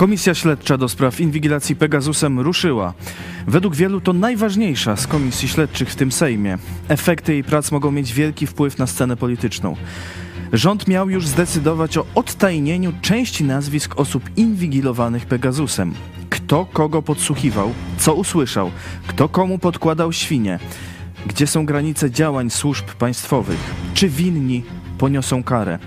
Komisja 0.00 0.34
śledcza 0.34 0.76
do 0.76 0.88
spraw 0.88 1.20
inwigilacji 1.20 1.76
Pegasusem 1.76 2.40
ruszyła. 2.40 2.94
Według 3.46 3.76
wielu 3.76 4.00
to 4.00 4.12
najważniejsza 4.12 4.96
z 4.96 5.06
komisji 5.06 5.48
śledczych 5.48 5.90
w 5.90 5.96
tym 5.96 6.12
Sejmie. 6.12 6.58
Efekty 6.88 7.32
jej 7.32 7.44
prac 7.44 7.72
mogą 7.72 7.90
mieć 7.90 8.12
wielki 8.12 8.46
wpływ 8.46 8.78
na 8.78 8.86
scenę 8.86 9.16
polityczną. 9.16 9.76
Rząd 10.52 10.88
miał 10.88 11.10
już 11.10 11.26
zdecydować 11.26 11.98
o 11.98 12.06
odtajnieniu 12.14 12.92
części 13.02 13.44
nazwisk 13.44 13.98
osób 13.98 14.22
inwigilowanych 14.36 15.26
Pegasusem. 15.26 15.94
Kto 16.30 16.66
kogo 16.72 17.02
podsłuchiwał, 17.02 17.72
co 17.98 18.14
usłyszał, 18.14 18.70
kto 19.06 19.28
komu 19.28 19.58
podkładał 19.58 20.12
świnie, 20.12 20.58
gdzie 21.26 21.46
są 21.46 21.66
granice 21.66 22.10
działań 22.10 22.50
służb 22.50 22.86
państwowych, 22.86 23.74
czy 23.94 24.08
winni 24.08 24.62
poniosą 24.98 25.42
karę. 25.42 25.78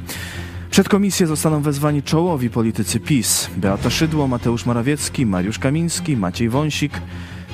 Przed 0.73 0.89
komisję 0.89 1.27
zostaną 1.27 1.61
wezwani 1.61 2.03
czołowi 2.03 2.49
politycy 2.49 2.99
PiS: 2.99 3.49
Beata 3.57 3.89
Szydło, 3.89 4.27
Mateusz 4.27 4.65
Morawiecki, 4.65 5.25
Mariusz 5.25 5.59
Kamiński, 5.59 6.17
Maciej 6.17 6.49
Wąsik, 6.49 7.01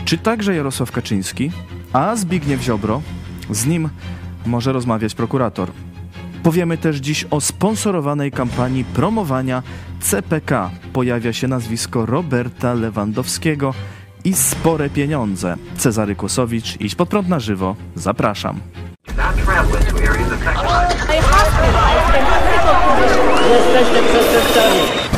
czy 0.06 0.18
także 0.18 0.56
Jarosław 0.56 0.92
Kaczyński, 0.92 1.52
a 1.94 2.16
Zbigniew 2.16 2.62
Ziobro. 2.62 3.02
Z 3.52 3.66
nim 3.66 3.90
może 4.46 4.74
rozmawiać 4.74 5.16
prokurator. 5.16 5.72
Powiemy 6.44 6.78
też 6.78 6.98
dziś 6.98 7.26
o 7.32 7.42
sponsorowanej 7.42 8.32
kampanii 8.32 8.84
promowania 8.84 9.64
CPK. 10.00 10.70
Pojawia 10.94 11.34
się 11.34 11.48
nazwisko 11.48 12.06
Roberta 12.06 12.74
Lewandowskiego 12.74 13.74
i 14.24 14.34
spore 14.34 14.90
pieniądze. 14.90 15.56
Cezary 15.78 16.16
Kłosowicz, 16.16 16.82
idź 16.82 16.96
pod 16.96 17.10
prąd 17.10 17.28
na 17.30 17.40
żywo. 17.40 17.76
Zapraszam. 17.96 18.60
Jesteście 23.50 24.04
przestępcami. 24.04 25.09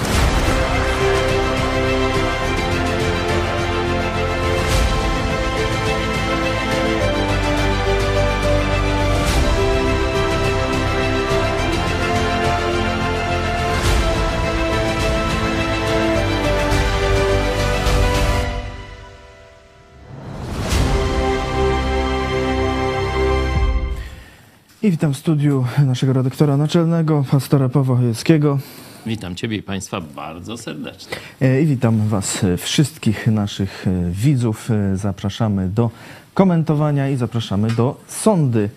I 24.84 24.92
witam 24.92 25.14
w 25.14 25.18
studiu 25.18 25.66
naszego 25.86 26.14
redaktora 26.14 26.58
naczelnego, 26.58 27.26
pastora 27.32 27.70
Pawła 27.70 27.96
Chojeckiego. 27.98 28.60
Witam 29.06 29.36
Ciebie 29.36 29.58
i 29.58 29.64
Państwa 29.64 30.02
bardzo 30.02 30.58
serdecznie. 30.58 31.18
E, 31.42 31.62
I 31.62 31.66
witam 31.66 32.08
Was 32.08 32.46
wszystkich 32.58 33.28
naszych 33.28 33.88
e, 33.88 34.12
widzów. 34.12 34.72
E, 34.72 34.98
Zapraszamy 34.98 35.70
do 35.70 35.90
komentowania 36.34 37.10
i 37.10 37.16
zapraszamy 37.16 37.68
do 37.72 38.02
sądy 38.08 38.70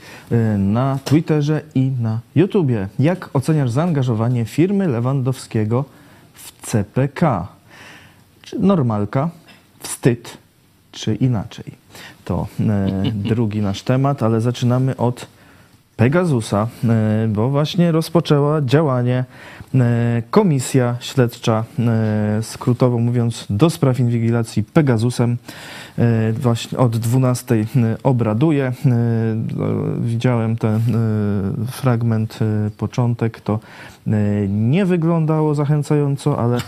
na 0.58 0.98
Twitterze 1.04 1.62
i 1.74 1.80
na 2.00 2.20
YouTubie. 2.34 2.88
Jak 2.98 3.30
oceniasz 3.32 3.70
zaangażowanie 3.70 4.44
firmy 4.44 4.88
Lewandowskiego 4.88 5.84
w 6.34 6.66
CPK? 6.66 7.48
Czy 8.42 8.58
normalka, 8.58 9.30
wstyd, 9.80 10.38
czy 10.92 11.14
inaczej? 11.14 11.64
To 12.24 12.46
drugi 13.30 13.60
nasz 13.60 13.82
temat, 13.82 14.22
ale 14.22 14.40
zaczynamy 14.40 14.96
od 14.96 15.33
Pegasusa, 15.96 16.68
e, 16.84 17.28
bo 17.28 17.50
właśnie 17.50 17.92
rozpoczęła 17.92 18.62
działanie 18.62 19.24
e, 19.74 20.22
komisja 20.30 20.96
śledcza, 21.00 21.64
e, 21.78 22.42
skrótowo 22.42 22.98
mówiąc, 22.98 23.46
do 23.50 23.70
spraw 23.70 24.00
inwigilacji 24.00 24.64
Pegasusem. 24.64 25.36
Właśnie 26.32 26.78
od 26.78 26.96
12 26.96 27.66
obraduje. 28.02 28.64
E, 28.64 28.72
Widziałem 30.00 30.56
ten 30.56 30.80
fragment, 31.66 32.38
początek, 32.78 33.40
to 33.40 33.58
nie 34.48 34.84
wyglądało 34.84 35.54
zachęcająco, 35.54 36.38
ale 36.38 36.58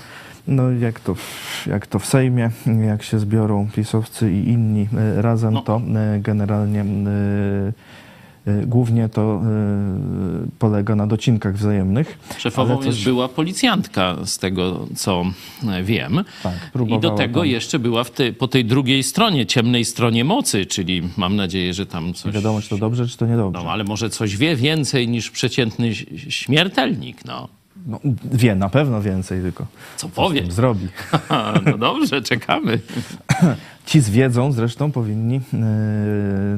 no 0.49 0.71
jak 0.71 1.01
to, 1.01 1.15
jak 1.67 1.87
to 1.87 1.99
w 1.99 2.07
Sejmie, 2.07 2.51
jak 2.87 3.03
się 3.03 3.19
zbiorą 3.19 3.69
pisowcy 3.75 4.33
i 4.33 4.49
inni 4.49 4.89
razem, 5.17 5.55
No. 5.55 5.63
to 5.63 5.81
generalnie 6.21 6.85
głównie 8.67 9.09
to 9.09 9.43
e, 9.45 10.49
polega 10.59 10.95
na 10.97 11.07
docinkach 11.07 11.57
wzajemnych. 11.57 12.19
Szefową 12.39 12.83
coś- 12.83 13.05
była 13.05 13.29
policjantka, 13.29 14.17
z 14.25 14.39
tego 14.39 14.87
co 14.97 15.25
e, 15.69 15.83
wiem. 15.83 16.25
Tak, 16.43 16.71
I 16.89 16.99
do 17.01 17.11
tego 17.11 17.41
tam. 17.41 17.49
jeszcze 17.49 17.79
była 17.79 18.05
w 18.05 18.11
tej, 18.11 18.33
po 18.33 18.49
tej 18.49 18.65
drugiej 18.65 19.03
stronie, 19.03 19.47
ciemnej 19.47 19.85
stronie 19.85 20.25
mocy, 20.25 20.67
czyli 20.67 21.03
mam 21.17 21.37
nadzieję, 21.37 21.75
że 21.75 21.87
tam 21.87 22.07
Nie 22.07 22.15
coś... 22.15 22.35
wiadomo, 22.35 22.61
czy 22.61 22.69
to 22.69 22.79
dobrze, 22.79 23.09
czy 23.09 23.17
to 23.17 23.27
niedobrze. 23.27 23.65
No, 23.65 23.71
ale 23.71 23.85
może 23.85 24.11
coś 24.11 24.37
wie 24.37 24.57
więcej 24.57 25.09
niż 25.09 25.31
przeciętny 25.31 25.95
śmiertelnik, 26.29 27.25
no. 27.25 27.49
No, 27.87 28.01
wie 28.33 28.55
na 28.55 28.69
pewno 28.69 29.03
więcej 29.03 29.43
tylko. 29.43 29.67
Co 29.97 30.09
powie? 30.09 30.51
zrobi. 30.53 30.89
No 31.67 31.79
dobrze, 31.79 32.23
czekamy. 32.23 32.81
Ci 33.87 34.01
z 34.01 34.11
wiedzą 34.11 34.53
zresztą 34.53 34.93
powinni 34.93 35.37
e, 35.37 35.41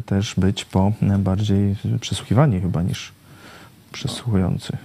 też 0.06 0.34
być 0.34 0.64
po 0.64 0.92
e, 1.02 1.18
bardziej 1.18 1.76
przesłuchiwani 2.00 2.60
chyba 2.60 2.82
niż 2.82 3.12
przesłuchujący. 3.92 4.76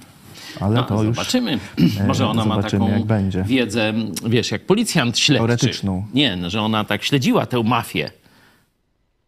Ale 0.59 0.75
No, 0.75 0.83
to 0.83 1.03
już 1.03 1.15
zobaczymy. 1.15 1.59
e, 1.99 2.03
Może 2.07 2.27
ona 2.27 2.45
ma 2.45 2.55
zobaczymy, 2.55 2.85
taką 2.85 2.97
jak 2.97 3.05
będzie. 3.07 3.43
wiedzę, 3.43 3.93
wiesz, 4.27 4.51
jak 4.51 4.65
policjant 4.65 5.17
śledczy. 5.19 5.37
Teoretyczną. 5.39 6.05
Nie, 6.13 6.35
no, 6.35 6.49
że 6.49 6.61
ona 6.61 6.83
tak 6.83 7.03
śledziła 7.03 7.45
tę 7.45 7.63
mafię. 7.63 8.11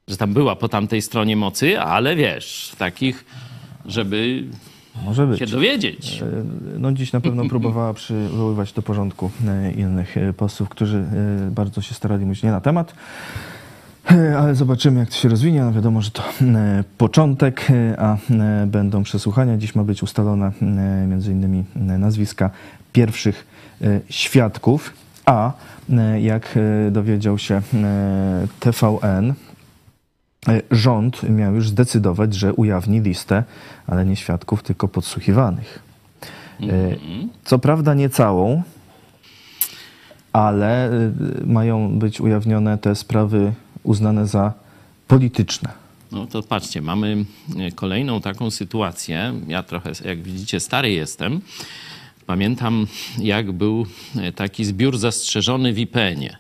Że 0.07 0.17
tam 0.17 0.33
była 0.33 0.55
po 0.55 0.69
tamtej 0.69 1.01
stronie 1.01 1.35
mocy, 1.35 1.79
ale 1.79 2.15
wiesz, 2.15 2.71
takich, 2.77 3.25
żeby 3.85 4.43
może 5.03 5.27
być. 5.27 5.39
się 5.39 5.45
dowiedzieć. 5.45 6.21
E, 6.21 6.79
No 6.79 6.91
dziś 6.91 7.13
na 7.13 7.21
pewno 7.21 7.45
próbowała 7.49 7.93
przywoływać 7.93 8.73
do 8.73 8.81
porządku 8.81 9.31
e, 9.47 9.71
innych 9.71 10.17
e, 10.17 10.33
posłów, 10.33 10.69
którzy 10.69 11.05
bardzo 11.51 11.81
się 11.81 11.93
starali 11.93 12.25
mówić 12.25 12.43
nie 12.43 12.51
na 12.51 12.61
temat. 12.61 12.93
Ale 14.39 14.55
zobaczymy, 14.55 14.99
jak 14.99 15.09
to 15.09 15.15
się 15.15 15.29
rozwinie. 15.29 15.61
No 15.61 15.73
wiadomo, 15.73 16.01
że 16.01 16.11
to 16.11 16.23
początek, 16.97 17.67
a 17.97 18.17
będą 18.67 19.03
przesłuchania. 19.03 19.57
Dziś 19.57 19.75
ma 19.75 19.83
być 19.83 20.03
ustalone 20.03 20.51
między 21.07 21.31
innymi 21.31 21.63
nazwiska 21.75 22.49
pierwszych 22.93 23.47
świadków, 24.09 24.93
a 25.25 25.51
jak 26.21 26.59
dowiedział 26.91 27.37
się 27.37 27.61
TVN, 28.59 29.33
Rząd 30.71 31.29
miał 31.29 31.55
już 31.55 31.69
zdecydować, 31.69 32.33
że 32.33 32.53
ujawni 32.53 33.01
listę, 33.01 33.43
ale 33.87 34.05
nie 34.05 34.15
świadków, 34.15 34.63
tylko 34.63 34.87
podsłuchiwanych. 34.87 35.79
E, 36.61 36.67
Co 37.43 37.59
prawda 37.59 37.93
nie 37.93 38.09
całą, 38.09 38.63
ale 40.33 40.87
e, 40.87 41.11
mają 41.45 41.99
być 41.99 42.21
ujawnione 42.21 42.77
te 42.77 42.95
sprawy 42.95 43.53
uznane 43.83 44.27
za 44.27 44.53
polityczne. 45.07 45.69
No 46.11 46.27
to 46.27 46.43
patrzcie, 46.43 46.81
mamy 46.81 47.25
e, 47.59 47.71
kolejną 47.71 48.21
taką 48.21 48.51
sytuację. 48.51 49.33
Ja 49.47 49.63
trochę, 49.63 49.91
jak 50.05 50.23
widzicie, 50.23 50.59
stary 50.59 50.91
jestem. 50.91 51.41
Pamiętam, 52.25 52.87
jak 53.17 53.51
był 53.51 53.85
e, 54.17 54.31
taki 54.31 54.65
zbiór 54.65 54.97
zastrzeżony 54.97 55.73
w 55.73 55.79
IPN-ie. 55.79 56.37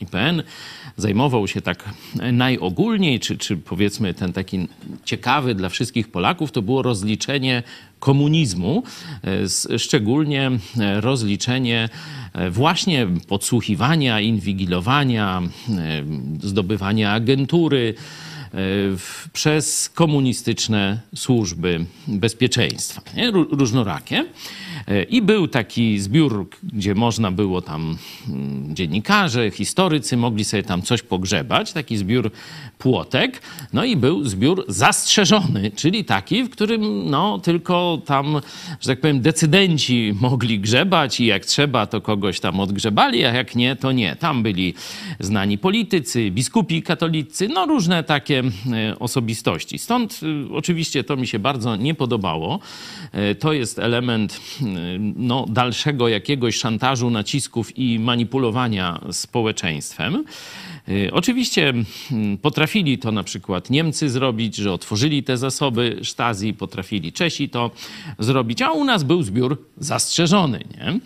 IPN 0.00 0.42
zajmował 0.96 1.48
się 1.48 1.60
tak 1.60 1.84
najogólniej, 2.32 3.20
czy, 3.20 3.38
czy 3.38 3.56
powiedzmy 3.56 4.14
ten 4.14 4.32
taki 4.32 4.68
ciekawy 5.04 5.54
dla 5.54 5.68
wszystkich 5.68 6.08
Polaków, 6.08 6.52
to 6.52 6.62
było 6.62 6.82
rozliczenie 6.82 7.62
komunizmu, 8.02 8.82
e, 9.70 9.78
szczególnie 9.78 10.50
e, 10.78 11.00
rozliczenie 11.00 11.88
e, 12.32 12.50
właśnie 12.50 13.06
podsłuchiwania, 13.28 14.20
inwigilowania, 14.20 15.42
zdobywania 16.42 17.12
agentury 17.12 17.94
przez 19.32 19.88
komunistyczne 19.88 21.00
służby 21.14 21.84
bezpieczeństwa, 22.08 23.02
nie? 23.16 23.32
Ró- 23.32 23.46
różnorakie. 23.50 24.24
I 25.08 25.22
był 25.22 25.48
taki 25.48 25.98
zbiór, 25.98 26.48
gdzie 26.62 26.94
można 26.94 27.30
było 27.30 27.62
tam 27.62 27.96
mm, 28.28 28.76
dziennikarze, 28.76 29.50
historycy 29.50 30.16
mogli 30.16 30.44
sobie 30.44 30.62
tam 30.62 30.82
coś 30.82 31.02
pogrzebać, 31.02 31.72
taki 31.72 31.96
zbiór 31.96 32.30
płotek. 32.78 33.42
No 33.72 33.84
i 33.84 33.96
był 33.96 34.24
zbiór 34.24 34.64
zastrzeżony, 34.68 35.70
czyli 35.76 36.04
taki, 36.04 36.44
w 36.44 36.50
którym 36.50 37.10
no 37.10 37.38
tylko 37.38 38.02
tam, 38.06 38.40
że 38.80 38.88
tak 38.88 39.00
powiem, 39.00 39.20
decydenci 39.20 40.14
mogli 40.20 40.60
grzebać 40.60 41.20
i 41.20 41.26
jak 41.26 41.46
trzeba, 41.46 41.86
to 41.86 42.00
kogoś 42.00 42.40
tam 42.40 42.60
odgrzebali, 42.60 43.24
a 43.24 43.32
jak 43.32 43.54
nie, 43.56 43.76
to 43.76 43.92
nie. 43.92 44.16
Tam 44.16 44.42
byli 44.42 44.74
znani 45.20 45.58
politycy, 45.58 46.30
biskupi 46.30 46.82
katolicy, 46.82 47.48
no 47.48 47.66
różne 47.66 48.04
takie 48.04 48.42
e, 48.72 48.98
osobistości. 48.98 49.78
Stąd 49.78 50.20
e, 50.22 50.54
oczywiście 50.54 51.04
to 51.04 51.16
mi 51.16 51.26
się 51.26 51.38
bardzo 51.38 51.76
nie 51.76 51.94
podobało. 51.94 52.60
E, 53.12 53.34
To 53.34 53.52
jest 53.52 53.78
element 53.78 54.40
no, 55.16 55.46
dalszego 55.48 56.08
jakiegoś 56.08 56.56
szantażu, 56.56 57.10
nacisków 57.10 57.78
i 57.78 57.98
manipulowania 57.98 59.00
społeczeństwem. 59.10 60.24
Y, 60.88 61.10
oczywiście 61.12 61.72
mm, 62.12 62.38
potrafili 62.38 62.98
to 62.98 63.12
na 63.12 63.22
przykład 63.22 63.70
Niemcy 63.70 64.10
zrobić, 64.10 64.56
że 64.56 64.72
otworzyli 64.72 65.22
te 65.22 65.36
zasoby 65.36 66.00
Stasi, 66.04 66.54
potrafili 66.54 67.12
Czesi 67.12 67.48
to 67.48 67.70
zrobić, 68.18 68.62
a 68.62 68.72
u 68.72 68.84
nas 68.84 69.04
był 69.04 69.22
zbiór 69.22 69.58
zastrzeżony. 69.76 70.64
Nie? 70.74 71.00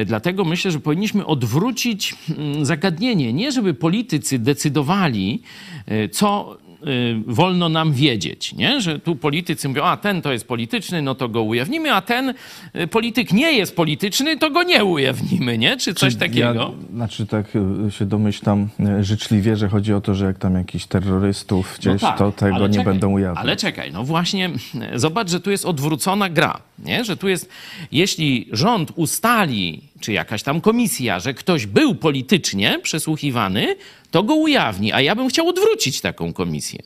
Y, 0.00 0.04
dlatego 0.04 0.44
myślę, 0.44 0.70
że 0.70 0.80
powinniśmy 0.80 1.26
odwrócić 1.26 2.14
mm, 2.38 2.64
zagadnienie. 2.64 3.32
Nie, 3.32 3.52
żeby 3.52 3.74
politycy 3.74 4.38
decydowali, 4.38 5.42
y, 5.90 6.08
co 6.08 6.58
Y, 6.71 6.71
wolno 7.26 7.68
nam 7.68 7.92
wiedzieć, 7.92 8.54
nie? 8.54 8.80
że 8.80 8.98
tu 8.98 9.16
politycy 9.16 9.68
mówią, 9.68 9.84
a 9.84 9.96
ten 9.96 10.22
to 10.22 10.32
jest 10.32 10.48
polityczny, 10.48 11.02
no 11.02 11.14
to 11.14 11.28
go 11.28 11.42
ujawnimy, 11.42 11.94
a 11.94 12.02
ten 12.02 12.34
y, 12.76 12.86
polityk 12.86 13.32
nie 13.32 13.52
jest 13.52 13.76
polityczny, 13.76 14.36
to 14.36 14.50
go 14.50 14.62
nie 14.62 14.84
ujawnimy, 14.84 15.58
nie? 15.58 15.76
czy 15.76 15.94
coś 15.94 16.12
Czy 16.12 16.18
takiego. 16.18 16.74
Ja, 16.90 16.94
znaczy 16.96 17.26
tak 17.26 17.46
y, 17.86 17.90
się 17.90 18.06
domyślam 18.06 18.68
życzliwie, 19.00 19.56
że 19.56 19.68
chodzi 19.68 19.94
o 19.94 20.00
to, 20.00 20.14
że 20.14 20.24
jak 20.24 20.38
tam 20.38 20.54
jakiś 20.54 20.86
terrorystów 20.86 21.76
gdzieś, 21.78 22.02
no 22.02 22.08
tak, 22.08 22.18
to 22.18 22.32
tego 22.32 22.66
nie 22.66 22.84
będą 22.84 23.10
ujawniać. 23.10 23.44
Ale 23.44 23.56
czekaj, 23.56 23.92
no 23.92 24.04
właśnie 24.04 24.50
zobacz, 24.94 25.30
że 25.30 25.40
tu 25.40 25.50
jest 25.50 25.64
odwrócona 25.64 26.28
gra, 26.28 26.60
nie? 26.78 27.04
że 27.04 27.16
tu 27.16 27.28
jest, 27.28 27.48
jeśli 27.92 28.48
rząd 28.52 28.92
ustali, 28.96 29.82
czy 30.02 30.12
jakaś 30.12 30.42
tam 30.42 30.60
komisja, 30.60 31.20
że 31.20 31.34
ktoś 31.34 31.66
był 31.66 31.94
politycznie 31.94 32.78
przesłuchiwany, 32.82 33.76
to 34.10 34.22
go 34.22 34.34
ujawni. 34.34 34.92
A 34.92 35.00
ja 35.00 35.16
bym 35.16 35.28
chciał 35.28 35.48
odwrócić 35.48 36.00
taką 36.00 36.32
komisję. 36.32 36.82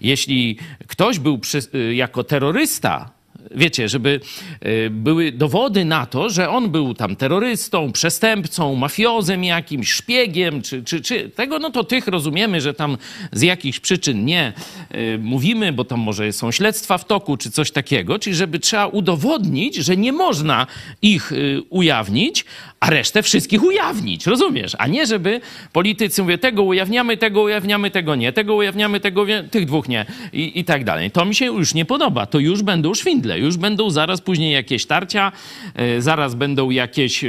Jeśli 0.00 0.58
ktoś 0.86 1.18
był 1.18 1.38
przy, 1.38 1.58
y, 1.74 1.94
jako 1.94 2.24
terrorysta 2.24 3.13
wiecie, 3.50 3.88
żeby 3.88 4.20
y, 4.66 4.90
były 4.90 5.32
dowody 5.32 5.84
na 5.84 6.06
to, 6.06 6.30
że 6.30 6.50
on 6.50 6.70
był 6.70 6.94
tam 6.94 7.16
terrorystą, 7.16 7.92
przestępcą, 7.92 8.74
mafiozem 8.74 9.44
jakimś, 9.44 9.92
szpiegiem, 9.92 10.62
czy, 10.62 10.84
czy, 10.84 11.00
czy 11.00 11.30
tego, 11.30 11.58
no 11.58 11.70
to 11.70 11.84
tych 11.84 12.06
rozumiemy, 12.06 12.60
że 12.60 12.74
tam 12.74 12.96
z 13.32 13.42
jakichś 13.42 13.80
przyczyn 13.80 14.24
nie 14.24 14.52
y, 14.94 15.18
mówimy, 15.22 15.72
bo 15.72 15.84
tam 15.84 16.00
może 16.00 16.32
są 16.32 16.50
śledztwa 16.50 16.98
w 16.98 17.04
toku, 17.04 17.36
czy 17.36 17.50
coś 17.50 17.70
takiego, 17.70 18.18
czyli 18.18 18.36
żeby 18.36 18.58
trzeba 18.58 18.86
udowodnić, 18.86 19.74
że 19.76 19.96
nie 19.96 20.12
można 20.12 20.66
ich 21.02 21.32
ujawnić, 21.70 22.44
a 22.84 22.90
resztę 22.90 23.22
wszystkich 23.22 23.62
ujawnić, 23.62 24.26
rozumiesz? 24.26 24.76
A 24.78 24.86
nie, 24.86 25.06
żeby 25.06 25.40
politycy 25.72 26.22
mówią, 26.22 26.38
tego 26.38 26.62
ujawniamy, 26.62 27.16
tego 27.16 27.42
ujawniamy, 27.42 27.90
tego 27.90 28.14
nie, 28.14 28.32
tego 28.32 28.54
ujawniamy, 28.54 29.00
tego 29.00 29.26
tych 29.50 29.66
dwóch 29.66 29.88
nie 29.88 30.06
i, 30.32 30.60
i 30.60 30.64
tak 30.64 30.84
dalej. 30.84 31.10
To 31.10 31.24
mi 31.24 31.34
się 31.34 31.46
już 31.46 31.74
nie 31.74 31.84
podoba. 31.84 32.26
To 32.26 32.38
już 32.38 32.62
będą 32.62 32.94
szwindle, 32.94 33.33
już 33.36 33.56
będą 33.56 33.90
zaraz 33.90 34.20
później 34.20 34.52
jakieś 34.52 34.86
tarcia, 34.86 35.32
e, 35.74 36.02
zaraz 36.02 36.34
będą 36.34 36.70
jakieś, 36.70 37.24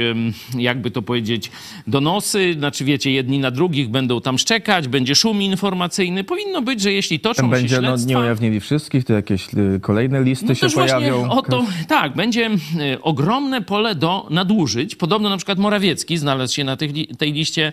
jakby 0.58 0.90
to 0.90 1.02
powiedzieć, 1.02 1.50
donosy, 1.86 2.54
znaczy 2.58 2.84
wiecie, 2.84 3.10
jedni 3.12 3.38
na 3.38 3.50
drugich 3.50 3.88
będą 3.88 4.20
tam 4.20 4.38
szczekać, 4.38 4.88
będzie 4.88 5.14
szum 5.14 5.42
informacyjny. 5.42 6.24
Powinno 6.24 6.62
być, 6.62 6.80
że 6.80 6.92
jeśli 6.92 7.20
toczą 7.20 7.42
Tam 7.42 7.50
będzie, 7.50 7.68
się 7.68 7.74
śledztwa... 7.74 8.12
No, 8.12 8.18
nie 8.20 8.26
ujawnili 8.26 8.60
wszystkich, 8.60 9.04
to 9.04 9.12
jakieś 9.12 9.46
y, 9.54 9.80
kolejne 9.80 10.22
listy 10.22 10.46
no 10.48 10.54
się 10.54 10.68
pojawią. 10.70 11.30
O 11.30 11.42
to, 11.42 11.64
tak, 11.88 12.14
będzie 12.14 12.50
y, 12.50 13.02
ogromne 13.02 13.62
pole 13.62 13.94
do 13.94 14.26
nadużyć. 14.30 14.96
Podobno 14.96 15.28
na 15.28 15.36
przykład 15.36 15.58
Morawiecki 15.58 16.18
znalazł 16.18 16.54
się 16.54 16.64
na 16.64 16.76
tej, 16.76 17.06
tej 17.06 17.32
liście 17.32 17.72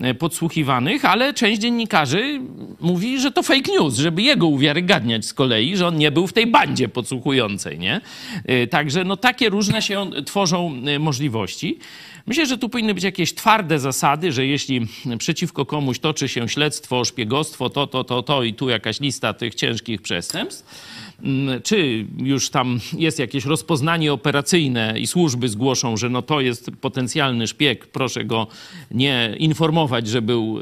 e, 0.00 0.14
podsłuchiwanych, 0.14 1.04
ale 1.04 1.34
część 1.34 1.60
dziennikarzy 1.60 2.40
mówi, 2.80 3.20
że 3.20 3.30
to 3.30 3.42
fake 3.42 3.72
news, 3.72 3.96
żeby 3.96 4.22
jego 4.22 4.46
uwiarygadniać 4.46 5.26
z 5.26 5.34
kolei, 5.34 5.76
że 5.76 5.86
on 5.86 5.96
nie 5.96 6.10
był 6.10 6.26
w 6.26 6.32
tej 6.32 6.46
bandzie 6.46 6.88
podsłuchującej, 6.88 7.69
nie? 7.78 8.00
E, 8.44 8.66
także 8.66 9.04
no 9.04 9.16
takie 9.16 9.48
różne 9.48 9.82
się 9.82 10.10
tworzą 10.26 10.82
e, 10.86 10.98
możliwości. 10.98 11.78
Myślę, 12.26 12.46
że 12.46 12.58
tu 12.58 12.68
powinny 12.68 12.94
być 12.94 13.04
jakieś 13.04 13.34
twarde 13.34 13.78
zasady, 13.78 14.32
że 14.32 14.46
jeśli 14.46 14.86
przeciwko 15.18 15.66
komuś 15.66 15.98
toczy 15.98 16.28
się 16.28 16.48
śledztwo, 16.48 17.04
szpiegostwo, 17.04 17.70
to, 17.70 17.86
to, 17.86 18.04
to, 18.04 18.22
to 18.22 18.42
i 18.42 18.54
tu 18.54 18.68
jakaś 18.68 19.00
lista 19.00 19.34
tych 19.34 19.54
ciężkich 19.54 20.02
przestępstw, 20.02 20.64
Mm, 21.22 21.62
czy 21.62 22.06
już 22.18 22.50
tam 22.50 22.80
jest 22.98 23.18
jakieś 23.18 23.44
rozpoznanie 23.44 24.12
operacyjne 24.12 24.94
i 24.98 25.06
służby 25.06 25.48
zgłoszą, 25.48 25.96
że 25.96 26.08
no 26.08 26.22
to 26.22 26.40
jest 26.40 26.70
potencjalny 26.80 27.46
szpieg, 27.46 27.86
proszę 27.86 28.24
go 28.24 28.46
nie 28.90 29.34
informować, 29.38 30.08
że 30.08 30.22
był, 30.22 30.60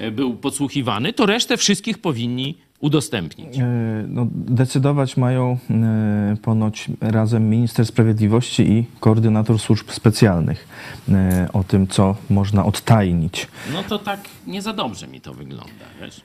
y, 0.00 0.10
był 0.10 0.34
podsłuchiwany, 0.34 1.12
to 1.12 1.26
resztę 1.26 1.56
wszystkich 1.56 1.98
powinni 1.98 2.54
udostępnić? 2.80 3.58
E, 3.58 3.64
no, 4.08 4.26
decydować 4.32 5.16
mają 5.16 5.58
e, 5.70 6.36
ponoć 6.42 6.86
razem 7.00 7.50
minister 7.50 7.86
sprawiedliwości 7.86 8.62
i 8.62 8.84
koordynator 9.00 9.58
służb 9.58 9.90
specjalnych 9.90 10.68
e, 11.08 11.48
o 11.52 11.64
tym, 11.64 11.86
co 11.86 12.16
można 12.30 12.64
odtajnić. 12.64 13.48
No 13.72 13.82
to 13.82 13.98
tak 13.98 14.20
nie 14.46 14.62
za 14.62 14.72
dobrze 14.72 15.08
mi 15.08 15.20
to 15.20 15.34
wygląda, 15.34 15.84
wiesz? 16.00 16.20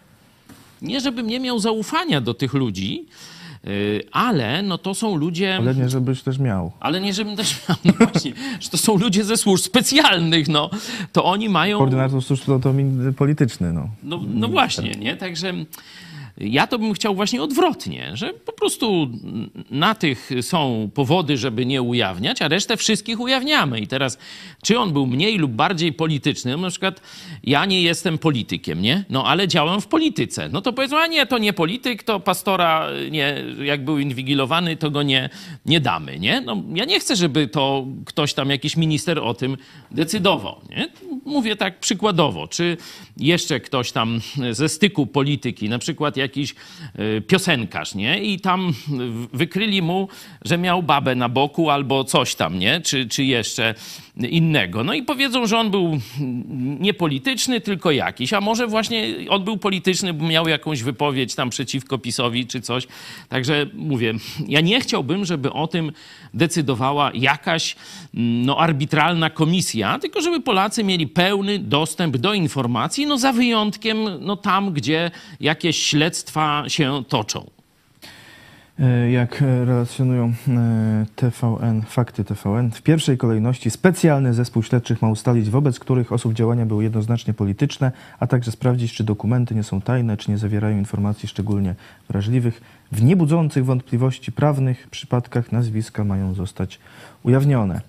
Nie, 0.82 1.02
żebym 1.02 1.28
nie 1.28 1.40
miał 1.40 1.60
zaufania 1.60 2.22
do 2.22 2.34
tych 2.34 2.54
ludzi, 2.54 3.06
ale 4.12 4.62
no 4.62 4.78
to 4.78 4.94
są 4.94 5.16
ludzie... 5.16 5.56
Ale 5.56 5.76
nie, 5.76 5.90
żebyś 5.90 6.22
też 6.22 6.40
miał. 6.40 6.72
Ale 6.80 7.02
nie, 7.02 7.14
żebym 7.14 7.36
też 7.36 7.68
miał, 7.70 7.78
no 7.86 7.94
właśnie, 7.94 8.34
że 8.60 8.70
to 8.70 8.78
są 8.78 8.98
ludzie 8.98 9.24
ze 9.24 9.38
służb 9.38 9.64
specjalnych, 9.64 10.48
no. 10.48 10.70
To 11.12 11.26
oni 11.26 11.50
mają... 11.50 11.78
Koordynator 11.78 12.22
służb 12.22 12.46
to, 12.46 12.60
to 12.60 12.74
polityczny, 13.18 13.74
no. 13.74 13.90
No, 14.04 14.22
no 14.34 14.48
właśnie, 14.48 14.92
nie? 14.92 15.16
Także... 15.16 15.54
Ja 16.44 16.68
to 16.68 16.80
bym 16.80 16.94
chciał 16.94 17.16
właśnie 17.16 17.44
odwrotnie, 17.44 18.12
że 18.14 18.34
po 18.34 18.54
prostu 18.54 19.10
na 19.70 19.96
tych 19.96 20.30
są 20.42 20.90
powody, 20.94 21.38
żeby 21.38 21.66
nie 21.66 21.82
ujawniać, 21.82 22.42
a 22.42 22.48
resztę 22.48 22.78
wszystkich 22.78 23.20
ujawniamy. 23.20 23.80
I 23.80 23.88
teraz, 23.88 24.18
czy 24.64 24.80
on 24.80 24.94
był 24.94 25.08
mniej 25.08 25.38
lub 25.38 25.52
bardziej 25.52 25.94
polityczny? 25.94 26.52
No, 26.52 26.58
na 26.58 26.70
przykład 26.70 27.02
ja 27.44 27.66
nie 27.66 27.82
jestem 27.82 28.18
politykiem, 28.18 28.82
nie? 28.82 29.04
No 29.10 29.26
ale 29.26 29.48
działam 29.48 29.82
w 29.82 29.88
polityce. 29.88 30.50
No 30.50 30.62
to 30.62 30.74
powiedzą, 30.74 30.98
a 30.98 31.08
nie, 31.08 31.26
to 31.26 31.38
nie 31.38 31.54
polityk, 31.54 32.04
to 32.04 32.20
pastora, 32.20 32.88
nie, 33.12 33.44
jak 33.64 33.86
był 33.86 34.00
inwigilowany, 34.00 34.78
to 34.78 34.92
go 34.92 35.04
nie, 35.04 35.30
nie 35.66 35.80
damy, 35.80 36.20
nie? 36.20 36.42
No 36.42 36.64
ja 36.74 36.86
nie 36.86 37.00
chcę, 37.00 37.16
żeby 37.16 37.48
to 37.48 37.86
ktoś 38.06 38.34
tam, 38.34 38.50
jakiś 38.50 38.78
minister 38.78 39.20
o 39.20 39.34
tym 39.34 39.58
decydował, 39.92 40.62
nie? 40.70 40.90
Mówię 41.26 41.56
tak 41.56 41.80
przykładowo. 41.80 42.48
Czy 42.48 42.78
jeszcze 43.18 43.60
ktoś 43.60 43.92
tam 43.92 44.22
ze 44.52 44.70
styku 44.70 45.08
polityki, 45.08 45.70
na 45.70 45.80
przykład 45.80 46.18
jakiś 46.32 46.56
e, 46.96 47.22
piosenkarz, 47.22 47.96
nie? 47.96 48.24
I 48.24 48.40
tam 48.40 48.74
wykryli 49.34 49.82
mu, 49.82 50.08
że 50.46 50.58
miał 50.58 50.84
babę 50.84 51.16
na 51.16 51.30
boku 51.30 51.70
albo 51.70 52.04
coś 52.04 52.36
tam, 52.36 52.60
nie? 52.60 52.82
Czy, 52.82 53.08
czy 53.08 53.24
jeszcze 53.24 53.76
innego. 54.18 54.84
No 54.84 54.94
i 54.94 55.04
powiedzą, 55.04 55.48
że 55.48 55.58
on 55.58 55.72
był 55.72 56.00
niepolityczny, 56.80 57.62
tylko 57.62 57.92
jakiś, 57.92 58.34
a 58.34 58.42
może 58.42 58.68
właśnie 58.68 59.08
on 59.30 59.44
był 59.44 59.58
polityczny, 59.58 60.14
bo 60.14 60.28
miał 60.28 60.48
jakąś 60.48 60.84
wypowiedź 60.84 61.36
tam 61.36 61.50
przeciwko 61.50 61.98
PiSowi 61.98 62.48
czy 62.48 62.62
coś. 62.62 62.88
Także 63.30 63.66
mówię, 63.74 64.14
ja 64.48 64.62
nie 64.62 64.82
chciałbym, 64.82 65.26
żeby 65.26 65.54
o 65.54 65.68
tym 65.68 65.92
decydowała 66.34 67.12
jakaś 67.14 67.76
no, 68.14 68.58
arbitralna 68.58 69.30
komisja, 69.30 70.00
tylko 70.00 70.22
żeby 70.22 70.40
Polacy 70.40 70.84
mieli 70.84 71.08
pełny 71.08 71.60
dostęp 71.60 72.18
do 72.18 72.34
informacji, 72.34 73.06
no 73.06 73.18
za 73.18 73.34
wyjątkiem 73.34 73.98
no, 74.20 74.36
tam, 74.36 74.74
gdzie 74.74 75.12
jakieś 75.40 75.78
śledztwa 75.78 76.64
się 76.68 77.04
toczą. 77.08 77.61
E, 78.82 79.12
jak 79.12 79.42
relacjonują 79.42 80.34
e, 80.48 81.06
TVN, 81.16 81.82
fakty 81.82 82.24
TVN, 82.24 82.72
w 82.72 82.82
pierwszej 82.82 83.18
kolejności 83.18 83.72
specjalny 83.72 84.34
zespół 84.34 84.64
śledczych 84.64 85.02
ma 85.02 85.10
ustalić, 85.10 85.50
wobec 85.50 85.80
których 85.80 86.12
osób 86.12 86.34
działania 86.34 86.66
były 86.66 86.84
jednoznacznie 86.84 87.34
polityczne, 87.34 87.92
a 88.20 88.28
także 88.28 88.52
sprawdzić, 88.52 88.94
czy 88.94 89.04
dokumenty 89.04 89.56
nie 89.56 89.64
są 89.64 89.82
tajne, 89.82 90.18
czy 90.18 90.32
nie 90.32 90.38
zawierają 90.38 90.78
informacji 90.78 91.30
szczególnie 91.30 91.76
wrażliwych. 92.10 92.62
W 92.92 93.04
niebudzących 93.04 93.66
wątpliwości 93.66 94.32
prawnych 94.32 94.88
przypadkach 94.88 95.52
nazwiska 95.52 96.04
mają 96.04 96.34
zostać 96.34 96.80
ujawnione. 97.24 97.82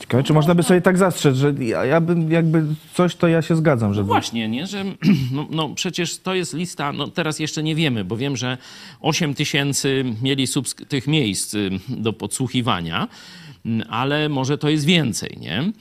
Ciekawe, 0.00 0.22
czy 0.22 0.32
można 0.32 0.54
by 0.54 0.62
sobie 0.62 0.80
tak 0.80 0.98
zastrzec, 0.98 1.36
że 1.36 1.54
ja, 1.58 1.84
ja 1.84 2.00
bym 2.00 2.32
jakby 2.32 2.64
coś, 2.94 3.14
to 3.14 3.28
ja 3.28 3.42
się 3.42 3.56
zgadzam, 3.56 3.94
żeby... 3.94 4.08
No 4.08 4.14
właśnie, 4.14 4.48
nie, 4.48 4.66
że 4.66 4.84
no, 5.34 5.46
no, 5.50 5.68
przecież 5.68 6.18
to 6.18 6.34
jest 6.34 6.54
lista, 6.54 6.92
no 6.92 7.08
teraz 7.08 7.38
jeszcze 7.38 7.62
nie 7.62 7.74
wiemy, 7.74 8.04
bo 8.04 8.16
wiem, 8.16 8.36
że 8.36 8.58
8 9.00 9.34
tysięcy 9.34 10.04
mieli 10.22 10.46
tych 10.88 11.06
miejsc 11.06 11.54
y, 11.54 11.70
do 11.88 12.12
podsłuchiwania, 12.12 13.08
mm, 13.66 13.88
ale 13.90 14.28
może 14.28 14.58
to 14.58 14.68
jest 14.68 14.84
więcej, 14.84 15.36
nie? 15.40 15.72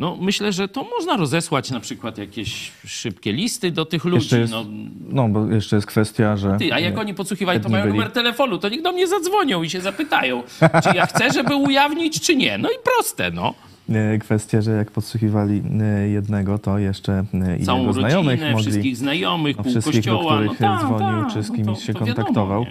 No, 0.00 0.16
myślę, 0.20 0.52
że 0.52 0.68
to 0.68 0.84
można 0.84 1.16
rozesłać 1.16 1.70
na 1.70 1.80
przykład 1.80 2.18
jakieś 2.18 2.72
szybkie 2.86 3.32
listy 3.32 3.70
do 3.70 3.84
tych 3.84 4.04
ludzi. 4.04 4.36
Jest, 4.36 4.52
no. 4.52 4.64
no, 5.08 5.28
bo 5.28 5.46
jeszcze 5.46 5.76
jest 5.76 5.88
kwestia, 5.88 6.36
że... 6.36 6.56
Ty, 6.58 6.74
a 6.74 6.78
jak 6.78 6.98
oni 6.98 7.14
podsłuchiwali, 7.14 7.60
to 7.60 7.68
mają 7.68 7.84
byli... 7.84 7.94
numer 7.94 8.12
telefonu, 8.12 8.58
to 8.58 8.68
niech 8.68 8.82
do 8.82 8.92
mnie 8.92 9.06
zadzwonią 9.06 9.62
i 9.62 9.70
się 9.70 9.80
zapytają, 9.80 10.42
czy 10.82 10.96
ja 10.96 11.06
chcę, 11.06 11.32
żeby 11.32 11.56
ujawnić, 11.56 12.20
czy 12.20 12.36
nie. 12.36 12.58
No 12.58 12.68
i 12.70 12.74
proste, 12.84 13.30
no. 13.30 13.54
E, 13.90 14.18
kwestię, 14.18 14.62
że 14.62 14.70
jak 14.70 14.90
podsłuchiwali 14.90 15.62
e, 15.80 16.08
jednego, 16.08 16.58
to 16.58 16.78
jeszcze 16.78 17.24
e, 17.34 17.56
i 17.56 17.64
Całą 17.64 17.78
jego 17.78 17.92
rodzinę, 17.92 18.10
znajomych 18.10 18.40
mogli... 18.40 18.62
wszystkich 18.62 18.96
znajomych, 18.96 19.56
pół 19.56 19.70
wszystkich, 19.70 20.04
do 20.04 20.16
kościoła. 20.18 20.34
których 20.34 20.60
no, 20.60 20.78
dzwonił, 20.78 21.22
tak, 21.24 21.32
czy 21.32 21.42
z 21.42 21.48
no 21.50 21.56
kimś 21.56 21.66
to- 21.66 21.84
się 21.84 21.94
to 21.94 22.04
wiadomo, 22.04 22.14
kontaktował. 22.16 22.66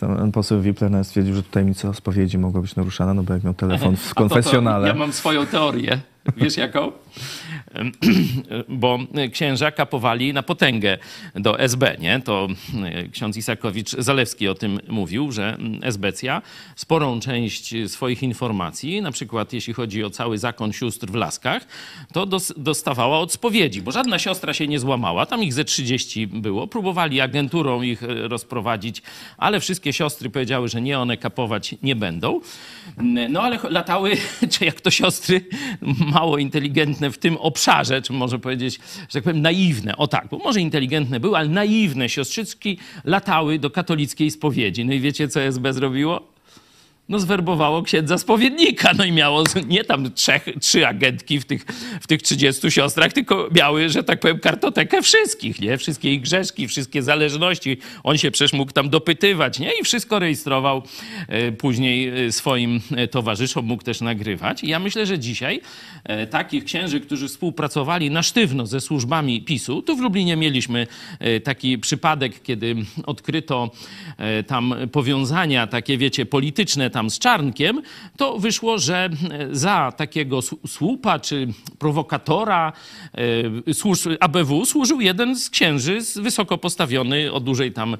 Pan 0.00 0.32
poseł 0.32 0.60
Wipler 0.60 1.04
stwierdził, 1.04 1.34
że 1.34 1.42
tajemnica 1.42 1.92
spowiedzi 1.92 2.38
mogła 2.38 2.60
być 2.60 2.76
naruszana, 2.76 3.14
no 3.14 3.22
bo 3.22 3.34
jak 3.34 3.44
miał 3.44 3.54
telefon 3.54 3.96
w 4.10 4.14
konfesjonale. 4.14 4.88
To, 4.88 4.94
ja 4.94 4.98
mam 4.98 5.12
swoją 5.12 5.46
teorię. 5.46 5.98
Wiesz 6.36 6.56
jaką? 6.56 6.92
Bo 8.68 8.98
księża 9.32 9.70
kapowali 9.70 10.32
na 10.32 10.42
potęgę 10.42 10.98
do 11.34 11.60
SB, 11.60 11.96
nie? 12.00 12.20
To 12.20 12.48
ksiądz 13.12 13.36
Isakowicz-Zalewski 13.36 14.48
o 14.48 14.54
tym 14.54 14.80
mówił, 14.88 15.32
że 15.32 15.56
SBcja 15.82 16.42
sporą 16.76 17.20
część 17.20 17.74
swoich 17.86 18.22
informacji, 18.22 19.02
na 19.02 19.12
przykład 19.12 19.52
jeśli 19.52 19.72
chodzi 19.72 20.04
o 20.04 20.10
cały 20.10 20.38
zakon 20.38 20.72
sióstr 20.72 21.06
w 21.06 21.14
Laskach, 21.14 21.66
to 22.12 22.26
dos- 22.26 22.52
dostawała 22.56 23.18
od 23.18 23.32
spowiedzi, 23.32 23.82
bo 23.82 23.92
żadna 23.92 24.18
siostra 24.18 24.54
się 24.54 24.68
nie 24.68 24.78
złamała, 24.78 25.26
tam 25.26 25.42
ich 25.42 25.52
ze 25.54 25.64
30 25.64 26.26
było. 26.26 26.66
Próbowali 26.66 27.20
agenturą 27.20 27.82
ich 27.82 28.02
e, 28.02 28.28
rozprowadzić, 28.28 29.02
ale 29.38 29.60
wszystkie 29.60 29.92
siostry 29.92 30.30
powiedziały, 30.30 30.68
że 30.68 30.80
nie, 30.80 30.98
one 30.98 31.16
kapować 31.16 31.74
nie 31.82 31.96
będą. 31.96 32.40
No 33.28 33.42
ale 33.42 33.58
latały, 33.70 34.16
czy 34.52 34.64
jak 34.64 34.80
to 34.80 34.90
siostry, 34.90 35.40
mało 36.12 36.38
inteligentne 36.38 37.10
w 37.10 37.18
tym 37.18 37.36
obszarze, 37.36 37.63
czy 38.02 38.12
może 38.12 38.38
powiedzieć, 38.38 38.80
że 39.08 39.12
tak 39.12 39.22
powiem, 39.22 39.42
naiwne. 39.42 39.96
O 39.96 40.06
tak, 40.06 40.28
bo 40.30 40.38
może 40.38 40.60
inteligentne 40.60 41.20
były, 41.20 41.36
ale 41.36 41.48
naiwne 41.48 42.08
siostrzyczki 42.08 42.78
latały 43.04 43.58
do 43.58 43.70
katolickiej 43.70 44.30
spowiedzi. 44.30 44.84
No 44.84 44.92
i 44.92 45.00
wiecie, 45.00 45.28
co 45.28 45.40
SB 45.40 45.72
zrobiło? 45.72 46.33
No 47.08 47.18
zwerbowało 47.18 47.82
księdza 47.82 48.18
spowiednika, 48.18 48.90
no 48.98 49.04
i 49.04 49.12
miało 49.12 49.44
nie 49.66 49.84
tam 49.84 50.12
trzech, 50.12 50.44
trzy 50.60 50.86
agentki 50.86 51.40
w 51.40 51.44
tych, 51.44 51.64
w 52.00 52.06
tych 52.06 52.22
30 52.22 52.70
siostrach, 52.70 53.12
tylko 53.12 53.48
miały, 53.56 53.88
że 53.88 54.04
tak 54.04 54.20
powiem, 54.20 54.38
kartotekę 54.38 55.02
wszystkich, 55.02 55.60
nie? 55.60 55.78
Wszystkie 55.78 56.14
ich 56.14 56.20
grzeszki, 56.20 56.68
wszystkie 56.68 57.02
zależności. 57.02 57.78
On 58.02 58.18
się 58.18 58.30
przecież 58.30 58.52
mógł 58.52 58.72
tam 58.72 58.90
dopytywać, 58.90 59.58
nie? 59.58 59.70
I 59.80 59.84
wszystko 59.84 60.18
rejestrował 60.18 60.82
e, 61.28 61.52
później 61.52 62.26
e, 62.26 62.32
swoim 62.32 62.80
e, 62.96 63.08
towarzyszom, 63.08 63.64
mógł 63.64 63.82
też 63.82 64.00
nagrywać. 64.00 64.64
I 64.64 64.68
ja 64.68 64.78
myślę, 64.78 65.06
że 65.06 65.18
dzisiaj 65.18 65.60
takich 66.30 66.64
księży, 66.64 67.00
którzy 67.00 67.28
współpracowali 67.28 68.10
na 68.10 68.22
sztywno 68.22 68.66
ze 68.66 68.80
służbami 68.80 69.42
PiSu, 69.42 69.82
tu 69.82 69.96
w 69.96 70.00
Lublinie 70.00 70.36
mieliśmy 70.36 70.86
taki 71.44 71.78
przypadek, 71.78 72.42
kiedy 72.42 72.76
odkryto 73.06 73.70
tam 74.46 74.74
powiązania 74.92 75.66
takie, 75.66 75.98
wiecie, 75.98 76.26
polityczne 76.26 76.90
tam 76.94 77.10
z 77.10 77.18
Czarnkiem, 77.18 77.82
to 78.16 78.38
wyszło, 78.38 78.78
że 78.78 79.08
e, 79.30 79.54
za 79.56 79.92
takiego 79.96 80.40
słupa 80.66 81.18
czy 81.18 81.48
prowokatora 81.78 82.72
e, 83.68 83.74
służ, 83.74 84.08
ABW 84.20 84.64
służył 84.64 85.00
jeden 85.00 85.36
z 85.36 85.50
księży 85.50 85.98
wysoko 86.16 86.58
postawiony 86.58 87.32
o 87.32 87.40
dużej 87.40 87.72
tam 87.72 87.96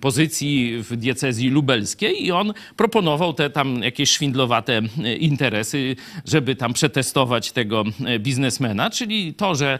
pozycji 0.00 0.82
w 0.82 0.96
diecezji 0.96 1.50
lubelskiej 1.50 2.26
i 2.26 2.32
on 2.32 2.52
proponował 2.76 3.32
te 3.32 3.50
tam 3.50 3.82
jakieś 3.82 4.10
szwindlowate 4.10 4.82
e, 5.04 5.16
interesy, 5.16 5.96
żeby 6.24 6.56
tam 6.56 6.72
przetestować 6.72 7.52
tego 7.52 7.84
biznesmena, 8.20 8.90
czyli 8.90 9.34
to, 9.34 9.54
że 9.54 9.78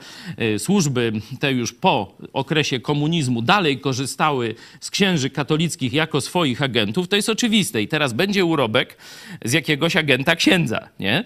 służby 0.59 1.13
te 1.41 1.53
już 1.53 1.73
po 1.73 2.15
okresie 2.33 2.81
komunizmu 2.81 3.43
dalej 3.43 3.81
korzystały 3.81 4.55
z 4.81 4.91
księży 4.91 5.31
katolickich 5.31 5.93
jako 5.93 6.21
swoich 6.21 6.63
agentów, 6.63 7.09
to 7.09 7.17
jest 7.17 7.29
oczywiste. 7.29 7.83
I 7.83 7.89
teraz 7.89 8.13
będzie 8.13 8.45
urobek 8.51 8.97
z 9.45 9.53
jakiegoś 9.53 9.97
agenta 9.97 10.37
księdza, 10.37 10.89
nie? 11.01 11.25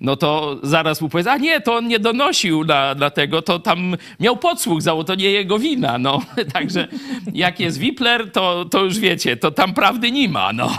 No 0.00 0.16
to 0.16 0.58
zaraz 0.62 1.00
mu 1.00 1.08
powiedz, 1.08 1.26
a 1.26 1.36
nie, 1.36 1.60
to 1.60 1.76
on 1.76 1.88
nie 1.88 1.98
donosił 1.98 2.64
na, 2.64 2.94
na 2.94 3.10
tego, 3.10 3.42
to 3.42 3.58
tam 3.58 3.96
miał 4.20 4.36
podsłuch, 4.36 4.82
zało, 4.82 5.04
to 5.04 5.14
nie 5.14 5.30
jego 5.30 5.58
wina, 5.58 5.98
no. 5.98 6.20
Także 6.52 6.88
jak 7.32 7.60
jest 7.60 7.78
Wipler, 7.78 8.32
to, 8.32 8.64
to 8.64 8.84
już 8.84 8.98
wiecie, 8.98 9.36
to 9.36 9.50
tam 9.50 9.74
prawdy 9.74 10.10
nie 10.10 10.28
ma, 10.28 10.52
no. 10.52 10.70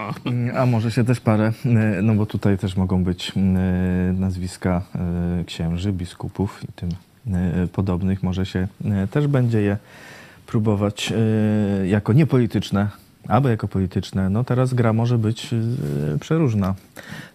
A 0.58 0.66
może 0.66 0.90
się 0.90 1.04
też 1.04 1.20
parę, 1.20 1.52
e, 1.64 2.02
no 2.02 2.14
bo 2.14 2.26
tutaj 2.26 2.58
też 2.58 2.76
mogą 2.76 3.04
być 3.04 3.32
e, 3.36 3.40
nazwiska 4.12 4.82
e, 5.40 5.44
księży, 5.44 5.92
biskupów 5.92 6.60
i 6.64 6.72
tym 6.72 6.88
podobnych. 7.72 8.22
Może 8.22 8.46
się 8.46 8.68
też 9.10 9.26
będzie 9.26 9.60
je 9.60 9.76
próbować 10.46 11.12
jako 11.84 12.12
niepolityczne, 12.12 12.88
albo 13.28 13.48
jako 13.48 13.68
polityczne. 13.68 14.30
No 14.30 14.44
teraz 14.44 14.74
gra 14.74 14.92
może 14.92 15.18
być 15.18 15.50
e, 16.14 16.18
przeróżna 16.18 16.74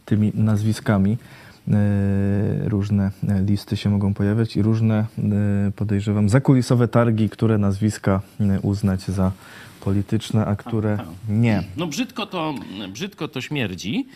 tymi 0.06 0.32
nazwiskami. 0.36 1.18
E, 1.68 2.70
Różne 2.70 3.12
e, 3.30 3.42
listy 3.42 3.78
się 3.78 3.90
mogą 3.90 4.14
pojawiać 4.14 4.58
i 4.58 4.62
różne, 4.62 5.06
podejrzewam, 5.76 6.30
zakulisowe 6.30 6.88
targi, 6.88 7.30
które 7.30 7.58
nazwiska 7.58 8.22
uznać 8.62 9.02
za 9.02 9.32
polityczne, 9.82 10.46
a 10.46 10.56
które 10.56 10.98
nie. 11.30 11.64
No 11.78 11.88
brzydko 11.88 12.26
to, 12.26 12.56
brzydko 12.94 13.28
to 13.28 13.42
śmierdzi. 13.42 14.08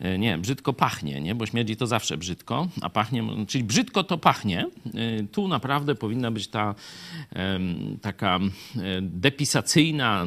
E, 0.00 0.18
Nie, 0.18 0.38
brzydko 0.38 0.72
pachnie, 0.72 1.20
nie? 1.20 1.34
bo 1.34 1.46
śmierdzi 1.46 1.76
to 1.76 1.86
zawsze 1.86 2.16
brzydko, 2.18 2.68
a 2.82 2.90
pachnie, 2.90 3.24
czyli 3.46 3.64
brzydko 3.64 4.04
to 4.04 4.18
pachnie. 4.18 4.66
E, 4.94 5.22
Tu 5.32 5.48
naprawdę 5.48 5.94
powinna 5.94 6.30
być 6.30 6.48
ta 6.48 6.74
taka 8.02 8.38
e, 8.76 8.80
depisacyjna 9.02 10.26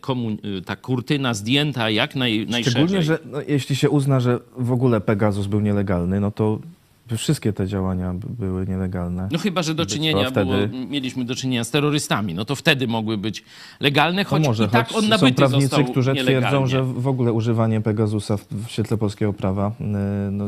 komu- 0.00 0.38
e, 0.58 0.62
ta 0.62 0.76
kurtyna 0.76 1.34
zdjęta 1.34 1.90
jak 1.90 2.16
naj, 2.16 2.46
najszerzej. 2.48 2.82
Szczególnie, 2.82 3.02
że 3.02 3.18
no, 3.24 3.38
jeśli 3.48 3.76
się 3.76 3.90
uzna, 3.90 4.20
że 4.20 4.40
w 4.56 4.72
ogóle 4.72 5.00
Pegasus 5.00 5.46
był 5.46 5.60
nielegalny, 5.60 6.20
no 6.20 6.30
to 6.30 6.58
wszystkie 7.16 7.52
te 7.52 7.66
działania 7.66 8.14
były 8.38 8.66
nielegalne. 8.66 9.28
No 9.32 9.38
chyba, 9.38 9.62
że 9.62 9.74
do 9.74 9.86
czynienia 9.86 10.24
to 10.24 10.30
wtedy- 10.30 10.68
było, 10.68 10.86
mieliśmy 10.86 11.24
do 11.24 11.34
czynienia 11.34 11.64
z 11.64 11.70
terrorystami, 11.70 12.34
no 12.34 12.44
to 12.44 12.56
wtedy 12.56 12.86
mogły 12.88 13.18
być 13.18 13.44
legalne, 13.80 14.24
choć 14.24 14.46
może, 14.46 14.64
i 14.64 14.68
tak 14.68 14.92
on 14.94 15.02
są 15.02 15.08
nabyty 15.08 15.32
prawnicy, 15.32 15.68
został 15.68 15.84
którzy 15.84 16.12
nielegalnie. 16.12 16.48
twierdzą, 16.48 16.66
że 16.66 16.82
w 16.82 17.08
ogóle 17.08 17.32
używanie 17.32 17.80
Pegasusa 17.80 18.36
w, 18.36 18.44
świetle 18.68 18.96
polskiego 18.96 19.32
prawa 19.32 19.72
y, 19.80 19.84
no, 20.30 20.44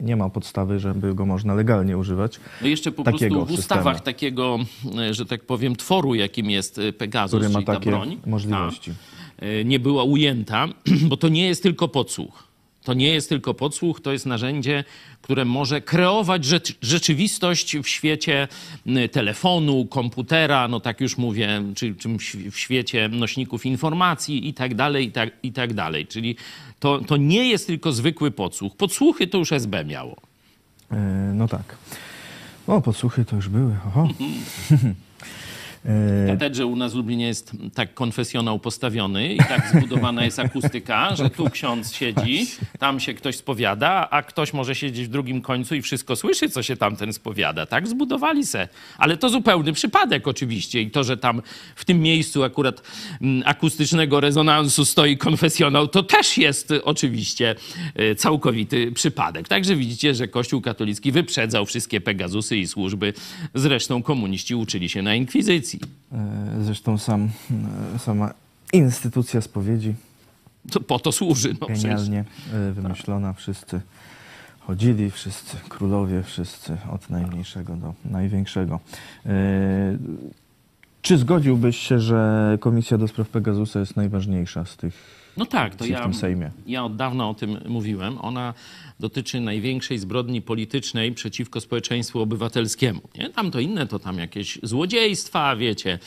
nie 0.00 0.16
ma 0.16 0.30
podstawy, 0.30 0.80
żeby 0.80 1.14
go 1.14 1.26
można 1.26 1.54
legalnie 1.54 1.98
używać. 1.98 2.40
No 2.62 2.66
jeszcze 2.68 2.92
po 2.92 3.04
prostu 3.04 3.26
w 3.26 3.28
systemu. 3.30 3.44
ustawach 3.58 4.00
takiego, 4.00 4.58
e, 4.98 5.14
że 5.14 5.26
tak 5.26 5.44
powiem, 5.44 5.76
tworu, 5.76 6.14
jakim 6.14 6.50
jest 6.50 6.78
e, 6.78 6.92
Pegasus, 6.92 7.30
Który 7.30 7.48
ma 7.48 7.54
czyli 7.54 7.66
ta 7.66 7.74
takie 7.74 7.90
broń, 7.90 8.16
możliwości. 8.26 8.90
ta, 8.90 9.46
nie 9.64 9.80
była 9.80 10.04
ujęta, 10.04 10.68
bo 11.08 11.16
to 11.16 11.28
nie 11.28 11.46
jest 11.46 11.62
tylko 11.62 11.88
podsłuch. 11.88 12.47
To 12.88 12.94
nie 12.94 13.08
jest 13.08 13.28
tylko 13.28 13.54
podsłuch, 13.54 14.00
to 14.00 14.12
jest 14.12 14.26
narzędzie, 14.26 14.84
które 15.22 15.44
może 15.44 15.80
kreować 15.80 16.44
rzecz, 16.44 16.74
rzeczywistość 16.82 17.76
w 17.76 17.88
świecie 17.88 18.48
telefonu, 19.12 19.86
komputera, 19.86 20.68
no 20.68 20.80
tak 20.80 21.00
już 21.00 21.18
mówię, 21.18 21.62
czy, 21.74 21.94
w 22.50 22.58
świecie 22.58 23.08
nośników 23.08 23.66
informacji 23.66 24.48
i 24.48 24.54
tak 24.54 24.74
dalej, 24.74 25.06
i 25.06 25.12
tak, 25.12 25.30
i 25.42 25.52
tak 25.52 25.74
dalej. 25.74 26.06
Czyli 26.06 26.36
to, 26.80 27.00
to 27.00 27.16
nie 27.16 27.48
jest 27.48 27.66
tylko 27.66 27.92
zwykły 27.92 28.30
podsłuch. 28.30 28.76
Podsłuchy 28.76 29.26
to 29.26 29.38
już 29.38 29.52
SB 29.52 29.84
miało. 29.84 30.16
Y, 30.92 30.96
no 31.34 31.48
tak. 31.48 31.76
O, 32.66 32.80
podsłuchy 32.80 33.24
to 33.24 33.36
już 33.36 33.48
były. 33.48 33.76
Oho. 33.86 34.08
W 35.84 36.26
katedrze 36.26 36.66
u 36.66 36.76
nas 36.76 36.92
w 36.92 36.96
Lublinie 36.96 37.26
jest 37.26 37.52
tak 37.74 37.94
konfesjonał 37.94 38.58
postawiony 38.58 39.34
i 39.34 39.38
tak 39.38 39.70
zbudowana 39.74 40.24
jest 40.24 40.38
akustyka, 40.38 41.16
że 41.16 41.30
tu 41.30 41.50
ksiądz 41.50 41.92
siedzi, 41.92 42.46
tam 42.78 43.00
się 43.00 43.14
ktoś 43.14 43.36
spowiada, 43.36 44.08
a 44.10 44.22
ktoś 44.22 44.52
może 44.52 44.74
siedzieć 44.74 45.06
w 45.06 45.10
drugim 45.10 45.42
końcu 45.42 45.74
i 45.74 45.82
wszystko 45.82 46.16
słyszy, 46.16 46.48
co 46.48 46.62
się 46.62 46.76
tamten 46.76 47.12
spowiada. 47.12 47.66
Tak 47.66 47.88
zbudowali 47.88 48.46
se. 48.46 48.68
Ale 48.98 49.16
to 49.16 49.28
zupełny 49.28 49.72
przypadek 49.72 50.28
oczywiście 50.28 50.82
i 50.82 50.90
to, 50.90 51.04
że 51.04 51.16
tam 51.16 51.42
w 51.76 51.84
tym 51.84 52.00
miejscu 52.00 52.44
akurat 52.44 52.82
mm, 53.20 53.42
akustycznego 53.46 54.20
rezonansu 54.20 54.84
stoi 54.84 55.16
konfesjonał, 55.16 55.88
to 55.88 56.02
też 56.02 56.38
jest 56.38 56.72
oczywiście 56.84 57.54
y, 58.00 58.14
całkowity 58.14 58.92
przypadek. 58.92 59.48
Także 59.48 59.76
widzicie, 59.76 60.14
że 60.14 60.28
Kościół 60.28 60.60
katolicki 60.60 61.12
wyprzedzał 61.12 61.66
wszystkie 61.66 62.00
Pegazusy 62.00 62.56
i 62.56 62.66
służby. 62.66 63.12
Zresztą 63.54 64.02
komuniści 64.02 64.54
uczyli 64.54 64.88
się 64.88 65.02
na 65.02 65.14
inkwizycji. 65.14 65.67
Y, 65.76 66.64
Zresztą 66.64 66.98
sam, 66.98 67.28
y, 67.94 67.98
sama 67.98 68.30
instytucja 68.72 69.40
spowiedzi 69.40 69.94
To 70.72 70.80
po 70.80 70.98
to 70.98 71.12
służy. 71.12 71.56
No 71.60 71.66
przecież. 71.66 71.82
genialnie 71.82 72.24
y, 72.70 72.72
wymyślona. 72.72 73.32
Wszyscy 73.32 73.80
chodzili, 74.60 75.10
wszyscy 75.10 75.56
królowie, 75.68 76.22
wszyscy 76.22 76.76
od 76.92 77.10
najmniejszego 77.10 77.76
do 77.76 77.94
największego. 78.04 78.80
Y, 79.26 79.30
Czy 81.02 81.18
zgodziłbyś 81.18 81.76
się, 81.78 82.00
że 82.00 82.58
Komisja 82.60 82.98
do 82.98 83.08
Spraw 83.08 83.28
Pegasusa 83.28 83.80
jest 83.80 83.96
najważniejsza 83.96 84.64
z 84.64 84.76
tych 84.76 84.94
No 85.36 85.46
tak, 85.46 85.74
to 85.74 85.84
ja, 85.86 86.10
ja 86.66 86.84
od 86.84 86.96
dawna 86.96 87.28
o 87.28 87.34
tym 87.34 87.58
mówiłem. 87.68 88.18
Ona 88.20 88.54
dotyczy 89.00 89.40
największej 89.40 89.98
zbrodni 89.98 90.42
politycznej 90.42 91.12
przeciwko 91.12 91.60
społeczeństwu 91.60 92.20
obywatelskiemu. 92.20 93.00
Nie? 93.18 93.30
Tam 93.30 93.50
to 93.50 93.60
inne, 93.60 93.86
to 93.86 93.98
tam 93.98 94.18
jakieś 94.18 94.58
złodziejstwa, 94.62 95.56
wiecie, 95.56 95.98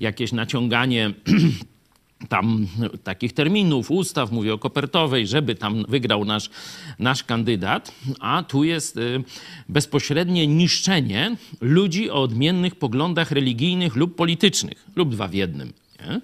jakieś 0.00 0.32
naciąganie 0.32 1.10
tam 2.28 2.66
takich 3.04 3.32
terminów, 3.32 3.90
ustaw, 3.90 4.32
mówię 4.32 4.54
o 4.54 4.58
kopertowej, 4.58 5.26
żeby 5.26 5.54
tam 5.54 5.84
wygrał 5.88 6.24
nasz, 6.24 6.50
nasz 6.98 7.24
kandydat, 7.24 7.92
a 8.20 8.42
tu 8.42 8.64
jest 8.64 8.96
y, 8.96 9.22
bezpośrednie 9.68 10.46
niszczenie 10.46 11.36
ludzi 11.60 12.10
o 12.10 12.22
odmiennych 12.22 12.74
poglądach 12.74 13.30
religijnych 13.30 13.96
lub 13.96 14.16
politycznych, 14.16 14.86
lub 14.96 15.10
dwa 15.10 15.28
w 15.28 15.34
jednym. 15.34 15.72
Nie? 16.00 16.20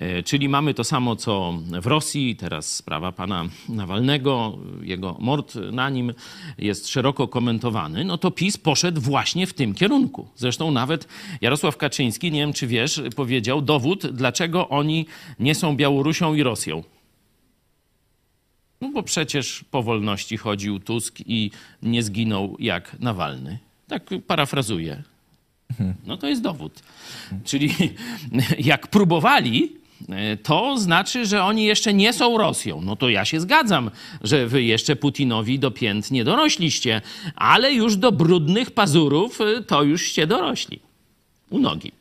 E, 0.00 0.22
czyli 0.22 0.48
mamy 0.48 0.74
to 0.74 0.84
samo, 0.84 1.16
co 1.16 1.58
w 1.82 1.86
Rosji, 1.86 2.36
teraz 2.36 2.76
sprawa 2.76 3.12
pana 3.12 3.44
Nawalnego, 3.68 4.58
jego 4.82 5.16
mord 5.18 5.54
na 5.54 5.90
nim 5.90 6.12
jest 6.58 6.88
szeroko 6.88 7.28
komentowany, 7.28 8.04
no 8.04 8.18
to 8.18 8.30
PiS 8.30 8.56
poszedł 8.56 9.00
właśnie 9.00 9.46
w 9.46 9.54
tym 9.54 9.74
kierunku. 9.74 10.28
Zresztą 10.36 10.70
nawet 10.70 11.08
Jarosław 11.40 11.76
Kaczyński, 11.76 12.32
nie 12.32 12.40
wiem 12.40 12.52
czy 12.52 12.66
wiesz, 12.66 13.02
powiedział 13.16 13.62
dowód, 13.62 14.06
dlaczego 14.06 14.68
oni 14.68 15.06
nie 15.40 15.54
są 15.54 15.76
Białorusią 15.76 16.34
i 16.34 16.42
Rosją. 16.42 16.82
No 18.80 18.90
bo 18.90 19.02
przecież 19.02 19.64
po 19.70 19.82
wolności 19.82 20.36
chodził 20.36 20.80
Tusk 20.80 21.18
i 21.26 21.50
nie 21.82 22.02
zginął 22.02 22.56
jak 22.58 23.00
Nawalny. 23.00 23.58
Tak 23.88 24.02
parafrazuję. 24.26 25.02
No 26.06 26.16
to 26.16 26.28
jest 26.28 26.42
dowód. 26.42 26.82
Czyli 27.44 27.74
jak 28.58 28.86
próbowali, 28.86 29.76
to 30.42 30.78
znaczy, 30.78 31.26
że 31.26 31.44
oni 31.44 31.64
jeszcze 31.64 31.94
nie 31.94 32.12
są 32.12 32.38
Rosją. 32.38 32.80
No 32.80 32.96
to 32.96 33.08
ja 33.08 33.24
się 33.24 33.40
zgadzam, 33.40 33.90
że 34.22 34.46
wy 34.46 34.62
jeszcze 34.62 34.96
Putinowi 34.96 35.58
do 35.58 35.70
pięt 35.70 36.10
nie 36.10 36.24
dorośliście, 36.24 37.00
ale 37.36 37.72
już 37.72 37.96
do 37.96 38.12
brudnych 38.12 38.70
pazurów 38.70 39.40
y, 39.40 39.62
to 39.62 39.82
jużście 39.82 40.26
dorośli. 40.26 40.80
U 41.50 41.58
nogi. 41.58 41.92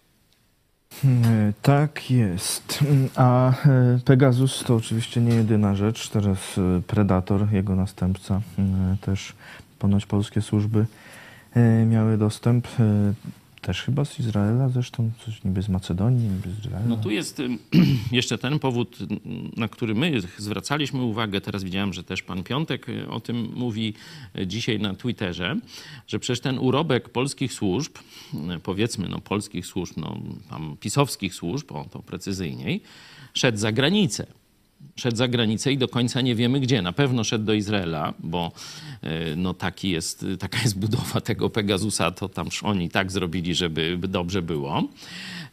E, 1.06 1.54
Tak 1.62 2.12
jest. 2.12 2.80
A 3.16 3.50
e, 3.50 4.00
Pegasus 4.06 4.64
to 4.64 4.76
oczywiście 4.76 5.22
nie 5.22 5.36
jedyna 5.36 5.76
rzecz. 5.76 6.10
Teraz 6.10 6.58
e, 6.58 6.82
Predator, 6.88 7.48
jego 7.52 7.76
następca, 7.76 8.42
e, 8.60 8.96
też 9.02 9.34
ponoć 9.80 10.06
polskie 10.06 10.42
służby 10.42 10.86
e, 11.54 11.86
miały 11.86 12.18
dostęp. 12.18 12.68
E, 13.68 13.74
Też 13.74 13.84
chyba 13.84 14.06
z 14.06 14.20
Izraela, 14.20 14.70
zresztą 14.70 15.12
coś 15.26 15.44
niby 15.44 15.62
z 15.62 15.70
Macedonii, 15.70 16.30
niby 16.30 16.52
z 16.52 16.60
Izraela. 16.60 16.86
No 16.88 16.98
tu 16.98 17.10
jest 17.10 17.42
jeszcze 18.12 18.38
ten 18.38 18.60
powód, 18.60 18.98
na 19.58 19.68
który 19.68 19.96
my 19.96 20.22
zwracaliśmy 20.38 21.02
uwagę. 21.02 21.42
Teraz 21.42 21.64
widziałem, 21.64 21.94
że 21.94 22.04
też 22.04 22.24
pan 22.24 22.44
Piątek 22.44 22.90
y, 22.90 23.10
o 23.10 23.20
tym 23.20 23.50
mówi 23.56 23.94
y, 24.40 24.48
dzisiaj 24.48 24.80
na 24.80 24.94
Twitterze, 24.94 25.56
że 26.08 26.20
przecież 26.20 26.40
ten 26.40 26.60
urobek 26.60 27.10
polskich 27.10 27.54
służb, 27.54 27.98
y, 28.56 28.60
powiedzmy 28.60 29.08
no 29.10 29.20
polskich 29.20 29.66
służb, 29.66 29.94
no 29.98 30.18
tam 30.50 30.78
pisowskich 30.80 31.36
służb, 31.36 31.72
o 31.72 31.86
to 31.92 32.00
precyzyjniej, 32.00 32.82
szedł 33.34 33.58
za 33.58 33.72
granicę. 33.72 34.28
Szedł 34.96 35.18
za 35.18 35.28
granicę 35.28 35.72
i 35.72 35.78
do 35.78 35.88
końca 35.88 36.22
nie 36.22 36.36
wiemy 36.36 36.60
gdzie. 36.60 36.82
Na 36.82 36.94
pewno 36.94 37.24
szedł 37.24 37.46
do 37.46 37.54
Izraela, 37.54 38.14
bo 38.20 38.52
e, 39.02 39.36
no, 39.36 39.54
taki 39.54 39.90
jest, 39.90 40.26
taka 40.40 40.58
jest 40.62 40.80
budowa 40.80 41.22
tego 41.22 41.50
Pegasusa, 41.50 42.12
to 42.12 42.30
tam 42.30 42.48
oni 42.64 42.90
tak 42.90 43.12
zrobili, 43.12 43.56
żeby 43.56 43.98
dobrze 43.98 44.42
było. 44.42 44.84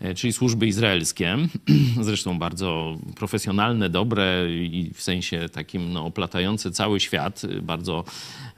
E, 0.01 0.15
Czyli 0.15 0.33
służby 0.33 0.67
izraelskie, 0.67 1.37
zresztą 2.01 2.39
bardzo 2.39 2.99
profesjonalne, 3.17 3.91
dobre 3.91 4.47
i 4.51 4.91
w 4.95 5.03
sensie 5.03 5.49
takim 5.53 5.93
no, 5.93 6.07
oplatające 6.07 6.71
cały 6.71 7.01
świat 7.01 7.45
y, 7.45 7.63
bardzo 7.63 8.05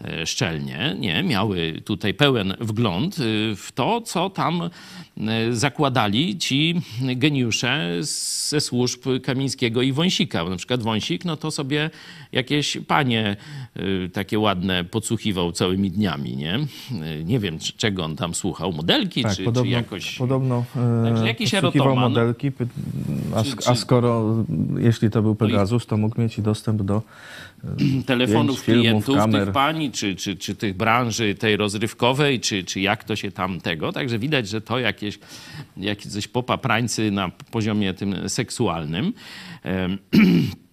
e, 0.05 0.27
szczelnie, 0.27 0.97
nie, 0.99 1.23
miały 1.23 1.83
tutaj 1.85 2.15
pełen 2.15 2.55
wgląd 2.61 3.17
w 3.57 3.69
to, 3.75 4.01
co 4.01 4.31
tam 4.31 4.63
e, 4.63 5.53
zakładali 5.53 6.39
ci 6.39 6.75
geniusze 7.17 7.97
ze 8.01 8.61
służb 8.61 9.01
Kamińskiego 9.23 9.83
i 9.83 9.93
Wąsika. 9.93 10.45
Na 10.45 10.57
przykład 10.57 10.83
Wąsik, 10.83 11.25
no 11.25 11.37
to 11.37 11.51
sobie 11.51 11.91
jakieś 12.33 12.79
panie 12.87 13.37
takie 14.13 14.39
ładne 14.39 14.85
podsłuchiwał 14.85 15.53
całymi 15.53 15.91
dniami, 15.91 16.37
nie? 16.37 16.59
Nie 17.25 17.39
wiem, 17.39 17.59
czego 17.77 18.05
on 18.05 18.17
tam 18.17 18.35
słuchał, 18.35 18.73
modelki, 18.73 19.23
Tak, 19.23 19.37
czy, 19.37 19.45
podobno, 19.45 19.71
czy 19.71 19.77
jakoś... 19.77 20.19
podobno 20.19 20.65
e, 20.77 21.11
Także 21.11 21.26
jakiś 21.27 21.55
erotoman. 21.55 21.99
modelki, 21.99 22.53
a, 23.37 23.43
Czy- 23.43 23.51
sk- 23.51 23.65
czy- 23.65 23.71
a 23.71 23.75
skoro, 23.75 24.45
jeśli 24.79 25.11
to 25.11 25.23
był 25.23 25.35
Pegasus, 25.35 25.87
to 25.87 25.97
mógł 25.97 26.21
mieć 26.21 26.39
i 26.39 26.43
dostęp 26.43 26.83
do 26.83 27.03
telefonów 28.07 28.61
zdjęć, 28.61 28.83
filmów, 28.83 29.05
klientów 29.05 29.17
kamer. 29.17 29.45
tych 29.45 29.53
pani, 29.55 29.91
czy, 29.93 30.17
czy, 30.17 30.37
czy 30.37 30.55
tych 30.55 30.77
branży 30.77 31.35
tej 31.35 31.57
rozrywkowej, 31.57 32.41
czy, 32.41 32.65
czy 32.65 32.81
jak 32.81 33.05
to 33.05 33.17
się 33.17 33.31
tam 33.31 33.61
tego. 33.61 33.93
Także 33.93 34.19
widać, 34.19 34.49
że 34.49 34.61
to 34.61 34.79
jakieś, 34.79 35.19
jakieś 35.77 36.29
popaprańcy 36.29 37.11
na 37.11 37.31
poziomie 37.51 37.95
tym 37.95 38.29
seksualnym. 38.29 39.13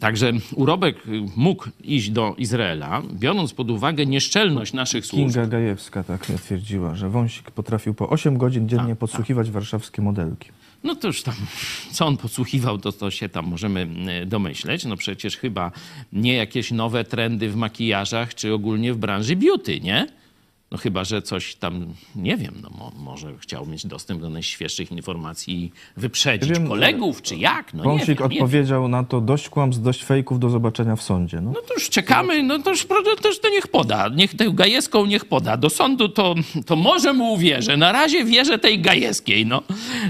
Także 0.00 0.32
urobek 0.54 0.96
mógł 1.36 1.68
iść 1.84 2.10
do 2.10 2.34
Izraela, 2.38 3.02
biorąc 3.12 3.52
pod 3.52 3.70
uwagę 3.70 4.06
nieszczelność 4.06 4.72
naszych 4.72 5.06
służb. 5.06 5.24
Kinga 5.24 5.46
Gajewska 5.46 6.04
tak 6.04 6.26
twierdziła, 6.26 6.94
że 6.94 7.08
Wąsik 7.08 7.50
potrafił 7.50 7.94
po 7.94 8.08
8 8.08 8.38
godzin 8.38 8.68
dziennie 8.68 8.88
Tak, 8.88 8.98
podsłuchiwać 8.98 9.50
warszawskie 9.50 10.02
modelki. 10.02 10.48
No 10.84 10.94
to 10.94 11.06
już 11.06 11.22
tam, 11.22 11.34
co 11.92 12.06
on 12.06 12.16
podsłuchiwał, 12.16 12.78
to, 12.78 12.92
to 12.92 13.10
się 13.10 13.28
tam 13.28 13.46
możemy 13.46 13.88
e, 14.06 14.26
domyśleć. 14.26 14.84
No 14.84 14.96
przecież 14.96 15.36
chyba 15.36 15.70
nie 16.12 16.34
jakieś 16.34 16.70
nowe 16.70 17.04
trendy 17.04 17.48
w 17.48 17.56
makijażach, 17.56 18.34
czy 18.34 18.54
ogólnie 18.54 18.92
w 18.92 18.96
branży 18.96 19.36
beauty, 19.36 19.80
nie? 19.80 20.06
No 20.72 20.78
chyba, 20.78 21.04
że 21.04 21.22
coś 21.22 21.54
tam, 21.54 21.86
nie 22.16 22.36
wiem, 22.36 22.54
no 22.62 22.70
mo, 22.70 22.92
może 22.96 23.38
chciał 23.38 23.66
mieć 23.66 23.86
dostęp 23.86 24.20
do 24.20 24.30
najświeższych 24.30 24.92
informacji 24.92 25.64
i 25.64 25.72
wyprzedzić 25.96 26.50
wiem, 26.50 26.68
kolegów, 26.68 27.22
czy 27.22 27.36
jak? 27.36 27.74
No 27.74 27.84
nie 27.84 27.90
Wąsik 27.90 28.06
wiem, 28.06 28.16
nie 28.16 28.34
wiem. 28.36 28.44
odpowiedział 28.44 28.88
na 28.88 29.04
to 29.04 29.20
dość 29.20 29.48
kłamstw, 29.48 29.82
dość 29.82 30.04
fejków 30.04 30.38
do 30.38 30.50
zobaczenia 30.50 30.96
w 30.96 31.02
sądzie. 31.02 31.40
No. 31.40 31.50
No 31.50 31.60
to 31.68 31.74
już 31.74 31.90
czekamy, 31.90 32.42
no 32.42 32.58
to 32.58 32.70
już 32.70 32.84
pro- 32.84 33.02
to, 33.42 33.48
niech 33.48 33.68
poda, 33.68 34.08
niech 34.08 34.34
tę 34.36 34.50
Gajewską 34.54 35.06
niech 35.06 35.24
poda. 35.24 35.56
Do 35.56 35.70
sądu 35.70 36.08
to, 36.08 36.34
to 36.66 36.76
może 36.76 37.12
mu 37.12 37.32
uwierzę. 37.32 37.76
Na 37.76 37.92
razie 37.92 38.24
wierzę 38.24 38.58
tej 38.58 38.80
Gajewskiej, 38.80 39.46
no. 39.46 39.62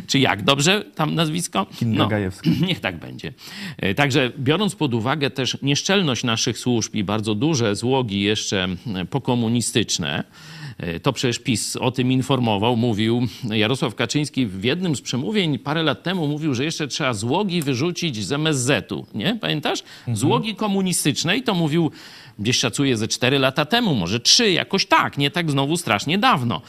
Czy 0.07 0.19
jak, 0.19 0.43
dobrze 0.43 0.85
tam 0.95 1.15
nazwisko? 1.15 1.67
Kinga 1.79 1.99
no, 1.99 2.09
Gajewska. 2.09 2.51
Niech 2.69 2.81
tak 2.81 2.99
będzie. 2.99 3.33
E, 3.79 3.95
Także 3.95 4.33
biorąc 4.39 4.75
pod 4.75 4.95
uwagę 4.95 5.31
też 5.31 5.59
nieszczelność 5.63 6.25
naszych 6.25 6.59
służb 6.59 6.95
i 6.95 7.05
bardzo 7.05 7.35
duże 7.35 7.77
złogi 7.77 8.21
jeszcze 8.21 8.69
e, 8.95 9.05
pokomunistyczne, 9.05 10.19
e, 10.19 10.52
to 11.03 11.13
przecież 11.13 11.39
PiS 11.39 11.77
o 11.77 11.91
tym 11.91 12.13
informował, 12.13 12.77
mówił. 12.77 13.27
Jarosław 13.51 13.95
Kaczyński 13.95 14.47
w 14.47 14.65
jednym 14.65 14.97
z 14.97 15.01
przemówień 15.01 15.59
parę 15.59 15.83
lat 15.83 16.03
temu 16.03 16.29
mówił, 16.29 16.55
że 16.55 16.65
jeszcze 16.65 16.89
trzeba 16.89 17.15
złogi 17.15 17.63
wyrzucić 17.63 18.25
z 18.25 18.33
MSZ-u, 18.33 19.07
nie? 19.15 19.39
Pamiętasz? 19.41 19.83
Złogi 20.13 20.55
komunistycznej 20.55 21.43
to 21.43 21.55
mówił, 21.55 21.91
gdzieś 22.39 22.59
szacuję, 22.59 22.97
ze 22.97 23.09
4 23.09 23.39
lata 23.39 23.65
temu, 23.65 23.95
może 23.95 24.21
3, 24.21 24.53
jakoś 24.53 24.87
tak, 24.87 25.19
nie 25.19 25.31
tak 25.31 25.51
znowu 25.51 25.77
strasznie 25.77 26.19
dawno. 26.19 26.63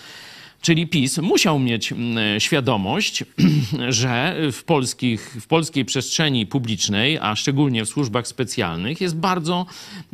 Czyli 0.63 0.87
PiS 0.87 1.17
musiał 1.17 1.59
mieć 1.59 1.91
mm, 1.91 2.39
świadomość, 2.39 3.23
że 3.89 4.35
w, 4.51 4.63
polskich, 4.63 5.37
w 5.41 5.47
polskiej 5.47 5.85
przestrzeni 5.85 6.45
publicznej, 6.45 7.17
a 7.21 7.35
szczególnie 7.35 7.85
w 7.85 7.89
służbach 7.89 8.27
specjalnych, 8.27 9.01
jest 9.01 9.17
bardzo 9.17 9.65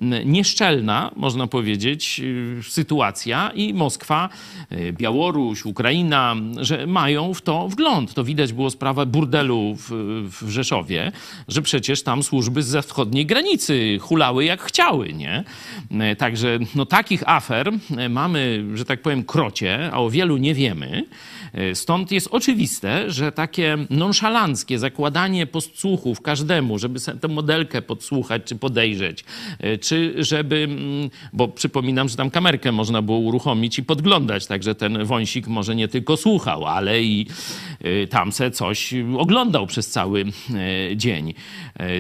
mm, 0.02 0.32
nieszczelna, 0.32 1.12
można 1.16 1.48
powiedzieć, 1.48 2.22
y, 2.24 2.64
sytuacja 2.64 3.52
i 3.56 3.74
Moskwa, 3.74 4.30
y, 4.72 4.94
Białoruś, 4.94 5.66
Ukraina, 5.66 6.36
że 6.58 6.88
mają 6.88 7.34
w 7.34 7.42
to 7.42 7.68
wgląd. 7.68 8.14
To 8.14 8.24
widać 8.24 8.54
było 8.54 8.70
sprawa 8.70 9.06
burdelu 9.06 9.76
w, 9.76 9.92
w 10.42 10.50
Rzeszowie, 10.50 11.12
że 11.48 11.62
przecież 11.62 12.04
tam 12.04 12.24
służby 12.24 12.64
z 12.64 12.86
wschodniej 12.86 13.26
granicy 13.26 13.98
hulały 14.02 14.46
jak 14.46 14.62
chciały, 14.62 15.14
nie? 15.14 15.44
E, 15.92 16.16
Także 16.16 16.60
no, 16.76 16.86
takich 16.86 17.30
afer 17.30 17.72
mamy, 18.10 18.66
że 18.74 18.86
tak 18.86 19.02
powiem, 19.02 19.24
krocie, 19.24 19.90
a 19.94 20.00
o 20.00 20.10
wielu 20.10 20.39
nie 20.40 20.54
wiemy. 20.54 21.06
E, 21.54 21.76
Stąd 21.76 22.12
jest 22.12 22.28
oczywiste, 22.32 23.12
że 23.12 23.32
takie 23.32 23.78
nonszalanckie 23.90 24.80
zakładanie 24.80 25.48
podsłuchów 25.48 26.22
każdemu, 26.22 26.80
żeby 26.80 27.00
tę 27.22 27.28
modelkę 27.28 27.82
podsłuchać 27.82 28.42
czy 28.46 28.56
podejrzeć, 28.56 29.26
e, 29.60 29.78
czy 29.78 30.14
żeby, 30.18 30.56
mm, 30.56 31.10
bo 31.34 31.48
przypominam, 31.48 32.10
że 32.10 32.16
tam 32.16 32.30
kamerkę 32.30 32.72
można 32.72 33.02
było 33.02 33.18
uruchomić 33.18 33.80
i 33.80 33.84
podglądać, 33.84 34.48
także 34.48 34.76
ten 34.76 35.06
wąsik 35.06 35.48
może 35.48 35.76
nie 35.76 35.88
tylko 35.88 36.18
słuchał, 36.18 36.66
ale 36.66 37.04
i 37.04 37.28
e, 37.82 38.08
tam 38.08 38.32
se 38.32 38.52
coś 38.52 38.94
oglądał 39.18 39.68
przez 39.68 39.88
cały 39.88 40.26
dzień. 40.96 41.34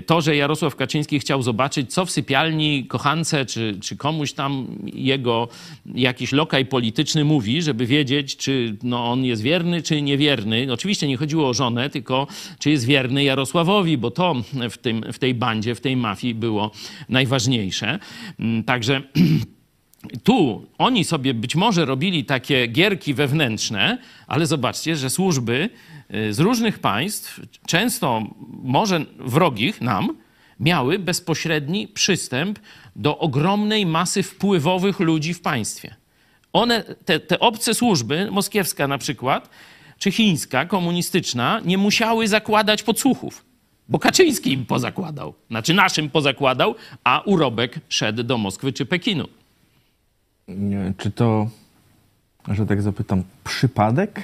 To, 0.05 0.21
że 0.21 0.35
Jarosław 0.35 0.75
Kaczyński 0.75 1.19
chciał 1.19 1.41
zobaczyć, 1.41 1.93
co 1.93 2.05
w 2.05 2.11
sypialni 2.11 2.85
kochance, 2.85 3.45
czy, 3.45 3.77
czy 3.81 3.97
komuś 3.97 4.33
tam 4.33 4.67
jego 4.93 5.47
jakiś 5.95 6.31
lokaj 6.31 6.65
polityczny 6.65 7.25
mówi, 7.25 7.61
żeby 7.61 7.85
wiedzieć, 7.85 8.37
czy 8.37 8.77
no, 8.83 9.11
on 9.11 9.25
jest 9.25 9.38
wierny, 9.41 9.81
czy 9.81 10.01
niewierny. 10.01 10.73
Oczywiście 10.73 11.07
nie 11.07 11.17
chodziło 11.17 11.49
o 11.49 11.53
żonę, 11.53 11.89
tylko 11.89 12.27
czy 12.59 12.69
jest 12.69 12.85
wierny 12.85 13.23
Jarosławowi, 13.23 13.97
bo 13.97 14.11
to 14.11 14.35
w, 14.69 14.77
tym, 14.77 15.05
w 15.13 15.19
tej 15.19 15.33
bandzie, 15.33 15.75
w 15.75 15.81
tej 15.81 15.97
mafii 15.97 16.35
było 16.35 16.71
najważniejsze. 17.09 17.99
Mm, 18.39 18.63
Także 18.63 19.01
tu 20.23 20.65
oni 20.77 21.03
sobie 21.03 21.33
być 21.33 21.55
może 21.55 21.85
robili 21.85 22.25
takie 22.25 22.67
gierki 22.67 23.13
wewnętrzne, 23.13 23.97
ale 24.27 24.45
zobaczcie, 24.45 24.95
że 24.95 25.09
służby 25.09 25.69
y, 26.15 26.33
z 26.33 26.39
różnych 26.39 26.79
państw, 26.79 27.41
często 27.67 28.23
może 28.63 29.05
wrogich 29.19 29.81
nam, 29.81 30.17
miały 30.59 30.99
bezpośredni 30.99 31.87
przystęp 31.87 32.59
do 32.95 33.17
ogromnej 33.17 33.85
masy 33.85 34.23
wpływowych 34.23 34.99
ludzi 34.99 35.33
w 35.33 35.41
państwie. 35.41 35.98
One, 36.53 36.83
te, 37.05 37.19
te 37.19 37.39
obce 37.39 37.73
służby, 37.73 38.31
moskiewska 38.31 38.87
na 38.87 38.97
przykład, 38.97 39.49
czy 39.97 40.11
chińska, 40.11 40.65
komunistyczna, 40.65 41.61
nie 41.65 41.77
musiały 41.77 42.27
zakładać 42.27 42.83
podsłuchów, 42.83 43.45
bo 43.89 43.99
Kaczyński 43.99 44.51
im 44.51 44.65
pozakładał, 44.65 45.33
znaczy 45.49 45.73
naszym 45.73 46.09
pozakładał, 46.09 46.75
a 47.03 47.21
urobek 47.25 47.79
szedł 47.89 48.23
do 48.23 48.37
Moskwy 48.37 48.73
czy 48.73 48.85
Pekinu. 48.85 49.27
Czy 50.97 51.11
to, 51.11 51.49
że 52.47 52.65
tak 52.65 52.81
zapytam, 52.81 53.23
przypadek? 53.43 54.21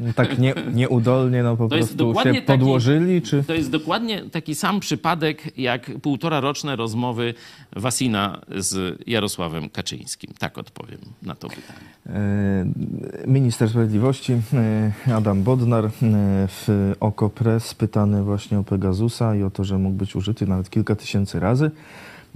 No 0.00 0.12
tak 0.12 0.38
nie, 0.38 0.54
nieudolnie, 0.72 1.42
no 1.42 1.56
po 1.56 1.68
To 1.68 1.76
prostu 1.76 2.14
się 2.14 2.22
taki- 2.22 2.46
podłożyli, 2.46 3.22
czy... 3.22 3.44
To 3.44 3.54
jest 3.54 3.70
dokładnie 3.70 4.22
taki 4.30 4.54
sam 4.54 4.80
przypadek 4.80 5.58
jak 5.58 5.90
półtora 6.02 6.40
roczne 6.40 6.76
rozmowy 6.76 7.34
Wasina 7.76 8.40
z 8.56 9.02
Jarosławem 9.06 9.68
Kaczyńskim. 9.68 10.32
Tak 10.38 10.58
odpowiem 10.58 10.98
na 11.22 11.34
to 11.34 11.48
pytanie. 11.48 11.80
E, 12.06 12.66
Minister 13.26 13.68
Sprawiedliwości 13.68 14.32
e, 14.32 15.14
Adam 15.14 15.42
Bodnar 15.42 15.84
e, 15.84 15.90
w 16.48 16.92
OKO.press 17.00 17.74
pytany 17.74 18.22
właśnie 18.22 18.58
o 18.58 18.64
Pegasusa 18.64 19.36
i 19.36 19.42
o 19.42 19.50
to, 19.50 19.64
że 19.64 19.78
mógł 19.78 19.96
być 19.96 20.16
użyty 20.16 20.46
nawet 20.46 20.70
kilka 20.70 20.96
tysięcy 20.96 21.40
razy. 21.40 21.70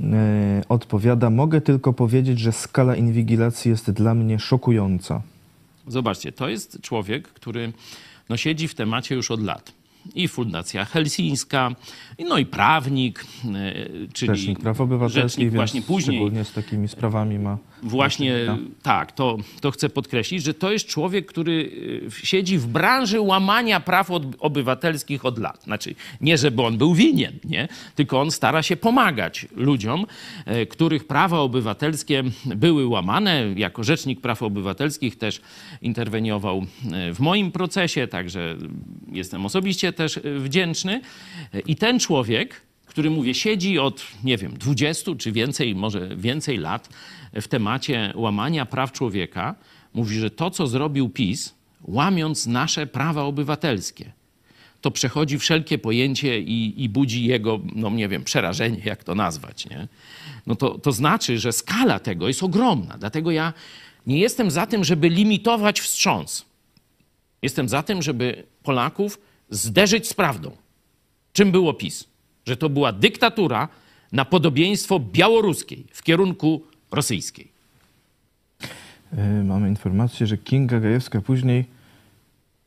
E, 0.00 0.62
Odpowiada, 0.68 1.30
mogę 1.30 1.60
tylko 1.60 1.92
powiedzieć, 1.92 2.38
że 2.38 2.52
skala 2.52 2.96
inwigilacji 2.96 3.70
jest 3.70 3.90
dla 3.90 4.14
mnie 4.14 4.38
szokująca. 4.38 5.22
Zobaczcie, 5.86 6.32
to 6.32 6.48
jest 6.48 6.80
człowiek, 6.80 7.28
który 7.28 7.72
no, 8.28 8.36
siedzi 8.36 8.68
w 8.68 8.74
temacie 8.74 9.14
już 9.14 9.30
od 9.30 9.42
lat. 9.42 9.72
I 10.14 10.28
Fundacja 10.28 10.84
Helsińska, 10.84 11.70
i 12.18 12.24
no 12.24 12.38
i 12.38 12.46
prawnik, 12.46 13.24
e, 13.44 13.74
czyli 14.12 14.36
Rzecznik 14.36 14.60
Praw 14.60 14.80
Obywatelskich, 14.80 15.22
rzecznik 15.22 15.44
więc 15.44 15.54
właśnie 15.54 15.82
później 15.82 16.16
szczególnie 16.16 16.44
z 16.44 16.52
takimi 16.52 16.88
sprawami 16.88 17.38
ma... 17.38 17.58
Właśnie 17.82 18.56
tak, 18.82 19.12
to, 19.12 19.38
to 19.60 19.70
chcę 19.70 19.88
podkreślić, 19.88 20.42
że 20.42 20.54
to 20.54 20.72
jest 20.72 20.86
człowiek, 20.86 21.26
który 21.26 21.52
y, 21.52 22.26
siedzi 22.26 22.58
w 22.58 22.66
branży 22.66 23.20
łamania 23.20 23.80
praw 23.80 24.10
od, 24.10 24.22
obywatelskich 24.38 25.24
od 25.24 25.38
lat. 25.38 25.62
Znaczy, 25.62 25.94
nie 26.20 26.38
żeby 26.38 26.62
on 26.62 26.78
był 26.78 26.94
winien, 26.94 27.32
nie? 27.44 27.68
tylko 27.94 28.20
on 28.20 28.30
stara 28.30 28.62
się 28.62 28.76
pomagać 28.76 29.46
ludziom, 29.56 30.06
e, 30.44 30.66
których 30.66 31.06
prawa 31.06 31.38
obywatelskie 31.38 32.22
były 32.44 32.86
łamane. 32.86 33.44
Jako 33.56 33.84
rzecznik 33.84 34.20
praw 34.20 34.42
obywatelskich 34.42 35.18
też 35.18 35.40
interweniował 35.82 36.66
e, 36.92 37.14
w 37.14 37.20
moim 37.20 37.52
procesie, 37.52 38.06
także 38.06 38.56
jestem 39.12 39.46
osobiście 39.46 39.92
też 39.92 40.16
e, 40.16 40.20
wdzięczny. 40.38 41.00
I 41.66 41.76
ten 41.76 42.00
człowiek, 42.00 42.60
który 42.86 43.10
mówię, 43.10 43.34
siedzi 43.34 43.78
od, 43.78 44.06
nie 44.24 44.36
wiem, 44.36 44.52
20 44.58 45.14
czy 45.18 45.32
więcej, 45.32 45.74
może 45.74 46.16
więcej 46.16 46.58
lat 46.58 46.88
w 47.40 47.48
temacie 47.48 48.12
łamania 48.14 48.66
praw 48.66 48.92
człowieka, 48.92 49.54
mówi, 49.94 50.18
że 50.18 50.30
to, 50.30 50.50
co 50.50 50.66
zrobił 50.66 51.08
PiS, 51.08 51.54
łamiąc 51.82 52.46
nasze 52.46 52.86
prawa 52.86 53.22
obywatelskie, 53.22 54.12
to 54.80 54.90
przechodzi 54.90 55.38
wszelkie 55.38 55.78
pojęcie 55.78 56.40
i, 56.40 56.84
i 56.84 56.88
budzi 56.88 57.24
jego, 57.24 57.60
no 57.74 57.90
nie 57.90 58.08
wiem, 58.08 58.24
przerażenie, 58.24 58.80
jak 58.84 59.04
to 59.04 59.14
nazwać, 59.14 59.68
nie? 59.68 59.88
No 60.46 60.54
to, 60.54 60.78
to 60.78 60.92
znaczy, 60.92 61.38
że 61.38 61.52
skala 61.52 61.98
tego 61.98 62.28
jest 62.28 62.42
ogromna. 62.42 62.98
Dlatego 62.98 63.30
ja 63.30 63.52
nie 64.06 64.18
jestem 64.18 64.50
za 64.50 64.66
tym, 64.66 64.84
żeby 64.84 65.08
limitować 65.08 65.80
wstrząs. 65.80 66.44
Jestem 67.42 67.68
za 67.68 67.82
tym, 67.82 68.02
żeby 68.02 68.44
Polaków 68.62 69.20
zderzyć 69.50 70.08
z 70.08 70.14
prawdą. 70.14 70.56
Czym 71.32 71.52
było 71.52 71.74
PiS? 71.74 72.04
Że 72.46 72.56
to 72.56 72.68
była 72.68 72.92
dyktatura 72.92 73.68
na 74.12 74.24
podobieństwo 74.24 75.00
białoruskiej 75.00 75.86
w 75.92 76.02
kierunku 76.02 76.62
rosyjskiej. 76.90 77.48
E, 79.16 79.42
Mamy 79.44 79.68
informację, 79.68 80.26
że 80.26 80.38
Kinga 80.38 80.80
Gajewska 80.80 81.20
później 81.20 81.64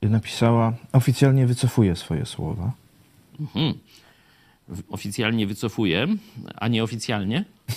napisała, 0.01 0.73
oficjalnie 0.93 1.47
wycofuje 1.47 1.95
swoje 1.95 2.25
słowa. 2.25 2.71
W- 4.67 4.83
Oficjalnie 4.89 5.47
wycofuje, 5.47 6.07
a 6.55 6.67
nieoficjalnie. 6.67 7.45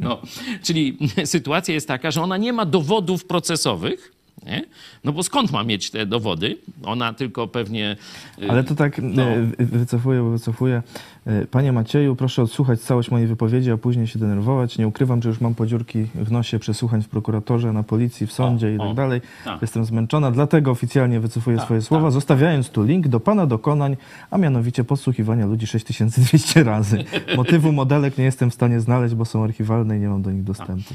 no, 0.00 0.22
czyli 0.62 0.98
sytuacja 1.24 1.74
jest 1.74 1.88
taka, 1.88 2.10
że 2.10 2.22
ona 2.22 2.36
nie 2.36 2.52
ma 2.52 2.66
dowodów 2.66 3.24
procesowych. 3.24 4.12
Nie? 4.46 4.64
No 5.04 5.12
bo 5.12 5.22
skąd 5.22 5.52
ma 5.52 5.64
mieć 5.64 5.90
te 5.90 6.06
dowody? 6.06 6.56
Ona 6.82 7.12
tylko 7.12 7.48
pewnie. 7.48 7.96
y, 8.42 8.50
Ale 8.50 8.64
to 8.64 8.74
tak 8.74 8.98
no. 9.02 9.22
e, 9.22 9.42
wy- 9.42 9.66
wycofuję, 9.78 10.20
bo 10.20 10.30
wycofuję. 10.30 10.82
E, 11.26 11.46
Panie 11.46 11.72
Macieju, 11.72 12.16
proszę 12.16 12.42
odsłuchać 12.42 12.80
całość 12.80 13.10
mojej 13.10 13.26
wypowiedzi, 13.26 13.70
a 13.70 13.76
później 13.76 14.06
się 14.06 14.18
denerwować. 14.18 14.78
Nie 14.78 14.88
ukrywam, 14.88 15.22
że 15.22 15.28
już 15.28 15.40
mam 15.40 15.54
podziurki 15.54 16.06
w 16.14 16.32
nosie 16.32 16.58
przesłuchań 16.58 17.02
w 17.02 17.08
prokuratorze, 17.08 17.72
na 17.72 17.82
policji, 17.82 18.26
w 18.26 18.32
sądzie 18.32 18.74
i 18.74 18.78
o, 18.78 18.86
tak 18.86 18.96
dalej. 18.96 19.20
tak. 19.44 19.62
Jestem 19.62 19.84
zmęczona, 19.84 20.30
dlatego 20.30 20.70
oficjalnie 20.70 21.20
wycofuję 21.20 21.60
swoje 21.60 21.82
słowa, 21.82 22.10
zostawiając 22.10 22.70
tu 22.70 22.82
link 22.82 23.08
do 23.08 23.20
Pana 23.20 23.46
dokonań, 23.46 23.96
a 24.30 24.38
mianowicie 24.38 24.84
podsłuchiwania 24.84 25.46
ludzi 25.46 25.66
6200 25.66 26.64
razy. 26.64 27.04
Motywu 27.36 27.72
modelek 27.72 28.18
nie 28.18 28.24
jestem 28.24 28.50
w 28.50 28.54
stanie 28.54 28.80
znaleźć, 28.80 29.14
bo 29.14 29.24
są 29.24 29.44
archiwalne 29.44 29.96
i 29.96 30.00
nie 30.00 30.08
mam 30.08 30.22
do 30.22 30.30
nich 30.30 30.44
dostępu. 30.44 30.94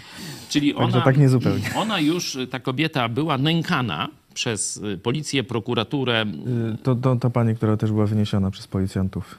Czyli 0.50 0.74
Także 0.74 0.98
ona, 0.98 1.06
tak 1.06 1.18
niezupełnie. 1.18 1.64
ona 1.76 2.00
już, 2.00 2.38
ta 2.52 2.60
kobieta, 2.60 3.10
była 3.10 3.38
nękana 3.38 4.08
przez 4.34 4.78
y, 4.78 4.98
policję, 4.98 5.44
prokuraturę. 5.44 6.26
Y, 6.74 6.78
To, 6.84 6.96
to 6.96 7.16
ta 7.16 7.30
pani, 7.30 7.56
która 7.56 7.78
też 7.78 7.92
była 7.92 8.06
wyniesiona 8.06 8.52
przez 8.52 8.68
policjantów 8.68 9.38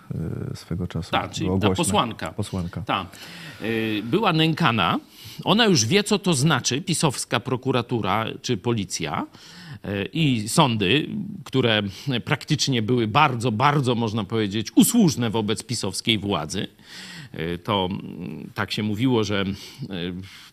y, 0.53 0.57
swego 0.57 0.87
czasu. 0.87 1.11
Tak, 1.11 1.31
czyli 1.31 1.51
ta 1.61 1.71
posłanka. 1.71 2.33
Posłanka. 2.33 2.83
Ta. 2.83 3.07
Była 4.05 4.33
nękana. 4.33 5.01
Ona 5.45 5.67
już 5.67 5.87
wie, 5.87 6.05
co 6.05 6.19
to 6.19 6.35
znaczy, 6.35 6.83
pisowska 6.83 7.41
prokuratura 7.41 8.27
czy 8.43 8.57
policja 8.57 9.27
i 10.13 10.49
sądy, 10.49 11.09
które 11.45 11.83
praktycznie 12.25 12.83
były 12.83 13.09
bardzo, 13.09 13.53
bardzo, 13.53 13.95
można 13.95 14.25
powiedzieć, 14.25 14.69
usłużne 14.75 15.31
wobec 15.31 15.63
pisowskiej 15.63 16.19
władzy. 16.19 16.67
To 17.65 17.89
mm, 17.91 18.51
tak 18.55 18.73
się 18.73 18.83
mówiło, 18.83 19.25
że 19.25 19.45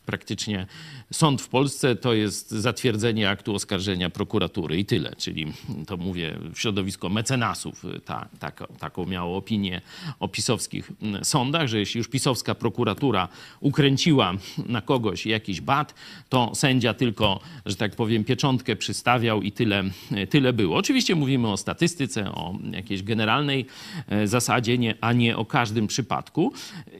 praktycznie 0.07 0.67
sąd 1.13 1.41
w 1.41 1.47
Polsce 1.47 1.95
to 1.95 2.13
jest 2.13 2.51
zatwierdzenie 2.51 3.29
aktu 3.29 3.55
oskarżenia 3.55 4.09
prokuratury 4.09 4.79
i 4.79 4.85
tyle. 4.85 5.15
Czyli 5.17 5.53
to 5.87 5.97
mówię 5.97 6.37
w 6.53 6.59
środowisko 6.59 7.09
mecenasów 7.09 7.83
ta, 8.05 8.27
taka, 8.39 8.67
taką 8.67 9.05
miało 9.05 9.37
opinię 9.37 9.81
o 10.19 10.27
pisowskich 10.27 10.91
mm, 11.01 11.25
sądach, 11.25 11.67
że 11.67 11.79
jeśli 11.79 11.97
już 11.97 12.07
pisowska 12.07 12.55
prokuratura 12.55 13.27
ukręciła 13.59 14.33
na 14.65 14.81
kogoś 14.81 15.25
jakiś 15.25 15.61
bat, 15.61 15.95
to 16.29 16.51
sędzia 16.55 16.93
tylko, 16.93 17.39
że 17.65 17.75
tak 17.75 17.95
powiem, 17.95 18.23
pieczątkę 18.23 18.75
przystawiał 18.75 19.41
i 19.41 19.51
tyle, 19.51 19.83
tyle 20.29 20.53
było. 20.53 20.77
Oczywiście 20.77 21.15
mówimy 21.15 21.47
o 21.47 21.57
statystyce, 21.57 22.31
o 22.31 22.55
jakiejś 22.71 23.03
generalnej 23.03 23.65
e, 24.09 24.27
zasadzie, 24.27 24.77
nie, 24.77 24.95
a 25.01 25.13
nie 25.13 25.37
o 25.37 25.45
każdym 25.45 25.87
przypadku. 25.87 26.53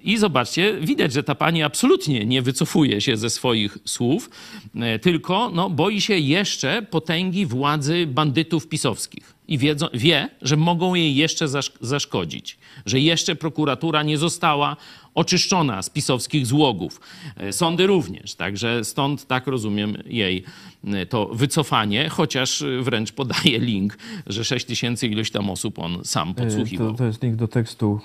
I 0.04 0.18
zobaczcie, 0.18 0.78
widać, 0.82 1.14
że 1.14 1.24
ta 1.24 1.36
pani 1.36 1.64
absolutnie 1.64 2.26
nie 2.26 2.42
wycofuje 2.42 2.97
się 3.02 3.18
ze 3.18 3.30
swoich 3.30 3.78
słów, 3.86 4.30
e, 4.76 5.00
tylko 5.00 5.52
no, 5.54 5.70
boi 5.70 6.02
się 6.02 6.18
jeszcze 6.18 6.82
potęgi 6.82 7.46
władzy 7.46 8.08
bandytów 8.08 8.68
pisowskich. 8.68 9.38
I 9.48 9.58
wiedzą, 9.58 9.88
wie, 9.94 10.30
że 10.42 10.58
mogą 10.58 10.96
jej 10.96 11.16
jeszcze 11.16 11.48
zasz- 11.48 11.72
zaszkodzić, 11.82 12.58
że 12.86 13.00
jeszcze 13.00 13.36
prokuratura 13.36 14.04
nie 14.04 14.18
została 14.18 14.76
oczyszczona 15.16 15.82
z 15.82 15.90
pisowskich 15.90 16.46
złogów. 16.46 17.02
E, 17.38 17.54
Sądy 17.54 17.88
również, 17.88 18.36
także 18.36 18.86
stąd 18.86 19.28
tak 19.28 19.48
rozumiem 19.48 19.98
jej 20.06 20.44
e, 20.88 21.06
to 21.06 21.26
wycofanie, 21.26 22.10
chociaż 22.10 22.64
wręcz 22.82 23.12
podaje 23.12 23.60
link, 23.72 23.98
że 24.28 24.44
6 24.46 24.66
tysięcy 24.66 25.08
ilość 25.08 25.32
tam 25.32 25.50
osób 25.50 25.80
on 25.80 26.00
sam 26.04 26.34
podsłuchiwał. 26.34 26.92
To, 26.92 26.98
to 26.98 27.06
jest 27.06 27.24
link 27.24 27.36
do 27.36 27.48
tekstu, 27.48 28.00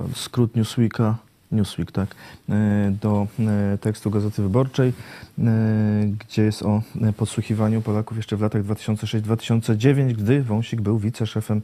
y, 0.00 0.14
skrót 0.14 0.56
Newsweeka, 0.56 1.18
Newsweek, 1.52 1.92
tak, 1.92 2.14
y, 2.48 2.52
do 3.02 3.26
y, 3.74 3.78
tekstu 3.78 4.10
Gazety 4.10 4.42
Wyborczej, 4.42 4.88
y, 4.88 5.42
gdzie 6.18 6.42
jest 6.42 6.62
o 6.62 6.82
podsłuchiwaniu 7.16 7.82
Polaków 7.82 8.16
jeszcze 8.16 8.36
w 8.36 8.40
latach 8.40 8.62
2006-2009, 8.62 10.12
gdy 10.14 10.42
Wąsik 10.42 10.80
był 10.80 10.98
wiceszefem 10.98 11.62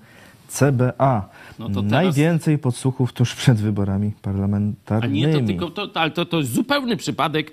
CBA. 0.49 1.29
No 1.59 1.69
to 1.69 1.75
teraz- 1.83 1.91
Najwięcej 1.91 2.59
podsłuchów 2.59 3.13
tuż 3.13 3.35
przed 3.35 3.59
wyborami 3.59 4.13
A 4.17 4.25
parlamentarnymi. 4.25 5.21
nie, 5.21 5.33
to 5.33 5.47
tylko, 5.47 5.71
to, 5.71 5.91
ale 5.95 6.11
to, 6.11 6.25
to 6.27 6.39
jest 6.39 6.53
zupełny 6.53 6.97
przypadek 6.97 7.53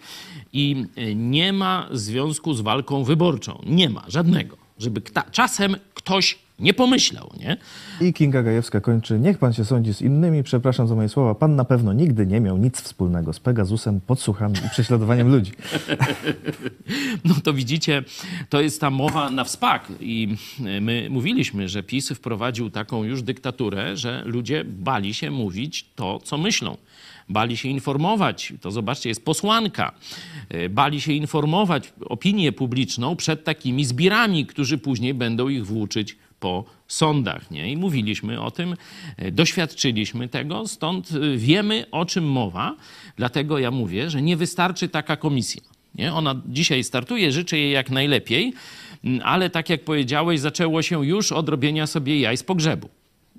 i 0.54 0.86
e, 0.96 1.16
nie 1.16 1.54
ma 1.54 1.88
związku 1.92 2.54
z 2.54 2.62
walką 2.62 3.04
wyborczą. 3.04 3.62
Nie 3.66 3.90
ma 3.90 4.04
żadnego. 4.08 4.58
Żeby 4.80 5.02
kta, 5.02 5.24
czasem 5.32 5.76
ktoś 5.94 6.40
Nie 6.62 6.74
pomyślał, 6.74 7.32
nie? 7.40 7.58
I 8.02 8.14
Kinga 8.14 8.44
Gajewska 8.44 8.82
kończy. 8.82 9.20
Niech 9.20 9.38
pan 9.38 9.54
się 9.54 9.66
sądzi 9.66 9.94
z 9.94 10.02
innymi. 10.02 10.44
Przepraszam 10.44 10.88
za 10.88 10.96
moje 10.96 11.10
słowa. 11.10 11.36
Pan 11.36 11.56
na 11.56 11.66
pewno 11.66 11.94
nigdy 11.94 12.28
nie 12.28 12.40
miał 12.40 12.58
nic 12.58 12.82
wspólnego 12.82 13.34
z 13.34 13.40
Pegasusem, 13.40 14.02
podsłuchami 14.08 14.56
i 14.66 14.70
prześladowaniem 14.70 15.32
ludzi. 15.32 15.52
No 17.26 17.36
to 17.44 17.54
widzicie, 17.54 18.04
to 18.50 18.62
jest 18.62 18.82
ta 18.82 18.90
mowa 18.90 19.30
na 19.30 19.44
wspak. 19.44 19.88
I 20.00 20.36
my 20.82 21.08
mówiliśmy, 21.10 21.70
że 21.70 21.84
PiS 21.84 22.10
wprowadził 22.10 22.70
taką 22.70 23.04
już 23.04 23.24
dyktaturę, 23.24 23.98
że 23.98 24.24
ludzie 24.26 24.64
bali 24.66 25.14
się 25.14 25.32
mówić 25.32 25.86
to, 25.96 26.20
co 26.20 26.38
myślą. 26.38 26.78
Bali 27.30 27.58
się 27.58 27.70
informować, 27.70 28.54
to 28.62 28.72
zobaczcie, 28.72 29.10
jest 29.10 29.26
posłanka, 29.26 29.92
e, 30.50 30.70
bali 30.70 31.02
się 31.02 31.14
informować 31.14 31.94
opinię 32.06 32.52
publiczną 32.52 33.16
przed 33.16 33.44
takimi 33.44 33.86
zbirami, 33.86 34.46
którzy 34.46 34.78
później 34.78 35.14
będą 35.14 35.50
ich 35.50 35.66
włóczyć 35.66 36.18
po 36.42 36.66
sądach. 36.88 37.52
Nie? 37.52 37.72
I 37.72 37.78
mówiliśmy 37.78 38.42
o 38.42 38.52
tym, 38.52 38.76
e, 39.18 39.32
doświadczyliśmy 39.32 40.28
tego, 40.28 40.68
stąd 40.68 41.12
e, 41.12 41.38
wiemy, 41.38 41.86
o 41.92 42.06
czym 42.06 42.24
mowa. 42.24 42.76
Dlatego 43.16 43.60
ja 43.60 43.72
mówię, 43.72 44.10
że 44.10 44.22
nie 44.22 44.38
wystarczy 44.38 44.90
taka 44.90 45.16
komisja. 45.16 45.62
Nie? 45.96 46.14
Ona 46.14 46.42
dzisiaj 46.46 46.84
startuje, 46.84 47.32
życzę 47.32 47.58
jej 47.58 47.72
jak 47.72 47.90
najlepiej, 47.90 48.54
ale 49.24 49.50
tak 49.50 49.70
jak 49.70 49.84
powiedziałeś, 49.84 50.40
zaczęło 50.40 50.82
się 50.82 51.06
już 51.06 51.32
od 51.32 51.50
robienia 51.50 51.88
sobie 51.88 52.20
jaj 52.20 52.38
z 52.38 52.44
pogrzebu. 52.44 52.90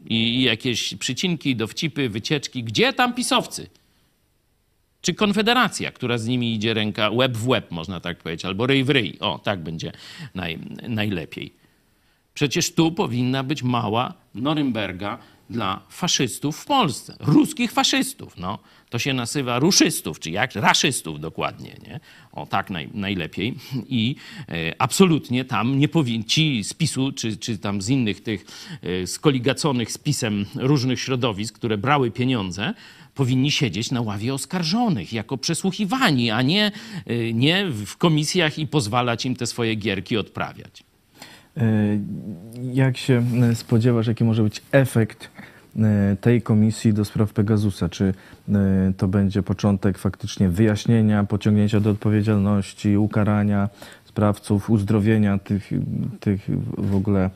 I 0.06 0.42
jakieś 0.42 0.94
przycinki, 0.94 1.56
dowcipy, 1.56 2.08
wycieczki. 2.08 2.64
Gdzie 2.64 2.92
tam 2.92 3.14
pisowcy? 3.14 3.66
Czy 5.02 5.14
Konfederacja, 5.14 5.92
która 5.92 6.18
z 6.18 6.26
nimi 6.26 6.54
idzie 6.54 6.74
ręka 6.74 7.10
łeb 7.10 7.36
w 7.36 7.48
łeb, 7.48 7.70
można 7.70 8.00
tak 8.00 8.18
powiedzieć, 8.18 8.44
albo 8.44 8.66
ryj 8.66 8.84
w 8.84 8.90
ryj. 8.90 9.16
O, 9.20 9.38
tak 9.38 9.62
będzie 9.62 9.92
naj, 10.34 10.58
najlepiej. 10.88 11.61
Przecież 12.34 12.74
tu 12.74 12.92
powinna 12.92 13.42
być 13.42 13.62
mała 13.62 14.14
Norymberga 14.34 15.18
dla 15.50 15.80
faszystów 15.88 16.56
w 16.56 16.64
Polsce. 16.64 17.16
Ruskich 17.20 17.72
faszystów. 17.72 18.36
No, 18.36 18.58
to 18.90 18.98
się 18.98 19.12
nazywa 19.12 19.58
ruszystów, 19.58 20.20
czy 20.20 20.30
jak? 20.30 20.54
Raszystów 20.54 21.20
dokładnie. 21.20 21.76
Nie? 21.82 22.00
O, 22.32 22.46
tak 22.46 22.70
naj, 22.70 22.88
najlepiej. 22.94 23.54
I 23.88 24.16
e, 24.48 24.74
absolutnie 24.78 25.44
tam 25.44 25.78
nie 25.78 25.88
powinni, 25.88 26.24
ci 26.24 26.64
z 26.64 26.74
PiSu, 26.74 27.12
czy, 27.12 27.36
czy 27.36 27.58
tam 27.58 27.82
z 27.82 27.88
innych 27.88 28.22
tych 28.22 28.44
e, 28.82 29.06
skoligaconych 29.06 29.92
z 29.92 29.98
PiSem 29.98 30.46
różnych 30.54 31.00
środowisk, 31.00 31.54
które 31.54 31.78
brały 31.78 32.10
pieniądze, 32.10 32.74
powinni 33.14 33.50
siedzieć 33.50 33.90
na 33.90 34.00
ławie 34.00 34.34
oskarżonych 34.34 35.12
jako 35.12 35.38
przesłuchiwani, 35.38 36.30
a 36.30 36.42
nie, 36.42 36.72
e, 37.06 37.32
nie 37.32 37.66
w 37.70 37.96
komisjach 37.96 38.58
i 38.58 38.66
pozwalać 38.66 39.26
im 39.26 39.36
te 39.36 39.46
swoje 39.46 39.74
gierki 39.74 40.16
odprawiać. 40.16 40.91
E, 41.56 41.98
jak 42.72 42.96
się 42.96 43.22
e, 43.42 43.54
spodziewasz, 43.54 44.06
jaki 44.06 44.24
może 44.24 44.42
być 44.42 44.62
efekt 44.72 45.30
e, 45.76 46.16
tej 46.20 46.42
komisji 46.42 46.92
do 46.92 47.04
spraw 47.04 47.32
Pegasusa? 47.32 47.88
Czy 47.88 48.14
to 48.96 49.08
będzie 49.08 49.42
początek 49.42 49.98
faktycznie 49.98 50.48
wyjaśnienia, 50.48 51.24
pociągnięcia 51.24 51.80
do 51.80 51.90
odpowiedzialności, 51.90 52.96
ukarania 52.96 53.68
sprawców, 54.04 54.70
uzdrowienia 54.70 55.38
tych, 55.38 55.70
tych 56.20 56.40
w 56.78 56.94
ogóle 56.94 57.30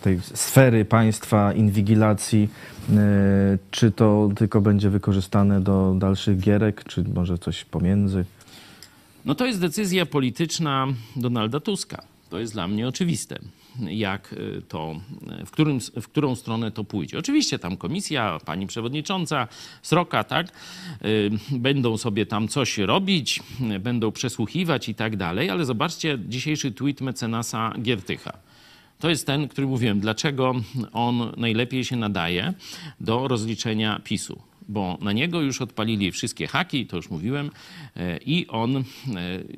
tej 0.00 0.20
sfery 0.20 0.84
państwa, 0.84 1.52
inwigilacji? 1.52 2.48
Czy 3.70 3.90
to 3.90 4.28
tylko 4.36 4.60
będzie 4.60 4.90
wykorzystane 4.90 5.60
do 5.60 5.94
dalszych 5.98 6.40
gierek, 6.40 6.84
czy 6.84 7.04
może 7.14 7.38
coś 7.38 7.64
pomiędzy? 7.64 8.24
No 9.24 9.34
to 9.34 9.46
jest 9.46 9.60
decyzja 9.60 10.06
polityczna 10.06 10.86
Donalda 11.16 11.60
Tuska 11.60 12.15
to 12.30 12.38
jest 12.38 12.52
dla 12.52 12.68
mnie 12.68 12.88
oczywiste, 12.88 13.38
jak 13.80 14.32
y, 14.32 14.62
to, 14.68 15.00
w, 15.46 15.50
którym, 15.50 15.80
w 15.80 16.08
którą 16.08 16.34
stronę 16.34 16.70
to 16.70 16.84
pójdzie. 16.84 17.18
Oczywiście 17.18 17.58
tam 17.58 17.76
komisja, 17.76 18.38
pani 18.44 18.66
przewodnicząca, 18.66 19.48
Sroka, 19.82 20.24
tak, 20.24 20.46
y, 21.04 21.30
będą 21.50 21.96
sobie 21.96 22.26
tam 22.26 22.48
coś 22.48 22.78
robić, 22.78 23.42
będą 23.80 24.12
przesłuchiwać 24.12 24.88
i 24.88 24.94
tak 24.94 25.16
dalej, 25.16 25.50
ale 25.50 25.64
zobaczcie 25.64 26.18
dzisiejszy 26.28 26.72
tweet 26.72 27.00
mecenasa 27.00 27.72
Giertycha. 27.82 28.32
To 28.98 29.10
jest 29.10 29.26
ten, 29.26 29.48
który 29.48 29.66
mówiłem, 29.66 30.00
dlaczego 30.00 30.54
on 30.92 31.32
najlepiej 31.36 31.84
się 31.84 31.96
nadaje 31.96 32.54
do 33.00 33.28
rozliczenia 33.28 34.00
PiSu 34.04 34.42
bo 34.68 34.98
na 35.00 35.12
niego 35.12 35.40
już 35.40 35.62
odpalili 35.62 36.12
wszystkie 36.12 36.46
haki, 36.46 36.86
to 36.86 36.96
już 36.96 37.10
mówiłem, 37.10 37.50
e, 37.96 38.18
i 38.18 38.46
on 38.46 38.76
e, 38.76 38.82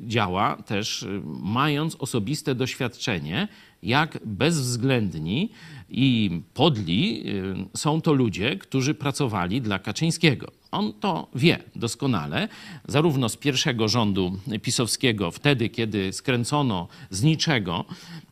działa 0.01 0.57
też 0.57 1.03
e, 1.03 1.07
mając 1.43 1.97
osobiste 1.97 2.55
doświadczenie, 2.55 3.49
jak 3.83 4.19
bezwzględni 4.25 5.51
i 5.91 6.41
podli 6.55 7.25
są 7.77 8.01
to 8.01 8.13
ludzie, 8.13 8.57
którzy 8.57 8.95
pracowali 8.95 9.61
dla 9.61 9.79
Kaczyńskiego. 9.79 10.58
On 10.71 10.93
to 11.01 11.29
wie 11.35 11.59
doskonale, 11.77 12.49
zarówno 12.89 13.29
z 13.29 13.37
pierwszego 13.37 13.89
rządu 13.89 14.39
pisowskiego, 14.63 15.31
wtedy, 15.31 15.69
kiedy 15.69 16.13
skręcono 16.13 16.89
z 17.11 17.23
niczego 17.23 17.85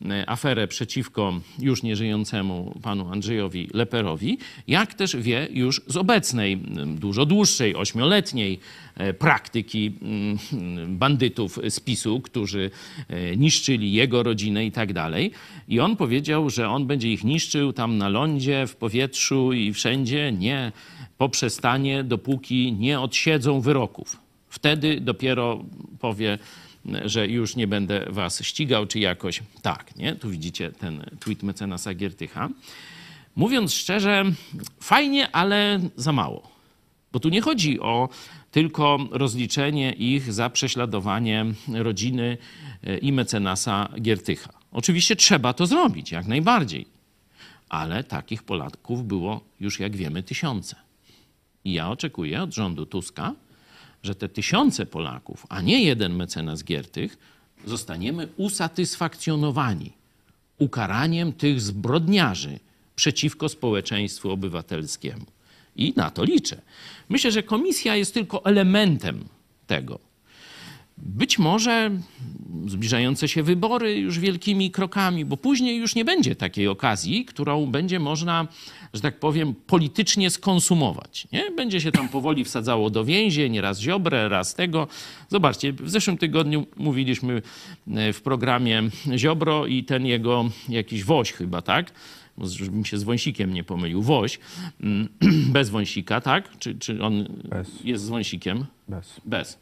e, 0.05 0.29
aferę 0.29 0.67
przeciwko 0.67 1.33
już 1.59 1.83
nieżyjącemu 1.83 2.79
panu 2.81 3.11
Andrzejowi 3.11 3.69
Leperowi, 3.73 4.37
jak 4.67 4.93
też 4.93 5.15
wie 5.15 5.47
już 5.51 5.81
z 5.87 5.97
obecnej, 5.97 6.57
dużo 6.85 7.25
dłuższej, 7.25 7.75
ośmioletniej 7.75 8.59
praktyki 9.19 9.93
bandytów 10.87 11.59
z 11.69 11.79
PiSu, 11.79 12.21
którzy 12.21 12.71
e, 13.07 13.37
niszczyli 13.37 13.93
jego 13.93 14.23
rodzinę 14.23 14.65
i 14.65 14.71
tak 14.71 14.93
dalej. 14.93 15.31
I 15.67 15.79
on 15.79 15.95
powiedział, 15.95 16.49
że 16.49 16.69
on 16.69 16.87
będzie 16.87 17.11
ich 17.13 17.23
niszczył 17.23 17.73
tam 17.73 17.97
na 17.97 18.09
lądzie, 18.09 18.67
w 18.67 18.75
powietrzu 18.75 19.53
i 19.53 19.73
wszędzie. 19.73 20.31
Nie 20.31 20.71
poprzestanie, 21.17 22.03
dopóki 22.03 22.73
nie 22.73 22.99
odsiedzą 22.99 23.61
wyroków. 23.61 24.17
Wtedy 24.49 25.01
dopiero 25.01 25.63
powie, 25.99 26.37
że 27.05 27.27
już 27.27 27.55
nie 27.55 27.67
będę 27.67 28.05
was 28.09 28.43
ścigał, 28.43 28.85
czy 28.85 28.99
jakoś 28.99 29.43
tak. 29.61 29.95
Nie? 29.95 30.15
Tu 30.15 30.29
widzicie 30.29 30.71
ten 30.71 31.03
tweet 31.19 31.43
mecenasa 31.43 31.93
Giertycha. 31.93 32.49
Mówiąc 33.35 33.73
szczerze, 33.73 34.23
fajnie, 34.79 35.31
ale 35.31 35.79
za 35.95 36.11
mało. 36.11 36.49
Bo 37.11 37.19
tu 37.19 37.29
nie 37.29 37.41
chodzi 37.41 37.79
o 37.79 38.09
tylko 38.57 38.97
rozliczenie 39.11 39.91
ich 39.91 40.33
za 40.33 40.49
prześladowanie 40.49 41.45
rodziny 41.73 42.37
e, 42.83 42.97
i 42.97 43.11
mecenasa 43.11 43.89
Giertycha. 44.01 44.49
Oczywiście 44.71 45.15
trzeba 45.15 45.53
to 45.53 45.65
zrobić, 45.65 46.11
jak 46.11 46.27
najbardziej. 46.27 46.85
Ale 47.69 48.03
takich 48.03 48.43
Polaków 48.43 49.07
było 49.07 49.41
już, 49.59 49.79
jak 49.79 49.95
wiemy, 49.95 50.23
tysiące. 50.23 50.75
I 51.65 51.73
ja 51.73 51.89
oczekuję 51.89 52.43
od 52.43 52.53
rządu 52.53 52.85
Tuska, 52.85 53.33
że 54.03 54.15
te 54.15 54.29
tysiące 54.29 54.85
Polaków, 54.85 55.45
a 55.49 55.61
nie 55.61 55.83
jeden 55.83 56.15
mecenas 56.15 56.63
Giertych, 56.63 57.17
zostaniemy 57.65 58.27
usatysfakcjonowani 58.37 59.91
ukaraniem 60.57 61.33
tych 61.33 61.61
zbrodniarzy 61.61 62.59
przeciwko 62.95 63.49
społeczeństwu 63.49 64.31
obywatelskiemu. 64.31 65.25
I 65.77 65.93
na 65.95 66.09
to 66.09 66.23
liczę. 66.23 66.61
Myślę, 67.09 67.31
że 67.31 67.43
komisja 67.43 67.95
jest 67.95 68.13
tylko 68.13 68.45
elementem 68.45 69.25
tego. 69.67 69.99
Być 70.97 71.39
może 71.39 71.91
zbliżające 72.67 73.27
się 73.27 73.43
wybory 73.43 73.97
już 73.97 74.19
wielkimi 74.19 74.71
krokami, 74.71 75.25
bo 75.25 75.37
później 75.37 75.77
już 75.77 75.95
nie 75.95 76.05
będzie 76.05 76.35
takiej 76.35 76.67
okazji, 76.67 77.25
którą 77.25 77.65
będzie 77.65 77.99
można, 77.99 78.47
że 78.93 79.01
tak 79.01 79.19
powiem, 79.19 79.55
politycznie 79.67 80.29
skonsumować. 80.29 81.27
Nie? 81.31 81.51
Będzie 81.51 81.81
się 81.81 81.91
tam 81.91 82.09
powoli 82.09 82.43
wsadzało 82.43 82.89
do 82.89 83.05
więzień, 83.05 83.61
raz 83.61 83.79
Ziobrę, 83.79 84.29
raz 84.29 84.55
tego. 84.55 84.87
Zobaczcie, 85.29 85.73
w 85.73 85.89
zeszłym 85.89 86.17
tygodniu 86.17 86.67
mówiliśmy 86.77 87.41
e, 87.95 88.13
w 88.13 88.21
programie 88.21 88.83
Ziobro 89.17 89.65
i 89.65 89.83
ten 89.83 90.05
jego 90.05 90.49
jakiś 90.69 91.03
woź 91.03 91.31
chyba, 91.31 91.61
tak? 91.61 91.91
Żebym 92.41 92.85
się 92.85 92.97
z 92.97 93.03
wąsikiem 93.03 93.53
nie 93.53 93.63
pomylił, 93.63 94.01
woź, 94.01 94.39
mm, 94.81 95.09
bez 95.55 95.69
wąsika, 95.69 96.21
tak? 96.21 96.57
Czy, 96.59 96.75
czy 96.75 97.03
on 97.03 97.27
bez. 97.43 97.83
jest 97.83 98.03
z 98.03 98.09
wąsikiem? 98.09 98.65
Bez. 98.87 99.21
Bez. 99.25 99.59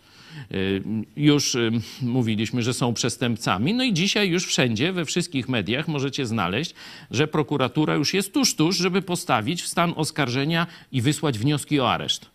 Y, 0.52 0.84
już 1.18 1.56
y, 1.56 1.72
mówiliśmy, 2.02 2.64
że 2.64 2.74
są 2.74 2.94
przestępcami. 2.94 3.74
No 3.74 3.84
i 3.84 3.94
dzisiaj 3.94 4.30
już 4.30 4.46
wszędzie, 4.46 4.94
we 4.94 5.06
wszystkich 5.06 5.50
mediach 5.50 5.88
możecie 5.88 6.26
znaleźć, 6.26 6.74
że 7.12 7.28
prokuratura 7.28 7.96
już 7.96 8.14
jest 8.14 8.34
tuż, 8.34 8.56
tuż, 8.56 8.78
żeby 8.78 9.02
postawić 9.02 9.62
w 9.62 9.68
stan 9.68 9.94
oskarżenia 9.96 10.68
i 10.92 11.02
wysłać 11.02 11.40
wnioski 11.40 11.80
o 11.80 11.92
areszt. 11.92 12.35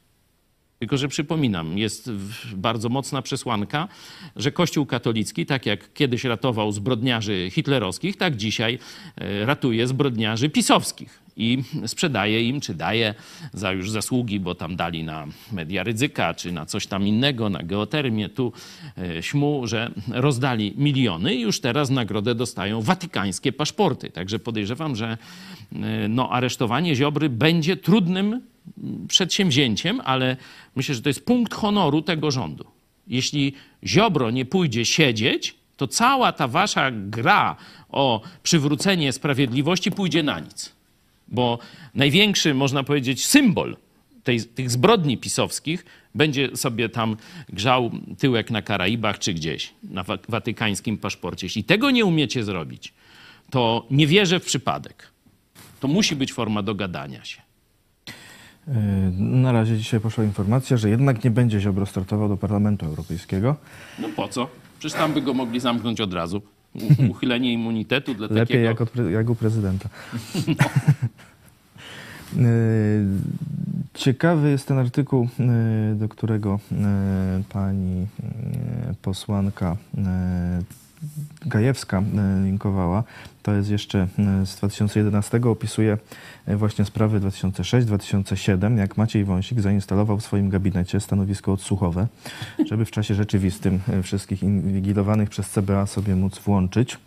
Tylko, 0.81 0.97
że 0.97 1.09
przypominam, 1.09 1.79
jest 1.79 2.11
bardzo 2.57 2.89
mocna 2.89 3.23
przesłanka, 3.23 3.89
że 4.37 4.53
Kościół 4.53 4.87
katolicki, 4.87 5.47
tak 5.47 5.67
jak 5.67 5.93
kiedyś 5.93 6.25
ratował 6.25 6.73
zbrodniarzy 6.73 7.51
hitlerowskich, 7.51 8.17
tak 8.17 8.37
dzisiaj 8.37 8.79
e, 9.17 9.47
ratuje 9.47 9.87
zbrodniarzy 9.87 10.51
pisowskich 10.51 11.23
i 11.37 11.63
sprzedaje 11.87 12.49
im, 12.49 12.61
czy 12.61 12.75
daje 12.75 13.15
za 13.53 13.73
już 13.73 13.91
zasługi, 13.91 14.41
bo 14.41 14.55
tam 14.55 14.77
dali 14.77 15.05
na 15.05 15.27
media 15.53 15.83
ryzyka, 15.83 16.35
czy 16.35 16.53
na 16.53 16.67
coś 16.67 16.87
tam 16.87 17.07
innego, 17.07 17.51
na 17.51 17.63
geotermię, 17.63 18.29
tu 18.29 18.53
e, 18.99 19.23
śmu, 19.23 19.67
że 19.67 19.91
rozdali 20.09 20.75
miliony 20.77 21.35
i 21.35 21.41
już 21.41 21.61
teraz 21.61 21.91
nagrodę 21.91 22.35
dostają 22.35 22.83
watykańskie 22.83 23.53
paszporty. 23.53 24.11
Także 24.11 24.39
podejrzewam, 24.39 24.97
że 24.97 25.19
e, 25.73 26.09
no, 26.09 26.31
aresztowanie 26.31 26.97
Ziobry 26.97 27.29
będzie 27.29 27.77
trudnym 27.77 28.50
przedsięwzięciem, 29.09 30.01
ale 30.05 30.37
myślę, 30.77 30.95
że 30.95 31.03
to 31.03 31.09
jest 31.09 31.25
punkt 31.25 31.55
honoru 31.55 32.03
tego 32.03 32.31
rządu. 32.31 32.65
Jeśli 33.09 33.53
Ziobro 33.85 34.31
nie 34.31 34.45
pójdzie 34.45 34.85
siedzieć, 34.85 35.55
to 35.77 35.89
cała 35.89 36.33
ta 36.33 36.49
wasza 36.49 36.91
gra 36.91 37.57
o 37.89 38.21
przywrócenie 38.43 39.13
sprawiedliwości 39.13 39.91
pójdzie 39.91 40.23
na 40.23 40.41
nic. 40.41 40.73
Bo 41.29 41.59
największy, 41.95 42.55
można 42.55 42.83
powiedzieć, 42.83 43.27
symbol 43.27 43.77
tej, 44.25 44.45
tych 44.45 44.71
zbrodni 44.71 45.19
pisowskich 45.19 45.85
będzie 46.15 46.57
sobie 46.57 46.89
tam 46.89 47.17
grzał 47.49 47.91
tyłek 48.19 48.51
na 48.51 48.63
Karaibach 48.63 49.19
czy 49.19 49.35
gdzieś, 49.35 49.73
na 49.83 50.05
watykańskim 50.29 50.99
paszporcie. 50.99 51.47
Jeśli 51.47 51.65
tego 51.65 51.91
nie 51.91 52.05
umiecie 52.05 52.45
zrobić, 52.45 52.93
to 53.51 53.87
nie 53.91 54.07
wierzę 54.07 54.41
w 54.41 54.45
przypadek. 54.45 55.11
To 55.81 55.89
musi 55.89 56.17
być 56.17 56.33
forma 56.33 56.63
dogadania 56.63 57.25
się. 57.25 57.43
Yy, 58.71 58.77
na 59.19 59.53
razie 59.53 59.79
dzisiaj 59.79 60.01
poszła 60.01 60.25
informacja, 60.25 60.77
że 60.77 60.91
jednak 60.91 61.25
nie 61.25 61.31
będzie 61.31 61.61
Ziobro 61.61 61.87
startował 61.87 62.29
do 62.29 62.37
Parlamentu 62.37 62.87
Europejskiego. 62.87 63.57
No 63.99 64.09
po 64.17 64.29
co? 64.29 64.49
Przecież 64.79 64.99
tam 64.99 65.13
by 65.13 65.23
go 65.23 65.35
mogli 65.35 65.61
zamknąć 65.61 66.01
od 66.01 66.15
razu. 66.15 66.43
Uchylenie 67.11 67.53
immunitetu 67.59 68.15
dla 68.15 68.27
Lepiej 68.27 68.39
takiego... 68.39 68.65
jak, 68.65 68.81
od, 68.81 68.97
jak 69.11 69.31
u 69.31 69.35
prezydenta. 69.35 69.89
No. 70.47 70.55
Ciekawy 73.95 74.51
jest 74.51 74.69
ten 74.69 74.79
artykuł, 74.79 75.29
yy, 75.39 75.95
do 75.95 76.09
którego 76.09 76.61
pani 77.49 78.07
posłanka 79.03 79.77
Gajewska 81.47 82.03
linkowała. 82.45 83.05
To 83.43 83.53
jest 83.53 83.71
jeszcze 83.71 84.09
z 84.45 84.57
2011. 84.57 85.41
Opisuje 85.45 85.99
właśnie 86.47 86.85
sprawy 86.85 87.21
2006-2007, 87.21 88.79
jak 88.79 88.97
Maciej 88.97 89.25
Wąsik 89.25 89.61
zainstalował 89.61 90.19
w 90.19 90.25
swoim 90.25 90.51
gabinecie 90.51 91.01
stanowisko 91.01 91.53
odsłuchowe, 91.53 92.07
żeby 92.67 92.85
w 92.85 92.91
czasie 92.91 93.15
rzeczywistym 93.15 93.81
wszystkich 94.03 94.43
inwigilowanych 94.43 95.29
przez 95.31 95.51
CBA 95.51 95.87
sobie 95.87 96.17
móc 96.17 96.39
włączyć. 96.39 96.99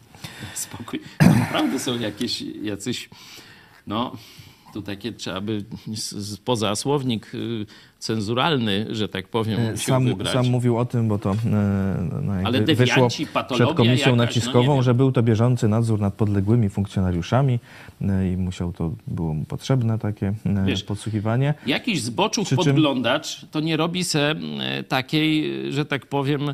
Spokój. 0.53 0.99
Naprawdę 1.39 1.79
są 1.79 1.99
jakieś, 1.99 2.41
jacyś, 2.41 3.09
no, 3.87 4.17
tu 4.73 4.81
takie 4.81 5.11
trzeba 5.13 5.41
by 5.41 5.65
poza 6.45 6.75
słownik 6.75 7.35
y, 7.35 7.65
cenzuralny, 8.03 8.85
że 8.89 9.09
tak 9.09 9.27
powiem, 9.27 9.59
e, 9.59 9.77
sam, 9.77 10.05
sam 10.33 10.47
mówił 10.47 10.77
o 10.77 10.85
tym, 10.85 11.07
bo 11.07 11.19
to 11.19 11.31
e, 11.31 11.35
no, 12.23 12.33
Ale 12.43 12.61
wyszło 12.61 13.07
przed 13.07 13.73
komisją 13.73 13.85
jakaś, 13.85 14.05
no 14.05 14.15
naciskową, 14.15 14.75
no 14.75 14.83
że 14.83 14.93
był 14.93 15.11
to 15.11 15.23
bieżący 15.23 15.67
nadzór 15.67 15.99
nad 15.99 16.13
podległymi 16.13 16.69
funkcjonariuszami 16.69 17.59
e, 18.01 18.31
i 18.31 18.37
musiał 18.37 18.73
to, 18.73 18.91
było 19.07 19.33
mu 19.33 19.45
potrzebne 19.45 19.99
takie 19.99 20.33
Wiesz, 20.65 20.83
podsłuchiwanie. 20.83 21.53
Jakiś 21.67 22.01
zboczów 22.01 22.47
Przy 22.47 22.55
podglądacz 22.55 23.39
czym... 23.39 23.49
to 23.49 23.59
nie 23.59 23.77
robi 23.77 24.03
se 24.03 24.35
takiej, 24.87 25.51
że 25.73 25.85
tak 25.85 26.05
powiem, 26.05 26.53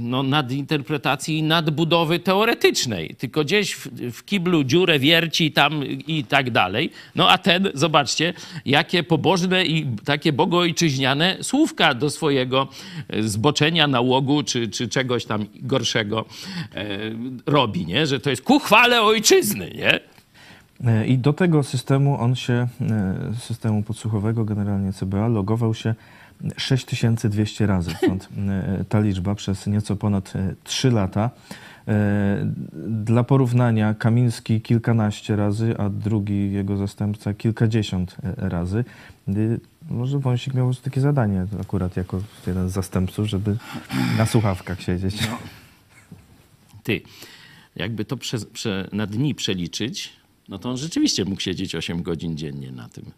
no, 0.00 0.22
nadinterpretacji 0.22 1.38
i 1.38 1.42
nadbudowy 1.42 2.18
teoretycznej, 2.18 3.14
tylko 3.18 3.44
gdzieś 3.44 3.74
w, 3.74 3.88
w 4.12 4.24
kiblu 4.24 4.64
dziurę 4.64 4.98
wierci 4.98 5.52
tam 5.52 5.84
i 6.06 6.24
tak 6.24 6.50
dalej. 6.50 6.90
No 7.14 7.28
a 7.28 7.38
ten, 7.38 7.68
zobaczcie, 7.74 8.34
jakie 8.64 9.02
pobożne 9.02 9.64
i 9.64 9.86
takie 10.04 10.32
bogoojczyźniane 10.32 11.36
słówka 11.42 11.94
do 11.94 12.10
swojego 12.10 12.68
e, 13.08 13.22
zboczenia, 13.22 13.86
nałogu 13.86 14.42
czy, 14.42 14.68
czy 14.68 14.88
czegoś 14.88 15.24
tam 15.24 15.46
gorszego 15.54 16.24
e, 16.74 16.86
robi, 17.46 17.86
nie? 17.86 18.06
Że 18.06 18.20
to 18.20 18.30
jest 18.30 18.42
ku 18.42 18.58
chwale 18.58 19.02
ojczyzny, 19.02 19.70
nie? 19.74 20.00
E, 20.86 21.06
I 21.06 21.18
do 21.18 21.32
tego 21.32 21.62
systemu 21.62 22.20
on 22.20 22.36
się, 22.36 22.68
systemu 23.38 23.82
podsłuchowego, 23.82 24.44
generalnie 24.44 24.92
CBA, 24.92 25.28
logował 25.28 25.74
się 25.74 25.94
6200 26.56 27.66
razy. 27.66 27.90
Stąd 27.96 28.28
ta 28.88 29.00
liczba 29.00 29.34
przez 29.34 29.66
nieco 29.66 29.96
ponad 29.96 30.32
3 30.64 30.90
lata. 30.90 31.30
Dla 32.86 33.24
porównania 33.24 33.94
Kamiński 33.94 34.60
kilkanaście 34.60 35.36
razy, 35.36 35.74
a 35.78 35.88
drugi 35.88 36.52
jego 36.52 36.76
zastępca 36.76 37.34
kilkadziesiąt 37.34 38.16
razy. 38.36 38.84
Może 39.90 40.18
Wąsik 40.18 40.54
miał 40.54 40.74
takie 40.74 41.00
zadanie 41.00 41.46
akurat 41.60 41.96
jako 41.96 42.22
jeden 42.46 42.68
z 42.68 42.72
zastępców, 42.72 43.26
żeby 43.26 43.56
na 44.18 44.26
słuchawkach 44.26 44.82
siedzieć. 44.82 45.20
No. 45.20 45.38
Ty, 46.82 47.00
jakby 47.76 48.04
to 48.04 48.16
prze, 48.16 48.38
prze, 48.38 48.88
na 48.92 49.06
dni 49.06 49.34
przeliczyć, 49.34 50.12
no 50.48 50.58
to 50.58 50.70
on 50.70 50.76
rzeczywiście 50.76 51.24
mógł 51.24 51.40
siedzieć 51.40 51.74
8 51.74 52.02
godzin 52.02 52.36
dziennie 52.36 52.72
na 52.72 52.88
tym 52.88 53.10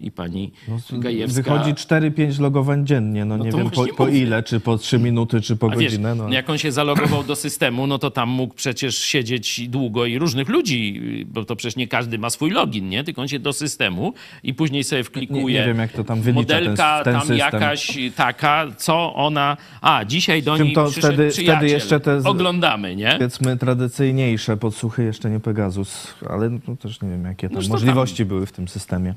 i 0.00 0.10
pani 0.10 0.52
no, 0.68 0.78
Gajewska. 0.98 1.42
Wychodzi 1.42 1.74
4-5 1.74 2.40
logowań 2.40 2.86
dziennie. 2.86 3.24
No, 3.24 3.36
no 3.36 3.44
nie 3.44 3.52
wiem 3.52 3.70
po, 3.70 3.86
po, 3.96 4.08
ile, 4.08 4.42
czy 4.42 4.60
po 4.60 4.78
3 4.78 4.98
minuty, 4.98 5.40
czy 5.40 5.56
po 5.56 5.66
A 5.66 5.74
godzinę. 5.74 6.08
Wiesz, 6.08 6.18
no. 6.18 6.28
Jak 6.28 6.50
on 6.50 6.58
się 6.58 6.72
zalogował 6.72 7.24
do 7.24 7.36
systemu, 7.36 7.86
no 7.86 7.98
to 7.98 8.10
tam 8.10 8.28
mógł 8.28 8.54
przecież 8.54 8.98
siedzieć 8.98 9.68
długo 9.68 10.06
i 10.06 10.18
różnych 10.18 10.48
ludzi, 10.48 11.00
bo 11.26 11.44
to 11.44 11.56
przecież 11.56 11.76
nie 11.76 11.88
każdy 11.88 12.18
ma 12.18 12.30
swój 12.30 12.50
login, 12.50 12.88
nie? 12.88 13.04
Tylko 13.04 13.22
on 13.22 13.28
się 13.28 13.38
do 13.38 13.52
systemu 13.52 14.14
i 14.42 14.54
później 14.54 14.84
sobie 14.84 15.04
wklikuje. 15.04 15.54
Nie, 15.54 15.60
nie 15.60 15.66
wiem, 15.66 15.78
jak 15.78 15.92
to 15.92 16.04
tam 16.04 16.20
wylicza 16.20 16.40
Modelka 16.40 16.96
ten, 16.96 17.04
ten 17.04 17.14
tam 17.14 17.20
system. 17.20 17.38
jakaś 17.38 17.98
taka, 18.16 18.66
co 18.76 19.14
ona... 19.14 19.56
A, 19.80 20.04
dzisiaj 20.04 20.42
do 20.42 20.56
niej 20.58 20.74
to 20.74 20.90
wtedy, 20.90 21.30
wtedy 21.30 21.68
jeszcze 21.68 22.00
te 22.00 22.18
oglądamy, 22.24 22.96
nie? 22.96 23.12
Powiedzmy 23.12 23.56
tradycyjniejsze 23.56 24.56
podsłuchy, 24.56 25.04
jeszcze 25.04 25.30
nie 25.30 25.40
Pegasus, 25.40 26.14
ale 26.30 26.50
no, 26.50 26.76
też 26.76 27.02
nie 27.02 27.08
wiem, 27.08 27.24
jakie 27.24 27.48
tam 27.48 27.68
możliwości 27.68 28.18
tam... 28.18 28.28
były 28.28 28.46
w 28.46 28.52
tym 28.52 28.68
systemie. 28.68 29.14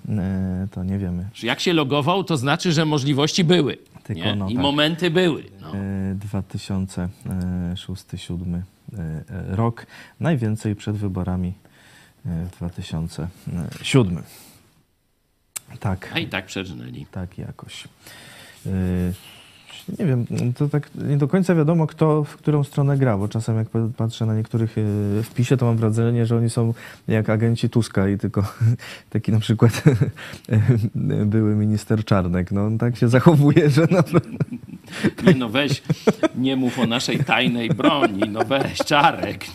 E, 0.67 0.69
to 0.69 0.83
nie 0.83 0.97
wiemy. 0.97 1.29
Jak 1.43 1.59
się 1.59 1.73
logował, 1.73 2.23
to 2.23 2.37
znaczy, 2.37 2.71
że 2.71 2.85
możliwości 2.85 3.43
były. 3.43 3.77
Tylko, 4.03 4.35
no, 4.35 4.49
I 4.49 4.53
tak. 4.53 4.61
momenty 4.61 5.11
były. 5.11 5.43
No. 5.61 5.71
2006-2007 6.29 7.07
e, 8.55 8.99
e, 8.99 9.55
rok. 9.55 9.85
Najwięcej 10.19 10.75
przed 10.75 10.95
wyborami 10.95 11.53
w 12.25 12.49
2007. 12.57 14.23
Tak. 15.79 16.11
A 16.13 16.19
i 16.19 16.27
tak 16.27 16.45
przerżnęli. 16.45 17.05
Tak 17.11 17.37
jakoś 17.37 17.83
nie 19.99 20.05
wiem, 20.05 20.25
to 20.55 20.69
tak 20.69 20.89
nie 20.95 21.17
do 21.17 21.27
końca 21.27 21.55
wiadomo, 21.55 21.87
kto 21.87 22.23
w 22.23 22.37
którą 22.37 22.63
stronę 22.63 22.97
gra, 22.97 23.17
bo 23.17 23.27
czasem 23.27 23.57
jak 23.57 23.67
patrzę 23.97 24.25
na 24.25 24.35
niektórych 24.35 24.75
e, 25.19 25.23
wpisie, 25.23 25.57
to 25.57 25.65
mam 25.65 25.77
wrażenie, 25.77 26.25
że 26.25 26.37
oni 26.37 26.49
są 26.49 26.73
jak 27.07 27.29
agenci 27.29 27.69
Tuska 27.69 28.07
i 28.07 28.17
tylko 28.17 28.43
taki 29.09 29.31
na 29.31 29.39
przykład 29.39 29.83
były 31.25 31.55
minister 31.55 32.05
Czarnek. 32.05 32.51
No 32.51 32.65
on 32.65 32.77
tak 32.77 32.97
się 32.97 33.09
zachowuje, 33.09 33.69
że 33.69 33.81
naprawdę... 33.81 34.37
Nie 35.27 35.35
no 35.35 35.49
weź, 35.49 35.83
nie 36.35 36.55
mów 36.55 36.79
o 36.79 36.85
naszej 36.85 37.23
tajnej 37.23 37.69
broni, 37.69 38.29
no 38.29 38.45
weź 38.45 38.77
Czarek 38.77 39.45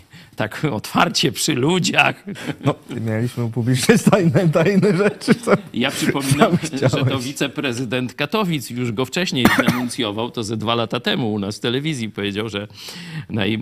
tak 0.43 0.65
otwarcie 0.79 1.33
przy 1.33 1.55
ludziach. 1.55 2.25
No, 2.65 2.75
mieliśmy 3.01 3.45
upubliczniać 3.45 4.03
tajne, 4.03 4.49
tajne 4.49 4.97
rzeczy. 4.97 5.35
Co, 5.35 5.53
ja 5.75 5.91
przypominam, 5.91 6.59
że 6.73 7.05
to 7.05 7.19
wiceprezydent 7.19 8.15
Katowic 8.15 8.71
już 8.71 8.93
go 8.93 9.05
wcześniej 9.05 9.47
denuncjował, 9.59 10.31
to 10.31 10.45
ze 10.45 10.57
dwa 10.57 10.75
lata 10.75 11.01
temu 11.01 11.33
u 11.33 11.39
nas 11.39 11.57
w 11.57 11.61
telewizji 11.61 12.11
powiedział, 12.11 12.49
że 12.49 12.69
naj, 13.31 13.55
e, 13.55 13.59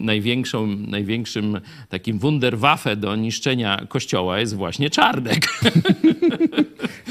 największą, 0.00 0.66
największym 0.66 1.60
takim 1.88 2.18
wunderwaffe 2.18 2.96
do 2.96 3.16
niszczenia 3.16 3.86
kościoła 3.88 4.38
jest 4.38 4.54
właśnie 4.56 4.90
Czarnek. 4.90 5.46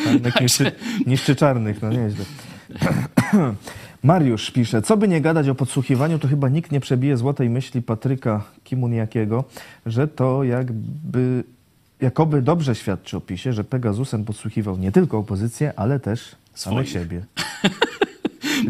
Czarnek 0.03 0.41
niszczy, 0.41 0.71
niszczy 1.05 1.35
czarnych, 1.35 1.81
no 1.81 1.89
nieźle. 1.89 2.25
Mariusz 4.03 4.51
pisze, 4.51 4.81
co 4.81 4.97
by 4.97 5.07
nie 5.07 5.21
gadać 5.21 5.49
o 5.49 5.55
podsłuchiwaniu, 5.55 6.19
to 6.19 6.27
chyba 6.27 6.49
nikt 6.49 6.71
nie 6.71 6.79
przebije 6.79 7.17
złotej 7.17 7.49
myśli 7.49 7.81
Patryka 7.81 8.43
Kimuniakiego, 8.63 9.43
że 9.85 10.07
to 10.07 10.43
jakby, 10.43 11.43
jakoby 12.01 12.41
dobrze 12.41 12.75
świadczy 12.75 13.17
o 13.17 13.21
PiSie, 13.21 13.53
że 13.53 13.63
Pegasusem 13.63 14.25
podsłuchiwał 14.25 14.77
nie 14.77 14.91
tylko 14.91 15.17
opozycję, 15.17 15.73
ale 15.75 15.99
też 15.99 16.35
samych 16.53 16.89
siebie. 16.89 17.25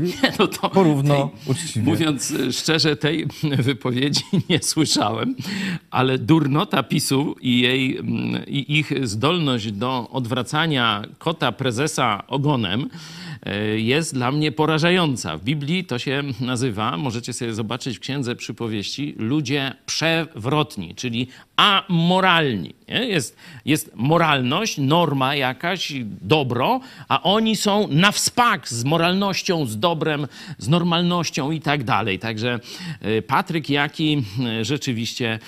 Nie, 0.02 0.34
no 0.39 0.48
to 0.48 0.69
Porówno, 0.69 1.15
tej, 1.15 1.52
uczciwie. 1.52 1.86
Mówiąc 1.86 2.34
szczerze, 2.52 2.96
tej 2.96 3.28
wypowiedzi 3.69 4.24
nie 4.50 4.60
słyszałem, 4.63 5.36
ale 5.91 6.17
durnota 6.17 6.84
PiSu 6.84 7.36
i, 7.41 7.60
jej, 7.60 7.98
mm, 7.98 8.46
i 8.48 8.78
ich 8.78 9.08
zdolność 9.08 9.72
do 9.72 10.10
odwracania 10.10 11.02
kota 11.18 11.51
prezesa 11.51 12.24
ogonem 12.28 12.89
jest 13.76 14.14
dla 14.14 14.32
mnie 14.32 14.52
porażająca. 14.52 15.38
W 15.38 15.44
Biblii 15.44 15.86
to 15.86 16.00
się 16.00 16.24
nazywa, 16.41 16.98
możecie 16.98 17.34
sobie 17.34 17.54
zobaczyć 17.54 17.98
w 17.98 18.00
Księdze 18.00 18.36
Przypowieści, 18.36 19.16
ludzie 19.18 19.74
przewrotni, 19.86 20.96
czyli 20.96 21.28
amoralni. 21.56 22.74
Nie? 22.89 23.06
Jest, 23.06 23.38
jest 23.66 23.91
moralność, 23.96 24.78
norma 24.78 25.36
jakaś, 25.36 25.94
dobro, 26.22 26.80
a 27.08 27.24
oni 27.24 27.56
są 27.56 27.88
na 27.88 28.12
wspak 28.12 28.70
z 28.70 28.84
moralnością, 28.84 29.66
z 29.66 29.80
dobrem, 29.80 30.28
z 30.58 30.68
normalnością 30.68 31.52
i 31.52 31.62
tak 31.62 31.84
dalej. 31.84 32.20
Także 32.20 32.60
e, 33.02 33.22
Patryk 33.22 33.70
Jaki 33.70 34.24
e, 34.46 34.66
rzeczywiście, 34.66 35.39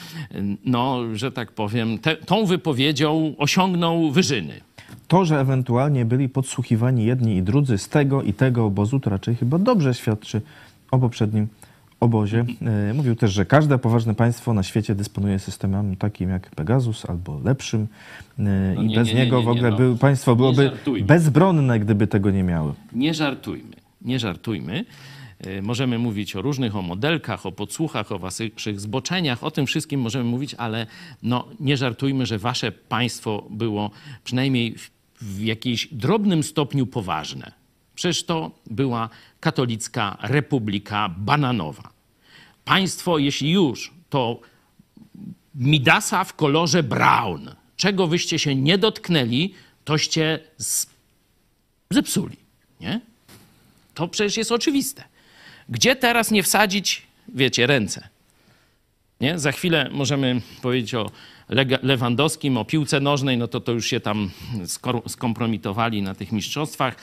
no, 0.66 1.00
że 1.14 1.32
tak 1.32 1.52
powiem, 1.52 2.00
te, 2.00 2.16
tą 2.16 2.46
wypowiedzią 2.46 3.36
osiągnął 3.38 4.12
wyżyny. 4.12 4.62
To, 5.08 5.26
że 5.26 5.40
ewentualnie 5.40 6.06
byli 6.06 6.30
podsłuchiwani 6.30 7.06
jedni 7.06 7.36
i 7.36 7.44
drudzy 7.44 7.78
z 7.78 7.90
tego 7.90 8.22
i 8.24 8.34
tego 8.34 8.66
obozu, 8.66 9.00
to 9.00 9.10
raczej 9.10 9.36
chyba 9.36 9.60
dobrze 9.60 9.94
świadczy 9.94 10.42
o 10.92 11.00
poprzednim 11.00 11.48
obozie. 12.00 12.46
E, 12.90 12.94
Mówił 12.94 13.16
też, 13.16 13.34
że 13.34 13.46
każde 13.46 13.78
poważne 13.78 14.16
państwo 14.16 14.54
na 14.54 14.64
świecie 14.64 14.96
dysponuje 14.96 15.40
systemem 15.40 15.96
takim 15.96 16.30
jak 16.30 16.50
Pegasus 16.50 17.06
albo 17.06 17.40
lepszym 17.46 17.88
e, 18.40 18.44
No 18.76 18.82
i 18.82 18.88
nie, 18.88 18.96
bez 18.96 19.08
nie, 19.08 19.14
nie, 19.14 19.20
niego 19.24 19.40
nie, 19.40 19.46
w 19.46 19.50
ogóle 19.50 19.72
no. 19.72 19.96
państwo 19.96 20.36
byłoby 20.36 20.72
bezbronne, 21.04 21.80
gdyby 21.80 22.08
tego 22.08 22.32
nie 22.32 22.44
miały. 22.44 22.74
Nie 22.94 23.14
żartujmy, 23.14 23.76
nie 24.02 24.20
żartujmy. 24.20 24.86
E, 25.40 25.62
Możemy 25.62 26.00
mówić 26.00 26.36
o 26.36 26.42
różnych, 26.42 26.76
o 26.76 26.82
modelkach, 26.82 27.46
o 27.46 27.52
podsłuchach, 27.52 28.12
o 28.12 28.20
waszych 28.20 28.80
zboczeniach, 28.80 29.44
o 29.44 29.52
tym 29.52 29.66
wszystkim 29.66 30.02
możemy 30.02 30.24
mówić, 30.26 30.54
ale 30.54 30.88
no, 31.24 31.48
nie 31.60 31.78
żartujmy, 31.78 32.26
że 32.26 32.38
wasze 32.40 32.72
państwo 32.72 33.44
było 33.50 33.92
przynajmniej 34.24 34.78
w, 34.78 34.95
w 35.26 35.44
jakimś 35.44 35.88
drobnym 35.92 36.44
stopniu 36.44 36.86
poważne. 36.86 37.52
Przecież 37.96 38.24
to 38.24 38.52
była 38.66 39.10
katolicka 39.40 40.18
republika 40.22 41.10
bananowa. 41.18 41.90
Państwo, 42.66 43.18
jeśli 43.18 43.52
już, 43.52 43.94
to 44.10 44.40
Midasa 45.56 46.24
w 46.24 46.34
kolorze 46.34 46.84
brown. 46.84 47.56
Czego 47.78 48.08
wyście 48.08 48.40
się 48.40 48.56
nie 48.56 48.78
dotknęli, 48.78 49.54
toście 49.86 50.40
zepsuli, 51.90 52.38
nie? 52.80 53.02
To 53.94 54.08
przecież 54.08 54.38
jest 54.38 54.52
oczywiste. 54.52 55.04
Gdzie 55.70 55.96
teraz 55.96 56.32
nie 56.32 56.44
wsadzić, 56.44 57.02
wiecie, 57.28 57.68
ręce? 57.68 58.10
Nie? 59.22 59.40
Za 59.40 59.52
chwilę 59.52 59.90
możemy 59.92 60.42
powiedzieć 60.62 60.94
o 60.94 61.12
Lewandowskim, 61.84 62.58
o 62.58 62.66
piłce 62.66 63.00
nożnej, 63.00 63.38
no 63.38 63.48
to 63.48 63.60
to 63.60 63.72
już 63.72 63.86
się 63.86 64.00
tam 64.00 64.30
skompromitowali 65.08 66.02
na 66.02 66.16
tych 66.16 66.32
mistrzostwach. 66.32 66.96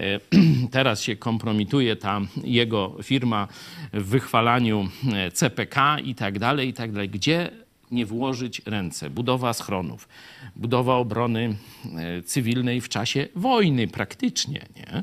E, 0.00 0.20
Teraz 0.70 1.02
się 1.02 1.16
kompromituje 1.16 1.96
ta 1.96 2.20
jego 2.44 2.96
firma 3.02 3.48
w 3.92 4.04
wychwalaniu 4.04 4.88
e, 5.12 5.30
CPK 5.30 5.98
i 5.98 6.14
tak 6.14 6.38
dalej, 6.38 6.68
i 6.68 6.72
tak 6.72 6.92
dalej. 6.92 7.08
Gdzie 7.08 7.50
nie 7.90 8.06
włożyć 8.06 8.62
ręce? 8.66 9.10
Budowa 9.10 9.52
schronów, 9.52 10.08
budowa 10.56 10.94
obrony 10.94 11.56
e, 11.96 12.22
cywilnej 12.22 12.80
w 12.80 12.88
czasie 12.88 13.28
wojny 13.36 13.88
praktycznie, 13.88 14.66
nie? 14.76 15.02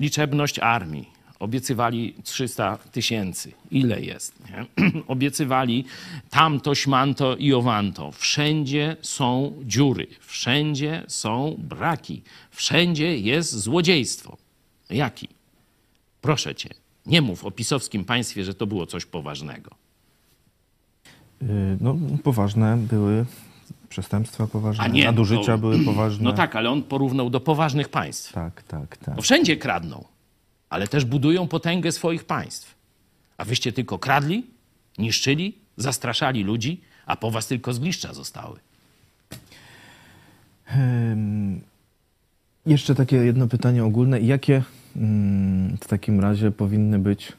Liczebność 0.00 0.58
armii. 0.58 1.17
Obiecywali 1.40 2.14
300 2.24 2.76
tysięcy. 2.92 3.52
Ile 3.70 4.00
jest? 4.00 4.34
Nie? 4.50 4.66
Obiecywali 5.06 5.84
tamto, 6.30 6.74
śmanto 6.74 7.36
i 7.36 7.52
owanto. 7.52 8.12
Wszędzie 8.12 8.96
są 9.02 9.52
dziury, 9.64 10.06
wszędzie 10.20 11.02
są 11.08 11.54
braki, 11.58 12.22
wszędzie 12.50 13.18
jest 13.18 13.52
złodziejstwo. 13.58 14.36
Jaki? 14.90 15.28
Proszę 16.20 16.54
cię, 16.54 16.68
nie 17.06 17.22
mów 17.22 17.44
o 17.44 17.50
pisowskim 17.50 18.04
państwie, 18.04 18.44
że 18.44 18.54
to 18.54 18.66
było 18.66 18.86
coś 18.86 19.04
poważnego. 19.06 19.70
Y, 21.42 21.46
No, 21.80 21.96
poważne 22.22 22.76
były 22.76 23.24
przestępstwa 23.88 24.46
poważne, 24.46 24.84
A 24.84 24.88
nie, 24.88 25.04
nadużycia 25.04 25.52
to- 25.52 25.58
były 25.58 25.78
poważne. 25.84 26.24
No 26.30 26.32
tak, 26.32 26.56
ale 26.56 26.70
on 26.70 26.82
porównał 26.82 27.30
do 27.30 27.40
poważnych 27.40 27.88
państw. 27.88 28.32
Tak, 28.32 28.62
tak, 28.62 28.96
tak. 28.96 29.16
Bo 29.16 29.22
wszędzie 29.22 29.56
kradną, 29.56 30.04
ale 30.70 30.88
też 30.88 31.04
budują 31.04 31.48
potęgę 31.48 31.92
swoich 31.92 32.24
państw. 32.24 32.74
A 33.36 33.44
wyście 33.44 33.72
tylko 33.72 33.98
kradli, 33.98 34.46
niszczyli, 34.98 35.58
zastraszali 35.76 36.44
ludzi, 36.44 36.80
a 37.06 37.16
po 37.16 37.30
was 37.30 37.46
tylko 37.46 37.72
zgliszcza 37.72 38.14
zostały. 38.14 38.58
Em, 40.66 41.60
Jeszcze 42.66 42.94
takie 42.94 43.16
jedno 43.16 43.46
pytanie 43.48 43.84
ogólne. 43.84 44.20
Jakie 44.20 44.62
mm, 44.96 45.76
w 45.76 45.86
takim 45.88 46.20
razie 46.20 46.50
powinny 46.50 46.98
być 46.98 47.32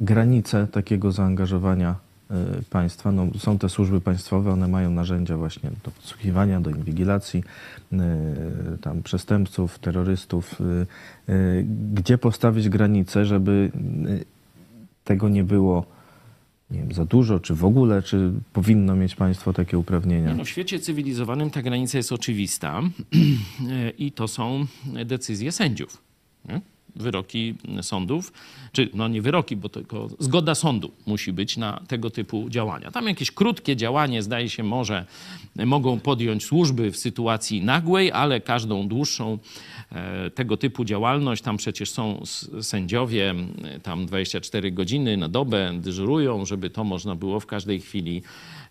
granice 0.00 0.66
takiego 0.66 1.12
zaangażowania 1.12 1.94
państwa? 2.70 3.12
No, 3.12 3.26
są 3.38 3.58
te 3.58 3.68
służby 3.68 4.00
państwowe, 4.00 4.52
one 4.52 4.68
mają 4.68 4.90
narzędzia 4.90 5.36
właśnie 5.36 5.70
do 5.84 5.90
podsłuchiwania, 5.90 6.60
do 6.60 6.70
inwigilacji 6.70 7.44
y, 7.92 7.98
tam 8.80 9.02
przestępców, 9.02 9.78
terrorystów. 9.78 10.60
y, 11.28 11.66
Gdzie 11.94 12.18
postawić 12.18 12.68
granice, 12.68 13.26
żeby 13.26 13.70
tego 15.04 15.28
nie 15.28 15.44
było 15.44 15.86
nie 16.72 16.78
wiem, 16.78 16.92
za 16.92 17.04
dużo, 17.04 17.40
czy 17.40 17.54
w 17.54 17.64
ogóle, 17.64 18.02
czy 18.02 18.32
powinno 18.52 18.96
mieć 18.96 19.14
państwo 19.14 19.52
takie 19.52 19.78
uprawnienia? 19.78 20.30
Nie 20.30 20.34
No, 20.36 20.44
w 20.44 20.48
świecie 20.48 20.80
cywilizowanym 20.80 21.50
ta 21.50 21.62
granica 21.62 21.98
jest 21.98 22.12
oczywista 22.12 22.82
i 23.98 24.12
to 24.12 24.28
są 24.28 24.66
decyzje 25.06 25.52
sędziów. 25.52 26.02
Nie? 26.48 26.60
Wyroki 26.96 27.54
sądów, 27.82 28.32
czy 28.72 28.88
no 28.94 29.08
nie 29.08 29.22
wyroki, 29.22 29.56
bo 29.56 29.68
tylko 29.68 30.08
zgoda 30.18 30.54
sądu 30.54 30.90
musi 31.06 31.32
być 31.32 31.56
na 31.56 31.82
tego 31.88 32.10
typu 32.10 32.50
działania. 32.50 32.90
Tam 32.90 33.06
jakieś 33.08 33.30
krótkie 33.30 33.76
działanie, 33.76 34.22
zdaje 34.22 34.48
się, 34.48 34.62
może 34.62 35.06
mogą 35.56 36.00
podjąć 36.00 36.44
służby 36.44 36.90
w 36.90 36.96
sytuacji 36.96 37.62
nagłej, 37.62 38.12
ale 38.12 38.40
każdą 38.40 38.88
dłuższą 38.88 39.38
e, 39.92 40.30
tego 40.30 40.56
typu 40.56 40.84
działalność, 40.84 41.42
tam 41.42 41.56
przecież 41.56 41.90
są 41.90 42.22
sędziowie, 42.60 43.30
m, 43.30 43.54
tam 43.82 44.06
24 44.06 44.72
godziny 44.72 45.16
na 45.16 45.28
dobę 45.28 45.72
dyżurują, 45.80 46.44
żeby 46.44 46.70
to 46.70 46.84
można 46.84 47.14
było 47.14 47.40
w 47.40 47.46
każdej 47.46 47.80
chwili 47.80 48.22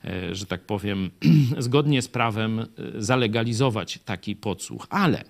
e, 0.06 0.36
że 0.36 0.46
tak 0.46 0.62
powiem, 0.62 1.10
zgodnie 1.58 2.02
z 2.02 2.08
prawem 2.08 2.60
e, 2.60 2.66
zalegalizować 2.98 4.00
taki 4.06 4.36
podsłuch. 4.36 4.88
Ale 4.90 5.24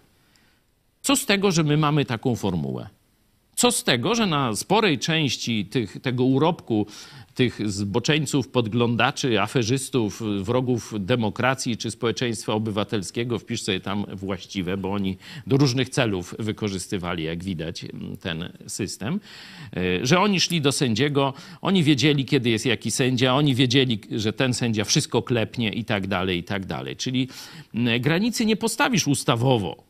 co 1.11 1.15
z 1.15 1.25
tego, 1.25 1.51
że 1.51 1.63
my 1.63 1.77
mamy 1.77 2.05
taką 2.05 2.35
formułę? 2.35 2.89
Co 3.55 3.71
z 3.71 3.83
tego, 3.83 4.15
że 4.15 4.25
na 4.25 4.55
sporej 4.55 4.99
części 4.99 5.65
tych, 5.65 6.01
tego 6.01 6.23
urobku 6.23 6.87
tych 7.35 7.71
zboczeńców, 7.71 8.47
podglądaczy, 8.47 9.41
aferzystów, 9.41 10.21
wrogów 10.43 10.93
demokracji 10.99 11.77
czy 11.77 11.91
społeczeństwa 11.91 12.53
obywatelskiego, 12.53 13.39
wpisz 13.39 13.61
sobie 13.61 13.79
tam 13.79 14.05
właściwe, 14.13 14.77
bo 14.77 14.91
oni 14.91 15.17
do 15.47 15.57
różnych 15.57 15.89
celów 15.89 16.35
wykorzystywali, 16.39 17.23
jak 17.23 17.43
widać, 17.43 17.85
ten 18.19 18.51
system, 18.67 19.19
e, 19.75 20.05
że 20.05 20.19
oni 20.19 20.39
szli 20.39 20.61
do 20.61 20.71
sędziego, 20.71 21.33
oni 21.61 21.83
wiedzieli, 21.83 22.25
kiedy 22.25 22.49
jest 22.49 22.65
jaki 22.65 22.91
sędzia, 22.91 23.35
oni 23.35 23.55
wiedzieli, 23.55 23.99
że 24.11 24.33
ten 24.33 24.53
sędzia 24.53 24.83
wszystko 24.83 25.21
klepnie 25.21 25.69
i 25.69 25.85
tak 25.85 26.07
dalej, 26.07 26.37
i 26.37 26.43
tak 26.43 26.65
dalej. 26.65 26.95
Czyli 26.95 27.27
granicy 27.99 28.45
nie 28.45 28.55
postawisz 28.55 29.07
ustawowo, 29.07 29.83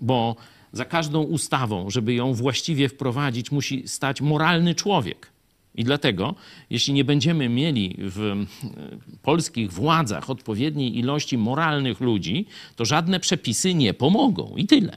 bo 0.00 0.36
za 0.72 0.84
każdą 0.84 1.22
ustawą, 1.22 1.90
żeby 1.90 2.14
ją 2.14 2.34
właściwie 2.34 2.88
wprowadzić, 2.88 3.52
musi 3.52 3.88
stać 3.88 4.20
moralny 4.20 4.74
człowiek. 4.74 5.30
I 5.74 5.84
dlatego, 5.84 6.34
jeśli 6.70 6.92
nie 6.92 7.04
będziemy 7.04 7.48
mieli 7.48 7.96
w 7.98 8.20
e, 8.20 8.46
polskich 9.22 9.72
władzach 9.72 10.30
odpowiedniej 10.30 10.98
ilości 10.98 11.38
moralnych 11.38 12.00
ludzi, 12.00 12.46
to 12.76 12.84
żadne 12.84 13.20
przepisy 13.20 13.74
nie 13.74 13.94
pomogą. 13.94 14.54
I 14.56 14.66
tyle. 14.66 14.96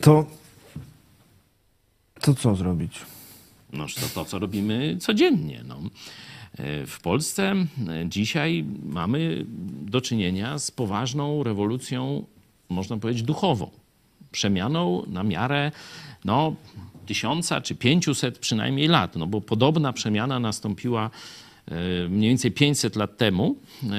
To, 0.00 0.26
to 2.20 2.34
co 2.34 2.56
zrobić? 2.56 2.92
Noż 3.72 3.94
to 3.94 4.08
to, 4.14 4.24
co 4.24 4.38
robimy 4.38 4.96
codziennie. 5.00 5.64
No. 5.66 5.80
E, 6.56 6.86
W 6.86 7.00
Polsce 7.00 7.52
e, 7.52 7.66
dzisiaj 8.08 8.64
mamy 8.84 9.44
do 9.82 10.00
czynienia 10.00 10.58
z 10.58 10.70
poważną 10.70 11.42
rewolucją, 11.42 12.24
można 12.68 12.96
powiedzieć, 12.96 13.22
duchową. 13.22 13.70
Przemianą 14.32 15.02
na 15.06 15.22
miarę 15.22 15.72
no, 16.24 16.54
tysiąca 17.06 17.60
czy 17.60 17.74
pięciuset 17.74 18.38
przynajmniej 18.38 18.88
lat, 18.88 19.16
no 19.16 19.26
bo 19.26 19.40
podobna 19.40 19.92
przemiana 19.92 20.40
nastąpiła 20.40 21.10
e, 21.66 22.08
mniej 22.08 22.28
więcej 22.28 22.52
500 22.52 22.96
lat 22.96 23.16
temu, 23.16 23.56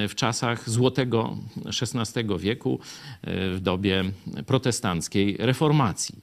w 0.09 0.15
czasach 0.15 0.69
złotego 0.69 1.37
XVI 1.65 2.23
wieku, 2.39 2.79
w 3.23 3.57
dobie 3.61 4.03
protestanckiej 4.45 5.37
reformacji. 5.39 6.15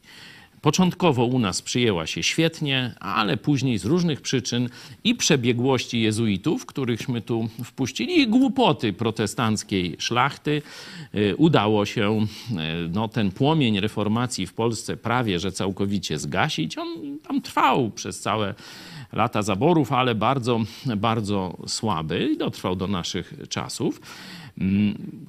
Początkowo 0.65 1.25
u 1.25 1.39
nas 1.39 1.63
przyjęła 1.63 2.07
się 2.07 2.23
świetnie, 2.23 2.95
ale 3.01 3.37
później 3.37 3.79
z 3.79 3.85
różnych 3.85 4.21
przyczyn 4.21 4.69
i 5.05 5.15
przebiegłości 5.15 6.01
jezuitów, 6.01 6.67
którychśmy 6.67 7.21
tu 7.21 7.49
wpuścili, 7.65 8.21
i 8.21 8.29
głupoty 8.29 8.93
protestanckiej 8.93 9.97
szlachty 9.99 10.63
y, 11.15 11.37
udało 11.37 11.87
się 11.87 12.27
y, 12.51 12.55
no, 12.93 13.09
ten 13.09 13.31
płomień 13.31 13.81
reformacji 13.81 14.47
w 14.47 14.55
Polsce 14.55 14.97
prawie 14.97 15.39
że 15.39 15.53
całkowicie 15.53 16.19
zgasić. 16.19 16.79
On 16.79 17.19
tam 17.29 17.43
trwał 17.43 17.91
przez 17.91 18.21
całe 18.21 18.55
lata 19.13 19.43
zaborów, 19.43 19.93
ale 19.93 20.15
bardzo, 20.15 20.61
bardzo 20.97 21.57
słaby 21.67 22.29
i 22.33 22.37
dotrwał 22.37 22.77
do 22.77 22.87
naszych 22.87 23.35
czasów. 23.49 24.01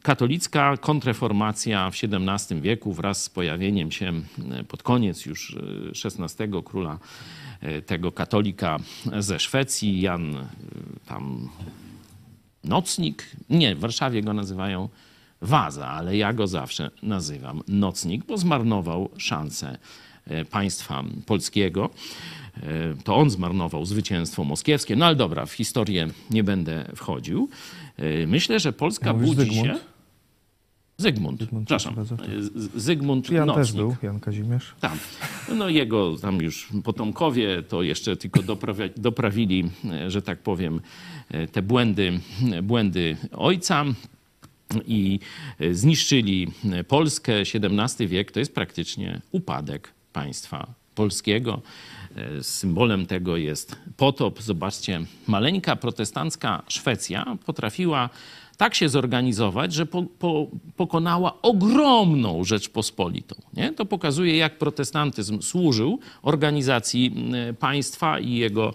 Katolicka 0.04 0.78
kontreformacja 0.78 1.92
w 1.92 1.96
XVII 2.04 2.62
wieku 2.62 2.94
wraz 2.94 3.24
z 3.24 3.30
pojawieniem 3.30 3.92
się 3.92 4.14
e, 4.52 4.64
pod 4.64 4.84
koniec 4.84 5.26
już 5.26 5.58
XVI 6.06 6.44
e, 6.44 6.64
króla 6.66 7.00
e, 7.62 7.82
tego 7.82 8.12
katolika 8.12 8.80
ze 9.20 9.40
Szwecji, 9.40 10.02
Jan 10.02 10.48
tam 11.06 11.50
Nocnik, 12.64 13.26
nie, 13.50 13.76
w 13.76 13.80
Warszawie 13.80 14.22
go 14.22 14.34
nazywają 14.34 14.90
Waza, 15.42 15.88
ale 15.88 16.18
ja 16.18 16.34
go 16.34 16.48
zawsze 16.48 16.92
nazywam 17.04 17.62
Nocnik, 17.68 18.26
bo 18.26 18.38
zmarnował 18.38 19.10
szansę 19.18 19.78
państwa 20.52 21.04
polskiego. 21.26 21.90
To 23.04 23.16
on 23.16 23.30
zmarnował 23.30 23.86
zwycięstwo 23.86 24.44
moskiewskie. 24.44 24.96
No 24.96 25.06
ale 25.06 25.16
dobra, 25.16 25.46
w 25.46 25.54
historię 25.54 26.08
nie 26.30 26.44
będę 26.44 26.86
wchodził. 26.96 27.50
Y, 28.00 28.28
myślę, 28.28 28.60
że 28.60 28.74
Polska 28.74 29.14
budzi 29.14 29.36
Zygmunt? 29.36 29.68
się... 29.68 29.76
Zygmunt, 30.98 31.40
Zygmunt 31.40 31.66
przepraszam. 31.66 31.96
Zygmunt 32.76 33.30
Jan 33.30 33.48
Nocnik. 33.48 33.66
też 33.66 33.74
był, 33.74 33.96
Jan 34.04 34.20
Kazimierz. 34.20 34.74
Tam. 34.80 34.98
No 35.56 35.70
jego 35.70 36.18
tam 36.18 36.42
już 36.42 36.70
potomkowie 36.84 37.64
to 37.64 37.84
jeszcze 37.84 38.18
tylko 38.18 38.40
doprawili, 38.98 39.70
że 40.08 40.22
tak 40.22 40.40
powiem, 40.40 40.82
te 41.52 41.62
błędy, 41.62 42.20
błędy 42.64 43.18
ojca 43.32 43.86
i 44.88 45.20
zniszczyli 45.72 46.48
Polskę. 46.88 47.34
XVII 47.40 48.08
wiek 48.08 48.32
to 48.32 48.40
jest 48.40 48.56
praktycznie 48.56 49.22
upadek 49.32 49.94
państwa 50.14 50.74
polskiego. 50.96 51.62
E, 52.16 52.44
symbolem 52.44 53.06
tego 53.06 53.38
jest 53.38 53.76
potop. 53.98 54.42
Zobaczcie, 54.42 55.02
maleńka 55.28 55.76
protestancka 55.76 56.64
Szwecja 56.68 57.38
potrafiła 57.46 58.10
tak 58.58 58.76
się 58.76 58.90
zorganizować, 58.90 59.74
że 59.74 59.86
po, 59.86 60.04
po, 60.04 60.48
pokonała 60.78 61.42
ogromną 61.42 62.44
Rzeczpospolitą. 62.44 63.36
Nie? 63.54 63.72
To 63.74 63.86
pokazuje, 63.86 64.38
jak 64.38 64.58
protestantyzm 64.58 65.42
służył 65.42 66.00
organizacji 66.22 67.16
państwa 67.60 68.20
i 68.20 68.34
jego, 68.34 68.74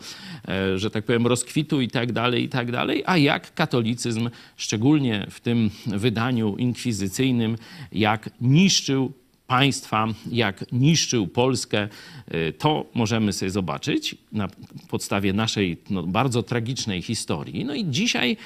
e, 0.48 0.78
że 0.78 0.90
tak 0.90 1.04
powiem, 1.04 1.26
rozkwitu 1.26 1.80
i 1.80 1.88
tak 1.88 2.12
dalej, 2.12 2.44
i 2.44 2.48
tak 2.48 2.72
dalej, 2.72 3.02
a 3.06 3.16
jak 3.16 3.54
katolicyzm, 3.54 4.30
szczególnie 4.56 5.26
w 5.30 5.40
tym 5.40 5.70
wydaniu 5.86 6.56
inkwizycyjnym, 6.56 7.56
jak 7.92 8.30
niszczył 8.40 9.12
państwa, 9.50 10.08
jak 10.30 10.72
niszczył 10.72 11.26
Polskę, 11.26 11.88
y, 12.34 12.52
to 12.52 12.86
możemy 12.94 13.32
sobie 13.32 13.50
zobaczyć 13.50 14.16
na 14.32 14.48
podstawie 14.88 15.32
naszej 15.32 15.76
no, 15.90 16.02
bardzo 16.02 16.42
tragicznej 16.42 17.02
historii. 17.02 17.64
No 17.64 17.74
i 17.74 17.84
dzisiaj, 17.88 18.36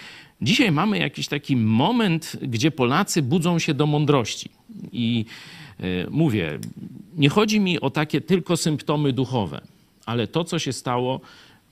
dzisiaj 0.43 0.73
mamy 0.73 0.99
jakiś 0.99 1.29
taki 1.29 1.57
moment, 1.57 2.37
gdzie 2.43 2.71
Polacy 2.71 3.23
budzą 3.23 3.59
się 3.59 3.75
do 3.75 3.87
mądrości. 3.87 4.49
I 4.93 5.25
y, 5.81 6.07
mówię, 6.11 6.59
nie 7.17 7.29
chodzi 7.29 7.61
mi 7.61 7.81
o 7.81 7.91
takie 7.91 8.21
tylko 8.21 8.57
symptomy 8.57 9.13
duchowe, 9.13 9.61
ale 10.07 10.27
to, 10.27 10.45
co 10.45 10.59
się 10.59 10.73
stało 10.73 11.21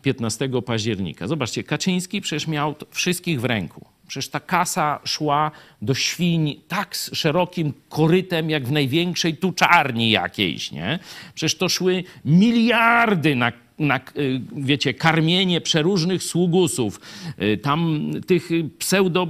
15 0.02 0.48
października. 0.66 1.28
Zobaczcie, 1.28 1.64
Kaczyński 1.64 2.20
przecież 2.20 2.46
miał 2.46 2.74
wszystkich 2.90 3.40
w 3.40 3.44
ręku. 3.44 3.91
Przecież 4.06 4.28
ta 4.28 4.40
kasa 4.40 5.00
szła 5.04 5.50
do 5.82 5.94
świń 5.94 6.60
tak 6.68 6.94
szerokim 6.94 7.72
korytem, 7.88 8.50
jak 8.50 8.66
w 8.66 8.72
największej 8.72 9.36
tuczarni 9.36 10.10
jakiejś, 10.10 10.72
nie? 10.72 10.98
Przecież 11.34 11.58
to 11.58 11.68
szły 11.68 12.04
miliardy 12.24 13.36
na 13.36 13.52
na, 13.78 14.00
y, 14.16 14.40
wiecie, 14.56 14.94
karmienie 14.94 15.60
przeróżnych 15.60 16.22
sługusów, 16.22 17.00
y, 17.42 17.56
tam 17.56 18.10
tych 18.26 18.48
pseudo, 18.78 19.28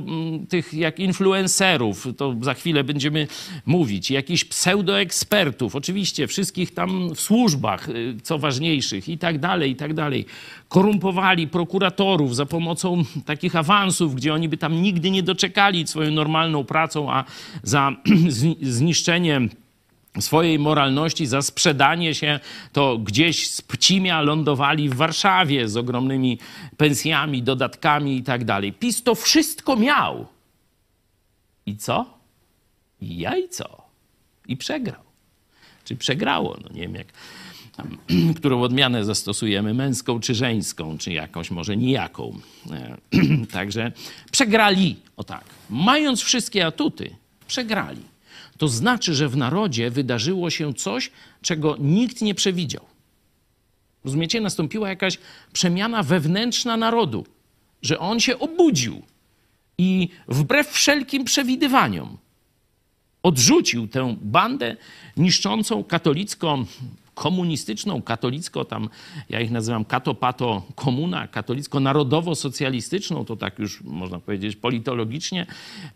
tych 0.48 0.74
jak 0.74 0.98
influencerów, 0.98 2.08
to 2.16 2.36
za 2.40 2.54
chwilę 2.54 2.84
będziemy 2.84 3.26
mówić, 3.66 4.10
jakichś 4.10 4.44
pseudoekspertów, 4.44 5.76
oczywiście 5.76 6.26
wszystkich 6.26 6.74
tam 6.74 7.14
w 7.14 7.20
służbach, 7.20 7.88
y, 7.88 8.16
co 8.22 8.38
ważniejszych 8.38 9.08
i 9.08 9.18
tak 9.18 9.38
dalej, 9.38 9.70
i 9.70 9.76
tak 9.76 9.94
dalej. 9.94 10.26
Korumpowali 10.68 11.48
prokuratorów 11.48 12.36
za 12.36 12.46
pomocą 12.46 13.04
takich 13.26 13.56
awansów, 13.56 14.14
gdzie 14.14 14.34
oni 14.34 14.48
by 14.48 14.56
tam 14.56 14.82
nigdy 14.82 15.10
nie 15.10 15.22
doczekali 15.22 15.86
swoją 15.86 16.10
normalną 16.10 16.64
pracą, 16.64 17.12
a 17.12 17.24
za 17.62 17.92
zniszczenie 18.60 19.40
swojej 20.20 20.58
moralności 20.58 21.26
za 21.26 21.42
sprzedanie 21.42 22.14
się, 22.14 22.40
to 22.72 22.98
gdzieś 22.98 23.50
z 23.50 23.62
Pcimia 23.62 24.20
lądowali 24.20 24.88
w 24.88 24.94
Warszawie 24.94 25.68
z 25.68 25.76
ogromnymi 25.76 26.38
pensjami, 26.76 27.42
dodatkami 27.42 28.16
i 28.16 28.22
tak 28.22 28.44
dalej. 28.44 28.72
PiS 28.72 29.02
to 29.02 29.14
wszystko 29.14 29.76
miał. 29.76 30.26
I 31.66 31.76
co? 31.76 32.18
I 33.00 33.18
ja 33.18 33.36
i 33.36 33.48
co? 33.48 33.82
I 34.48 34.56
przegrał. 34.56 35.02
Czy 35.84 35.96
przegrało? 35.96 36.56
No 36.64 36.68
nie 36.74 36.82
wiem 36.82 36.94
jak, 36.94 37.06
tam, 37.76 37.98
którą 38.38 38.62
odmianę 38.62 39.04
zastosujemy, 39.04 39.74
męską 39.74 40.20
czy 40.20 40.34
żeńską, 40.34 40.98
czy 40.98 41.12
jakąś 41.12 41.50
może 41.50 41.76
nijaką. 41.76 42.38
E, 42.70 42.96
także 43.52 43.92
przegrali, 44.32 44.96
o 45.16 45.24
tak. 45.24 45.44
Mając 45.70 46.22
wszystkie 46.22 46.66
atuty, 46.66 47.16
przegrali 47.46 48.11
to 48.62 48.68
znaczy, 48.68 49.14
że 49.14 49.28
w 49.28 49.36
narodzie 49.36 49.90
wydarzyło 49.90 50.50
się 50.50 50.74
coś, 50.74 51.10
czego 51.40 51.76
nikt 51.78 52.22
nie 52.22 52.34
przewidział. 52.34 52.84
Rozumiecie? 54.04 54.40
Nastąpiła 54.40 54.88
jakaś 54.88 55.18
przemiana 55.52 56.02
wewnętrzna 56.02 56.76
narodu, 56.76 57.26
że 57.82 57.98
on 57.98 58.20
się 58.20 58.38
obudził 58.38 59.02
i 59.78 60.08
wbrew 60.28 60.68
wszelkim 60.68 61.24
przewidywaniom 61.24 62.18
odrzucił 63.22 63.88
tę 63.88 64.16
bandę 64.22 64.76
niszczącą 65.16 65.84
katolicką 65.84 66.64
komunistyczną, 67.14 68.02
katolicko, 68.02 68.64
tam 68.64 68.88
ja 69.28 69.40
ich 69.40 69.50
nazywam 69.50 69.84
katopato 69.84 70.62
komuna, 70.74 71.28
katolicko-narodowo-socjalistyczną, 71.28 73.24
to 73.24 73.36
tak 73.36 73.58
już 73.58 73.82
można 73.82 74.18
powiedzieć 74.18 74.56
politologicznie, 74.56 75.46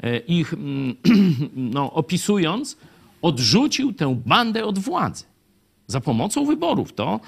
e, 0.02 0.18
ich 0.18 0.54
mm, 0.54 0.96
no, 1.74 1.92
opisując, 1.92 2.76
odrzucił 3.22 3.92
tę 3.92 4.22
bandę 4.26 4.64
od 4.64 4.78
władzy 4.78 5.24
za 5.86 6.00
pomocą 6.00 6.46
wyborów. 6.46 6.92
To, 6.92 7.20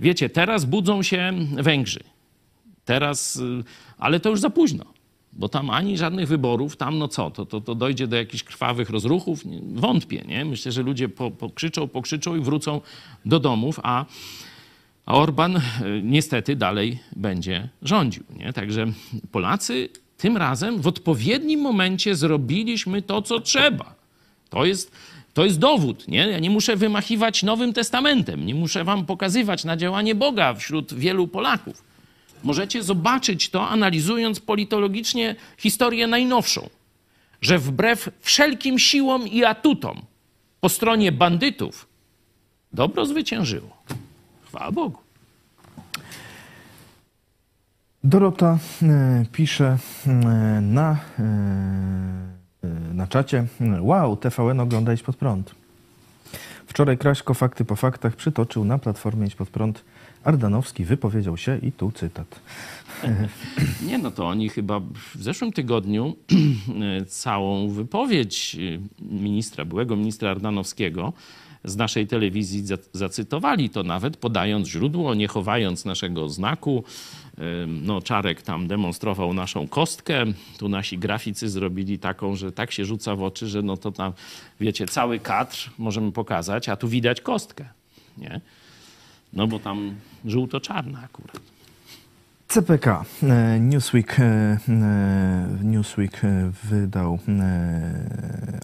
wiecie, 0.00 0.30
teraz 0.30 0.64
budzą 0.64 1.02
się 1.02 1.32
Węgrzy. 1.52 2.00
Teraz, 2.84 3.36
y, 3.36 3.64
ale 3.98 4.20
to 4.20 4.30
już 4.30 4.40
za 4.40 4.50
późno 4.50 4.99
bo 5.32 5.48
tam 5.48 5.70
ani 5.70 5.98
żadnych 5.98 6.28
wyborów, 6.28 6.76
tam 6.76 6.98
no 6.98 7.08
co, 7.08 7.30
to, 7.30 7.46
to, 7.46 7.60
to 7.60 7.74
dojdzie 7.74 8.06
do 8.06 8.16
jakichś 8.16 8.44
krwawych 8.44 8.90
rozruchów? 8.90 9.42
Wątpię, 9.74 10.24
nie? 10.28 10.44
Myślę, 10.44 10.72
że 10.72 10.82
ludzie 10.82 11.08
po, 11.08 11.30
pokrzyczą, 11.30 11.88
pokrzyczą 11.88 12.36
i 12.36 12.40
wrócą 12.40 12.80
do 13.24 13.40
domów, 13.40 13.80
a, 13.82 14.04
a 15.06 15.14
Orban 15.14 15.56
e, 15.56 15.62
niestety 16.02 16.56
dalej 16.56 16.98
będzie 17.16 17.68
rządził, 17.82 18.24
nie? 18.38 18.52
Także 18.52 18.86
Polacy 19.32 19.88
tym 20.16 20.36
razem 20.36 20.80
w 20.80 20.86
odpowiednim 20.86 21.60
momencie 21.60 22.16
zrobiliśmy 22.16 23.02
to, 23.02 23.22
co 23.22 23.40
trzeba. 23.40 23.94
To 24.50 24.64
jest, 24.64 24.92
to 25.34 25.44
jest 25.44 25.58
dowód, 25.58 26.08
nie? 26.08 26.18
Ja 26.18 26.38
nie 26.38 26.50
muszę 26.50 26.76
wymachiwać 26.76 27.42
Nowym 27.42 27.72
Testamentem, 27.72 28.46
nie 28.46 28.54
muszę 28.54 28.84
wam 28.84 29.06
pokazywać 29.06 29.64
na 29.64 29.76
działanie 29.76 30.14
Boga 30.14 30.54
wśród 30.54 30.94
wielu 30.94 31.28
Polaków. 31.28 31.89
Możecie 32.42 32.82
zobaczyć 32.82 33.50
to, 33.50 33.68
analizując 33.68 34.40
politologicznie 34.40 35.36
historię 35.58 36.06
najnowszą, 36.06 36.68
że 37.40 37.58
wbrew 37.58 38.10
wszelkim 38.20 38.78
siłom 38.78 39.28
i 39.28 39.44
atutom 39.44 40.02
po 40.60 40.68
stronie 40.68 41.12
bandytów 41.12 41.88
dobro 42.72 43.06
zwyciężyło. 43.06 43.82
Chwała 44.46 44.72
Bogu. 44.72 44.98
Dorota 48.04 48.58
e, 48.82 49.24
pisze 49.32 49.78
e, 50.06 50.10
na, 50.60 50.96
e, 51.18 52.94
na 52.94 53.06
czacie: 53.06 53.46
Wow, 53.80 54.16
TVN 54.16 54.60
oglądać 54.60 55.02
pod 55.02 55.16
prąd. 55.16 55.59
Wczoraj 56.70 56.98
Kraśko 56.98 57.34
fakty 57.34 57.64
po 57.64 57.76
faktach 57.76 58.16
przytoczył 58.16 58.64
na 58.64 58.78
Platformie 58.78 59.26
Idź 59.26 59.34
Pod 59.34 59.48
Prąd. 59.50 59.84
Ardanowski 60.24 60.84
wypowiedział 60.84 61.36
się 61.36 61.58
i 61.58 61.72
tu 61.72 61.92
cytat. 61.92 62.40
Nie, 63.86 63.98
no 63.98 64.10
to 64.10 64.28
oni 64.28 64.48
chyba 64.48 64.80
w 64.80 65.22
zeszłym 65.22 65.52
tygodniu 65.52 66.16
całą 67.06 67.68
wypowiedź 67.68 68.56
ministra, 69.00 69.64
byłego 69.64 69.96
ministra 69.96 70.30
Ardanowskiego 70.30 71.12
z 71.64 71.76
naszej 71.76 72.06
telewizji 72.06 72.66
za- 72.66 72.76
zacytowali 72.92 73.70
to 73.70 73.82
nawet, 73.82 74.16
podając 74.16 74.68
źródło, 74.68 75.14
nie 75.14 75.28
chowając 75.28 75.84
naszego 75.84 76.28
znaku. 76.28 76.84
No, 77.66 78.02
Czarek 78.02 78.42
tam 78.42 78.66
demonstrował 78.68 79.34
naszą 79.34 79.68
kostkę. 79.68 80.24
Tu 80.58 80.68
nasi 80.68 80.98
graficy 80.98 81.48
zrobili 81.48 81.98
taką, 81.98 82.36
że 82.36 82.52
tak 82.52 82.72
się 82.72 82.84
rzuca 82.84 83.16
w 83.16 83.22
oczy, 83.22 83.46
że 83.48 83.62
no 83.62 83.76
to 83.76 83.92
tam, 83.92 84.12
wiecie, 84.60 84.86
cały 84.86 85.18
kadr 85.18 85.56
możemy 85.78 86.12
pokazać, 86.12 86.68
a 86.68 86.76
tu 86.76 86.88
widać 86.88 87.20
kostkę, 87.20 87.68
nie? 88.18 88.40
No 89.32 89.46
bo 89.46 89.58
tam 89.58 89.94
żółto-czarna 90.24 91.02
akurat. 91.04 91.40
CPK. 92.50 93.04
e, 93.22 93.60
Newsweek, 93.60 94.20
e, 94.20 94.22
e, 94.22 94.58
Newsweek 95.62 96.20
wydał 96.64 97.18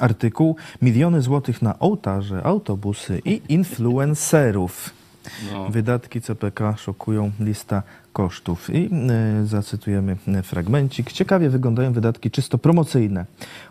artykuł 0.01 0.57
Miliony 0.83 1.23
złotych 1.23 1.63
na 1.63 1.79
ołtarze, 1.79 2.43
autobusy 2.45 3.23
i 3.25 3.43
influencerów. 3.49 4.91
No. 5.53 5.69
Wydatki 5.71 6.21
CPK 6.21 6.77
szokują 6.77 7.31
lista 7.41 7.83
kosztów. 8.13 8.71
I 8.75 8.91
zacytujemy 9.45 10.17
fragmencik. 10.43 11.13
Ciekawie 11.13 11.51
wyglądają 11.51 11.93
wydatki 11.93 12.31
czysto 12.31 12.59
promocyjne. 12.59 13.27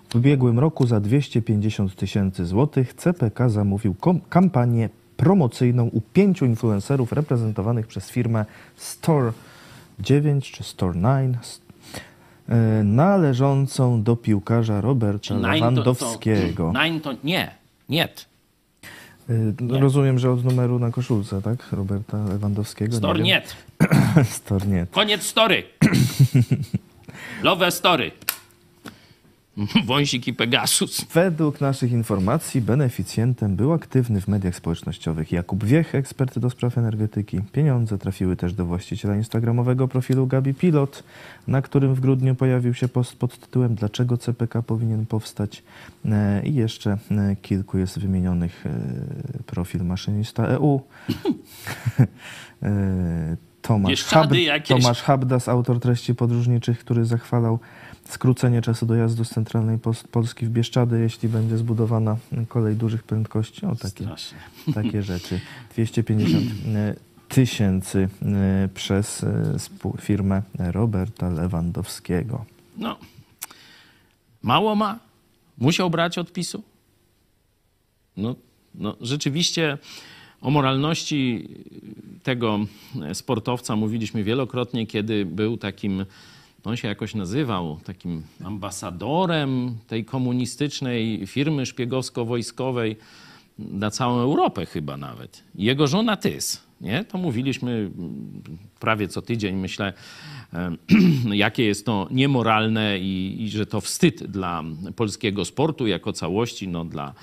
W 0.09 0.15
ubiegłym 0.15 0.59
roku 0.59 0.87
za 0.87 0.99
250 0.99 1.95
tysięcy 1.95 2.45
złotych 2.45 2.93
CPK 2.93 3.49
zamówił 3.49 3.95
kampanię 4.29 4.89
promocyjną 5.17 5.85
u 5.85 6.01
pięciu 6.01 6.45
influencerów 6.45 7.11
reprezentowanych 7.11 7.87
przez 7.87 8.09
firmę 8.09 8.45
Store 8.75 9.31
9 9.99 10.51
czy 10.51 10.63
Store 10.63 10.99
9 10.99 11.37
e, 12.49 12.83
należącą 12.83 14.03
do 14.03 14.15
piłkarza 14.15 14.81
Roberta 14.81 15.33
Nine 15.33 15.49
to- 15.49 15.53
Lewandowskiego. 15.53 16.71
To, 16.73 16.83
nine 16.83 17.01
to 17.01 17.13
nie, 17.23 17.51
nie. 17.89 18.03
E, 18.03 19.33
no, 19.61 19.79
Rozumiem, 19.79 20.19
że 20.19 20.31
od 20.31 20.43
numeru 20.43 20.79
na 20.79 20.91
koszulce, 20.91 21.41
tak? 21.41 21.71
Roberta 21.71 22.25
Lewandowskiego. 22.25 22.97
Stor 22.97 23.19
nie. 23.19 23.41
Store 24.23 24.67
nie. 24.67 24.87
Koniec 24.91 25.23
story. 25.23 25.63
Love 27.43 27.71
story. 27.71 28.11
Wąsik 29.85 30.27
i 30.27 30.33
Pegasus. 30.33 31.05
Według 31.13 31.61
naszych 31.61 31.91
informacji 31.91 32.61
beneficjentem 32.61 33.55
był 33.55 33.73
aktywny 33.73 34.21
w 34.21 34.27
mediach 34.27 34.55
społecznościowych 34.55 35.31
Jakub 35.31 35.63
Wiech, 35.63 35.95
ekspert 35.95 36.39
do 36.39 36.49
spraw 36.49 36.77
energetyki. 36.77 37.41
Pieniądze 37.51 37.97
trafiły 37.97 38.35
też 38.35 38.53
do 38.53 38.65
właściciela 38.65 39.15
instagramowego 39.15 39.87
profilu 39.87 40.27
Gabi 40.27 40.53
Pilot, 40.53 41.03
na 41.47 41.61
którym 41.61 41.95
w 41.95 41.99
grudniu 41.99 42.35
pojawił 42.35 42.73
się 42.73 42.87
post 42.87 43.15
pod 43.15 43.39
tytułem 43.39 43.75
Dlaczego 43.75 44.17
CPK 44.17 44.61
powinien 44.61 45.05
powstać? 45.05 45.63
E, 46.05 46.41
I 46.45 46.55
jeszcze 46.55 46.97
e, 47.11 47.35
kilku 47.41 47.77
jest 47.77 47.99
wymienionych 47.99 48.65
e, 48.65 49.43
profil 49.43 49.83
maszynista 49.83 50.43
EU. 50.43 50.81
Tomasz, 53.61 54.11
jakieś. 54.31 54.81
Tomasz 54.81 55.01
Habdas, 55.01 55.49
autor 55.49 55.79
treści 55.79 56.15
podróżniczych, 56.15 56.79
który 56.79 57.05
zachwalał 57.05 57.59
skrócenie 58.09 58.61
czasu 58.61 58.85
dojazdu 58.85 59.25
z 59.25 59.29
centralnej 59.29 59.79
Polski 60.11 60.45
w 60.45 60.49
Bieszczady, 60.49 60.99
jeśli 60.99 61.29
będzie 61.29 61.57
zbudowana 61.57 62.17
kolej 62.47 62.75
dużych 62.75 63.03
prędkości. 63.03 63.65
O, 63.65 63.75
takie, 63.75 64.03
Strasznie. 64.03 64.37
takie 64.73 65.03
rzeczy. 65.11 65.41
250 65.73 66.45
e, 66.75 66.95
tysięcy 67.29 68.09
e, 68.21 68.69
przez 68.73 69.23
e, 69.23 69.57
firmę 70.01 70.41
Roberta 70.59 71.29
Lewandowskiego. 71.29 72.45
No. 72.77 72.97
Mało 74.43 74.75
ma? 74.75 74.99
Musiał 75.57 75.89
brać 75.89 76.17
odpisu? 76.17 76.63
No, 78.17 78.35
no 78.75 78.95
rzeczywiście 79.01 79.77
o 80.41 80.51
moralności 80.51 81.49
tego 82.23 82.59
sportowca 83.13 83.75
mówiliśmy 83.75 84.23
wielokrotnie, 84.23 84.87
kiedy 84.87 85.25
był 85.25 85.57
takim, 85.57 86.05
on 86.67 86.77
się 86.77 86.87
jakoś 86.87 87.15
nazywał, 87.15 87.79
takim 87.83 88.23
ambasadorem 88.43 89.77
tej 89.87 90.05
komunistycznej 90.05 91.27
firmy 91.27 91.65
szpiegowsko-wojskowej 91.65 92.95
na 93.59 93.91
całą 93.91 94.19
Europę 94.19 94.65
chyba 94.65 94.97
nawet. 94.97 95.43
Jego 95.55 95.87
żona 95.87 96.17
Tys, 96.17 96.63
nie? 96.81 97.03
To 97.03 97.17
mówiliśmy 97.17 97.91
prawie 98.79 99.07
co 99.07 99.21
tydzień, 99.21 99.55
myślę, 99.55 99.93
jakie 101.31 101.65
jest 101.65 101.85
to 101.85 102.07
niemoralne 102.11 102.99
i, 102.99 103.43
i 103.43 103.49
że 103.49 103.65
to 103.65 103.81
wstyd 103.81 104.23
dla 104.23 104.63
polskiego 104.95 105.45
sportu 105.45 105.87
jako 105.87 106.13
całości, 106.13 106.67
no 106.67 106.85
dla, 106.85 107.13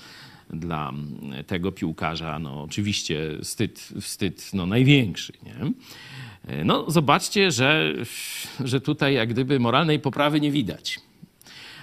dla 0.49 0.93
tego 1.47 1.71
piłkarza, 1.71 2.39
no 2.39 2.63
oczywiście 2.63 3.37
wstyd, 3.41 3.89
wstyd 4.01 4.49
no 4.53 4.65
największy, 4.65 5.33
nie? 5.43 5.71
No 6.65 6.91
zobaczcie, 6.91 7.51
że, 7.51 7.93
że 8.59 8.81
tutaj 8.81 9.13
jak 9.13 9.29
gdyby 9.29 9.59
moralnej 9.59 9.99
poprawy 9.99 10.41
nie 10.41 10.51
widać. 10.51 10.99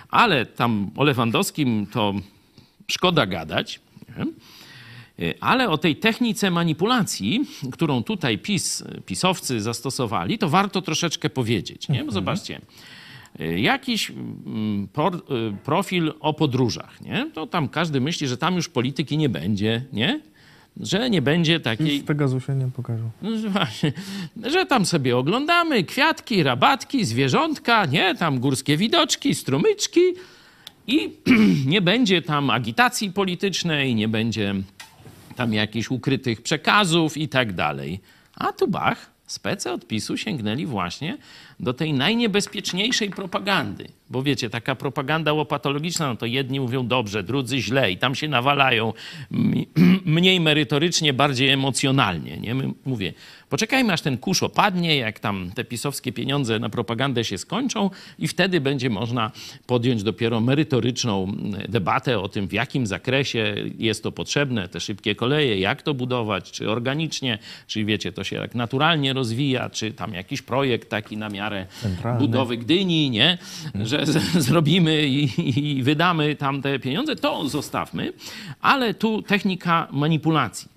Ale 0.09 0.47
tam 0.47 0.91
o 0.97 1.05
Lewandowskim 1.05 1.87
to 1.87 2.15
szkoda 2.87 3.27
gadać. 3.27 3.81
Nie? 4.19 4.27
Ale 5.41 5.69
o 5.69 5.79
tej 5.79 5.97
technice 5.97 6.51
manipulacji, 6.51 7.47
którą 7.73 8.03
tutaj 8.03 8.39
PiS, 8.39 8.85
pisowcy 9.07 9.61
zastosowali, 9.61 10.39
to 10.39 10.49
warto 10.49 10.83
troszeczkę 10.83 11.31
powiedzieć. 11.31 11.89
Nie? 11.89 12.05
Bo 12.05 12.13
zobaczcie, 12.13 12.61
jakiś 13.45 14.11
mm, 14.11 14.89
por, 14.93 15.15
y, 15.17 15.21
profil 15.65 16.13
o 16.21 16.35
podróżach, 16.35 17.01
nie? 17.01 17.31
to 17.35 17.47
tam 17.47 17.69
każdy 17.69 18.01
myśli, 18.01 18.29
że 18.29 18.37
tam 18.37 18.55
już 18.57 18.69
polityki 18.69 19.19
nie 19.19 19.29
będzie, 19.29 19.85
nie? 19.93 20.21
że 20.81 21.11
nie 21.11 21.23
będzie 21.23 21.61
takiej 21.61 22.01
W 22.01 22.05
Pegasusie 22.05 22.55
nie 22.55 22.69
pokażą. 22.77 23.11
no, 23.23 23.31
właśnie, 23.51 23.93
że 24.43 24.67
tam 24.67 24.87
sobie 24.87 25.17
oglądamy 25.17 25.85
kwiatki, 25.85 26.43
rabatki, 26.43 27.05
zwierzątka, 27.05 27.87
nie, 27.87 28.15
tam 28.15 28.41
górskie 28.41 28.77
widoczki, 28.77 29.35
strumyczki 29.35 30.01
i 30.87 31.11
nie 31.67 31.81
będzie 31.81 32.23
tam 32.23 32.51
agitacji 32.51 33.13
politycznej, 33.13 33.95
nie 33.95 34.09
będzie 34.09 34.55
tam 35.37 35.53
jakichś 35.53 35.91
ukrytych 35.91 36.43
przekazów 36.43 37.17
i 37.17 37.29
tak 37.29 37.53
dalej. 37.53 38.01
A 38.35 38.53
tu 38.53 38.69
bach, 38.69 39.11
spece 39.27 39.73
odpisu 39.73 40.17
sięgnęli 40.17 40.67
właśnie 40.67 41.19
do 41.61 41.75
tej 41.75 41.93
najniebezpieczniejszej 41.93 43.11
propagandy. 43.11 43.89
Bo 44.11 44.23
wiecie, 44.23 44.51
taka 44.51 44.75
propaganda 44.75 45.33
łopatologiczna, 45.33 46.09
no 46.09 46.17
to 46.17 46.27
jedni 46.27 46.61
mówią 46.61 46.87
dobrze, 46.87 47.23
drudzy 47.23 47.61
źle 47.61 47.93
i 47.93 47.97
tam 47.97 48.15
się 48.15 48.29
nawalają 48.29 48.93
mniej 50.05 50.41
merytorycznie, 50.41 51.13
bardziej 51.13 51.49
emocjonalnie. 51.49 52.37
Nie? 52.37 52.55
Mówię, 52.85 53.13
poczekajmy 53.49 53.93
aż 53.93 54.01
ten 54.01 54.19
kurz 54.19 54.43
opadnie, 54.43 54.97
jak 54.97 55.21
tam 55.21 55.51
te 55.55 55.65
pisowskie 55.65 56.13
pieniądze 56.13 56.59
na 56.59 56.69
propagandę 56.69 57.25
się 57.25 57.39
skończą 57.39 57.91
i 58.19 58.29
wtedy 58.29 58.61
będzie 58.61 58.91
można 58.91 59.31
podjąć 59.67 60.03
dopiero 60.03 60.41
merytoryczną 60.41 61.33
debatę 61.69 62.19
o 62.19 62.29
tym, 62.29 62.49
w 62.49 62.53
jakim 62.53 62.87
zakresie 62.87 63.55
jest 63.79 64.03
to 64.03 64.13
potrzebne, 64.13 64.69
te 64.69 64.81
szybkie 64.81 65.15
koleje, 65.15 65.59
jak 65.59 65.83
to 65.83 65.95
budować, 65.95 66.51
czy 66.51 66.71
organicznie, 66.71 67.39
czy 67.67 67.85
wiecie, 67.85 68.13
to 68.13 68.25
się 68.25 68.37
jak 68.37 68.55
naturalnie 68.55 69.13
rozwija, 69.13 69.71
czy 69.71 69.93
tam 69.93 70.15
jakiś 70.15 70.43
projekt 70.43 70.91
taki 70.91 71.17
na 71.17 71.29
miarę 71.29 71.50
Centralny. 71.81 72.21
budowy 72.21 72.57
Gdyni, 72.57 73.11
nie? 73.11 73.39
Że 73.75 74.07
z, 74.07 74.19
zrobimy 74.49 75.07
i, 75.07 75.79
i 75.79 75.83
wydamy 75.83 76.37
tam 76.37 76.63
te 76.63 76.79
pieniądze, 76.79 77.17
to 77.17 77.49
zostawmy. 77.49 78.13
Ale 78.61 78.95
tu 78.95 79.23
technika 79.23 79.89
manipulacji. 79.91 80.69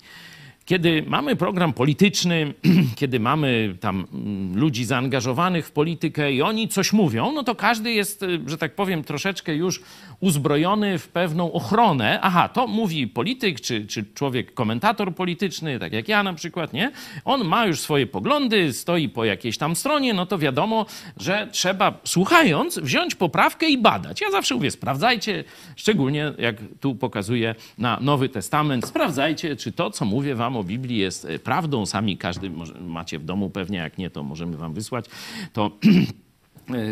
Kiedy 0.65 1.03
mamy 1.07 1.35
program 1.35 1.73
polityczny, 1.73 2.53
kiedy 2.99 3.19
mamy 3.19 3.75
tam 3.79 4.07
mm, 4.13 4.57
ludzi 4.57 4.85
zaangażowanych 4.85 5.67
w 5.67 5.71
politykę 5.71 6.33
i 6.33 6.41
oni 6.41 6.67
coś 6.67 6.93
mówią, 6.93 7.31
no 7.31 7.43
to 7.43 7.55
każdy 7.55 7.91
jest, 7.91 8.23
y, 8.23 8.39
że 8.47 8.57
tak 8.57 8.75
powiem, 8.75 9.03
troszeczkę 9.03 9.55
już 9.55 9.81
uzbrojony 10.19 10.99
w 10.99 11.07
pewną 11.07 11.51
ochronę. 11.51 12.19
Aha, 12.21 12.49
to 12.49 12.67
mówi 12.67 13.07
polityk, 13.07 13.61
czy, 13.61 13.87
czy 13.87 14.05
człowiek, 14.13 14.53
komentator 14.53 15.15
polityczny, 15.15 15.79
tak 15.79 15.93
jak 15.93 16.07
ja 16.07 16.23
na 16.23 16.33
przykład, 16.33 16.73
nie? 16.73 16.91
On 17.25 17.43
ma 17.43 17.65
już 17.65 17.79
swoje 17.79 18.07
poglądy, 18.07 18.73
stoi 18.73 19.09
po 19.09 19.25
jakiejś 19.25 19.57
tam 19.57 19.75
stronie, 19.75 20.13
no 20.13 20.25
to 20.25 20.37
wiadomo, 20.37 20.85
że 21.17 21.47
trzeba, 21.51 21.99
słuchając, 22.03 22.79
wziąć 22.79 23.15
poprawkę 23.15 23.69
i 23.69 23.77
badać. 23.77 24.21
Ja 24.21 24.31
zawsze 24.31 24.55
mówię, 24.55 24.71
sprawdzajcie, 24.71 25.43
szczególnie 25.75 26.33
jak 26.37 26.55
tu 26.79 26.95
pokazuję 26.95 27.55
na 27.77 27.97
Nowy 28.01 28.29
Testament, 28.29 28.87
sprawdzajcie, 28.87 29.55
czy 29.55 29.71
to, 29.71 29.91
co 29.91 30.05
mówię 30.05 30.35
wam 30.35 30.52
o 30.57 30.63
Biblii 30.63 30.97
jest 30.97 31.25
e, 31.25 31.39
prawdą. 31.39 31.85
Sami 31.85 32.17
każdy 32.17 32.51
macie 32.81 33.19
w 33.19 33.25
domu 33.25 33.49
pewnie, 33.49 33.77
jak 33.77 33.97
nie, 33.97 34.09
to 34.09 34.23
możemy 34.23 34.57
wam 34.57 34.73
wysłać. 34.73 35.05
To 35.53 35.71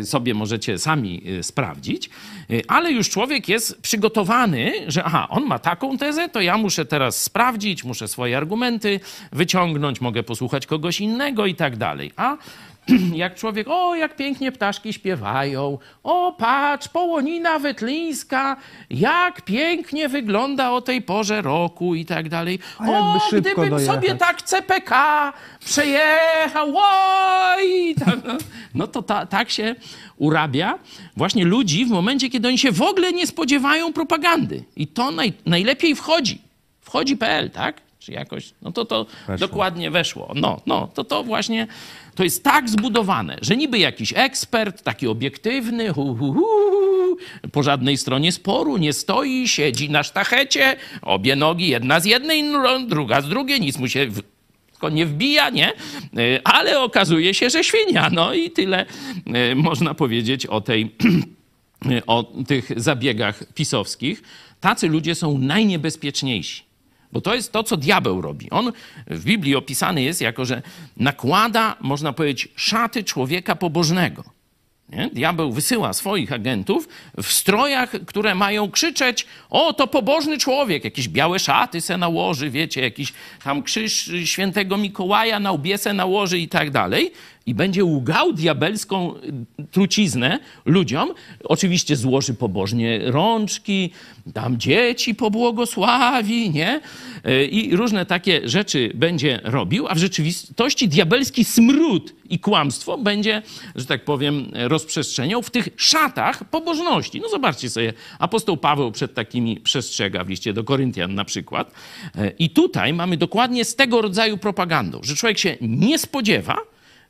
y, 0.00 0.06
sobie 0.06 0.34
możecie 0.34 0.78
sami 0.78 1.22
y, 1.28 1.42
sprawdzić, 1.42 2.10
ale 2.68 2.92
już 2.92 3.10
człowiek 3.10 3.48
jest 3.48 3.80
przygotowany, 3.80 4.72
że 4.86 5.04
aha, 5.04 5.26
on 5.30 5.44
ma 5.44 5.58
taką 5.58 5.98
tezę, 5.98 6.28
to 6.28 6.40
ja 6.40 6.58
muszę 6.58 6.84
teraz 6.84 7.22
sprawdzić, 7.22 7.84
muszę 7.84 8.08
swoje 8.08 8.36
argumenty 8.36 9.00
wyciągnąć, 9.32 10.00
mogę 10.00 10.22
posłuchać 10.22 10.66
kogoś 10.66 11.00
innego 11.00 11.46
i 11.46 11.54
tak 11.54 11.76
dalej. 11.76 12.12
A 12.16 12.36
jak 13.14 13.34
człowiek, 13.34 13.66
o 13.70 13.94
jak 13.94 14.16
pięknie 14.16 14.52
ptaszki 14.52 14.92
śpiewają, 14.92 15.78
o 16.02 16.32
patrz, 16.32 16.88
połonina 16.88 17.58
wetlińska, 17.58 18.56
jak 18.90 19.42
pięknie 19.42 20.08
wygląda 20.08 20.70
o 20.70 20.80
tej 20.80 21.02
porze 21.02 21.42
roku 21.42 21.94
i 21.94 22.04
tak 22.04 22.28
dalej. 22.28 22.58
O, 22.88 23.18
gdybym 23.32 23.70
dojechać. 23.70 23.94
sobie 23.94 24.14
tak 24.14 24.42
CPK 24.42 25.32
przejechał, 25.64 26.74
oj! 26.76 27.94
Tak, 28.04 28.24
no. 28.24 28.34
No 28.74 28.86
to 28.86 29.02
ta, 29.02 29.26
tak 29.26 29.50
się 29.50 29.74
urabia 30.16 30.78
właśnie 31.16 31.44
ludzi 31.44 31.84
w 31.84 31.90
momencie, 31.90 32.30
kiedy 32.30 32.48
oni 32.48 32.58
się 32.58 32.72
w 32.72 32.82
ogóle 32.82 33.12
nie 33.12 33.26
spodziewają 33.26 33.92
propagandy. 33.92 34.64
I 34.76 34.86
to 34.86 35.10
naj, 35.10 35.32
najlepiej 35.46 35.94
wchodzi. 35.94 36.40
Wchodzi.pl, 36.80 37.50
tak? 37.50 37.80
Czy 38.02 38.12
jakoś, 38.12 38.50
no 38.62 38.72
to 38.72 38.84
to 38.84 39.04
Weszło. 39.04 39.48
dokładnie 39.48 39.90
weszło. 39.90 40.32
No, 40.34 40.60
no, 40.66 40.88
to 40.94 41.04
to 41.04 41.24
właśnie, 41.24 41.66
to 42.14 42.24
jest 42.24 42.44
tak 42.44 42.68
zbudowane, 42.68 43.38
że 43.42 43.56
niby 43.56 43.78
jakiś 43.78 44.12
ekspert, 44.16 44.82
taki 44.82 45.06
obiektywny, 45.06 45.92
hu, 45.92 46.16
hu, 46.16 46.32
hu, 46.32 47.16
po 47.52 47.62
żadnej 47.62 47.96
stronie 47.96 48.32
sporu 48.32 48.76
nie 48.76 48.92
stoi, 48.92 49.48
siedzi 49.48 49.90
na 49.90 50.02
sztachecie, 50.02 50.76
obie 51.02 51.36
nogi, 51.36 51.68
jedna 51.68 52.00
z 52.00 52.04
jednej, 52.04 52.44
druga 52.86 53.20
z 53.20 53.28
drugiej, 53.28 53.60
nic 53.60 53.78
mu 53.78 53.88
się 53.88 54.06
w, 54.06 54.22
nie 54.92 55.06
wbija, 55.06 55.50
nie? 55.50 55.72
Y, 56.18 56.40
Ale 56.44 56.80
okazuje 56.80 57.34
się, 57.34 57.50
że 57.50 57.64
świnia. 57.64 58.10
No 58.12 58.34
i 58.34 58.50
tyle 58.50 58.86
y, 59.52 59.54
można 59.54 59.94
powiedzieć 59.94 60.46
o 60.46 60.60
tej 60.60 60.94
o 62.06 62.32
tych 62.46 62.70
zabiegach 62.76 63.44
pisowskich. 63.54 64.22
Tacy 64.60 64.88
ludzie 64.88 65.14
są 65.14 65.38
najniebezpieczniejsi. 65.38 66.71
Bo 67.12 67.20
to 67.20 67.34
jest 67.34 67.52
to, 67.52 67.62
co 67.62 67.76
diabeł 67.76 68.20
robi. 68.20 68.50
On 68.50 68.72
w 69.06 69.24
Biblii 69.24 69.56
opisany 69.56 70.02
jest 70.02 70.20
jako, 70.20 70.44
że 70.44 70.62
nakłada, 70.96 71.76
można 71.80 72.12
powiedzieć, 72.12 72.48
szaty 72.56 73.04
człowieka 73.04 73.56
pobożnego. 73.56 74.24
Nie? 74.88 75.10
Diabeł 75.12 75.52
wysyła 75.52 75.92
swoich 75.92 76.32
agentów 76.32 76.88
w 77.22 77.32
strojach, 77.32 77.90
które 78.06 78.34
mają 78.34 78.70
krzyczeć: 78.70 79.26
O, 79.50 79.72
to 79.72 79.86
pobożny 79.86 80.38
człowiek, 80.38 80.84
jakieś 80.84 81.08
białe 81.08 81.38
szaty 81.38 81.80
se 81.80 81.96
nałoży, 81.96 82.50
wiecie, 82.50 82.80
jakiś 82.80 83.12
tam 83.44 83.62
krzyż 83.62 84.10
świętego 84.24 84.76
Mikołaja 84.76 85.40
na 85.40 85.52
łbie 85.52 85.78
se 85.78 85.92
nałoży 85.92 86.38
i 86.38 86.48
tak 86.48 86.70
dalej. 86.70 87.12
I 87.46 87.54
będzie 87.54 87.84
łgał 87.84 88.32
diabelską 88.32 89.14
y, 89.16 89.66
truciznę 89.70 90.38
ludziom. 90.64 91.14
Oczywiście 91.44 91.96
złoży 91.96 92.34
pobożnie 92.34 93.00
rączki, 93.04 93.90
tam 94.34 94.58
dzieci 94.58 95.14
pobłogosławi, 95.14 96.50
nie? 96.50 96.80
Y, 97.26 97.46
I 97.46 97.76
różne 97.76 98.06
takie 98.06 98.48
rzeczy 98.48 98.92
będzie 98.94 99.40
robił, 99.44 99.88
a 99.88 99.94
w 99.94 99.98
rzeczywistości 99.98 100.88
diabelski 100.88 101.44
smród 101.44 102.14
i 102.30 102.38
kłamstwo 102.38 102.98
będzie, 102.98 103.42
że 103.74 103.86
tak 103.86 104.04
powiem, 104.04 104.50
rozprzestrzeniał 104.54 105.42
w 105.42 105.50
tych 105.50 105.68
szatach 105.76 106.44
pobożności. 106.44 107.20
No 107.20 107.28
zobaczcie 107.28 107.70
sobie, 107.70 107.92
apostoł 108.18 108.56
Paweł 108.56 108.92
przed 108.92 109.14
takimi 109.14 109.60
przestrzega 109.60 110.24
w 110.24 110.28
liście 110.28 110.52
do 110.52 110.64
Koryntian 110.64 111.14
na 111.14 111.24
przykład. 111.24 111.72
Y, 112.16 112.32
I 112.38 112.50
tutaj 112.50 112.92
mamy 112.92 113.16
dokładnie 113.16 113.64
z 113.64 113.76
tego 113.76 114.02
rodzaju 114.02 114.38
propagandą, 114.38 115.00
że 115.02 115.16
człowiek 115.16 115.38
się 115.38 115.56
nie 115.60 115.98
spodziewa, 115.98 116.56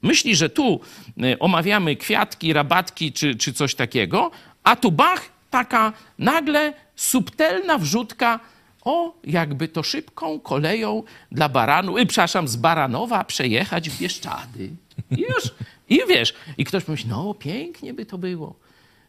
Myśli, 0.03 0.36
że 0.36 0.50
tu 0.50 0.80
y, 1.24 1.38
omawiamy 1.38 1.96
kwiatki, 1.96 2.53
rabatki 2.53 3.12
czy, 3.12 3.34
czy 3.34 3.53
coś 3.53 3.74
takiego, 3.74 4.30
a 4.62 4.76
tu 4.76 4.92
bach, 4.92 5.28
taka 5.50 5.92
nagle 6.18 6.72
subtelna 6.96 7.78
wrzutka, 7.78 8.40
o, 8.84 9.14
jakby 9.24 9.68
to 9.68 9.82
szybką 9.82 10.40
koleją 10.40 11.03
dla 11.32 11.48
baranu, 11.48 11.98
y, 11.98 12.07
przepraszam, 12.07 12.48
z 12.48 12.57
Baranowa 12.57 13.24
przejechać 13.24 13.90
w 13.90 13.98
Bieszczady. 13.98 14.70
I 15.11 15.20
już, 15.20 15.55
i 15.88 16.00
wiesz, 16.09 16.34
i 16.59 16.64
ktoś 16.64 16.84
pomyśli, 16.84 17.11
no 17.11 17.34
pięknie 17.34 17.94
by 17.94 18.07
to 18.07 18.18
było. 18.18 18.55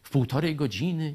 W 0.02 0.10
półtorej 0.10 0.56
godziny 0.56 1.14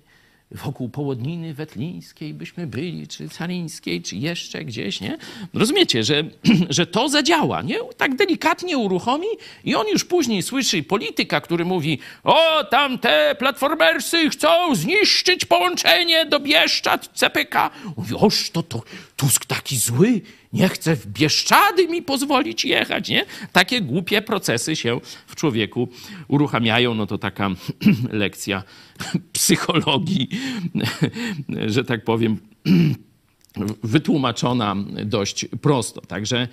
wokół 0.52 0.90
Połodniny 0.90 1.54
Wetlińskiej 1.54 2.34
byśmy 2.34 2.68
byli, 2.68 3.08
czy 3.08 3.30
Carińskiej, 3.30 4.02
czy 4.02 4.16
jeszcze 4.16 4.66
gdzieś, 4.66 5.02
nie? 5.02 5.18
Rozumiecie, 5.54 6.04
że, 6.04 6.24
że 6.70 6.86
to 6.86 7.10
zadziała, 7.10 7.62
nie? 7.62 7.80
Tak 7.98 8.16
delikatnie 8.16 8.78
uruchomi 8.78 9.28
i 9.64 9.76
on 9.76 9.88
już 9.88 10.06
później 10.06 10.44
słyszy 10.44 10.84
polityka, 10.84 11.42
który 11.42 11.66
mówi 11.66 12.00
o, 12.24 12.64
tam 12.64 13.00
te 13.00 13.36
platformersy 13.40 14.30
chcą 14.30 14.76
zniszczyć 14.76 15.46
połączenie 15.46 16.26
do 16.26 16.40
Bieszczad, 16.40 17.10
CPK. 17.14 17.70
Mówi, 17.98 18.16
oż 18.16 18.50
to, 18.50 18.64
to 18.64 18.82
Tusk 19.16 19.46
taki 19.46 19.78
zły, 19.78 20.22
nie 20.54 20.70
chce 20.70 20.96
w 20.96 21.08
Bieszczady 21.08 21.88
mi 21.88 22.02
pozwolić 22.02 22.66
jechać, 22.66 23.10
nie? 23.10 23.26
Takie 23.52 23.82
głupie 23.82 24.22
procesy 24.22 24.76
się 24.76 25.00
w 25.28 25.36
człowieku 25.36 25.88
uruchamiają. 26.28 26.96
No 26.96 27.08
to 27.08 27.18
taka 27.18 27.50
lekcja 28.12 28.64
psychologii, 29.34 30.30
że 31.68 31.84
tak 31.84 32.04
powiem, 32.04 32.38
wytłumaczona 33.84 34.76
dość 35.06 35.46
prosto. 35.62 36.02
Także 36.02 36.48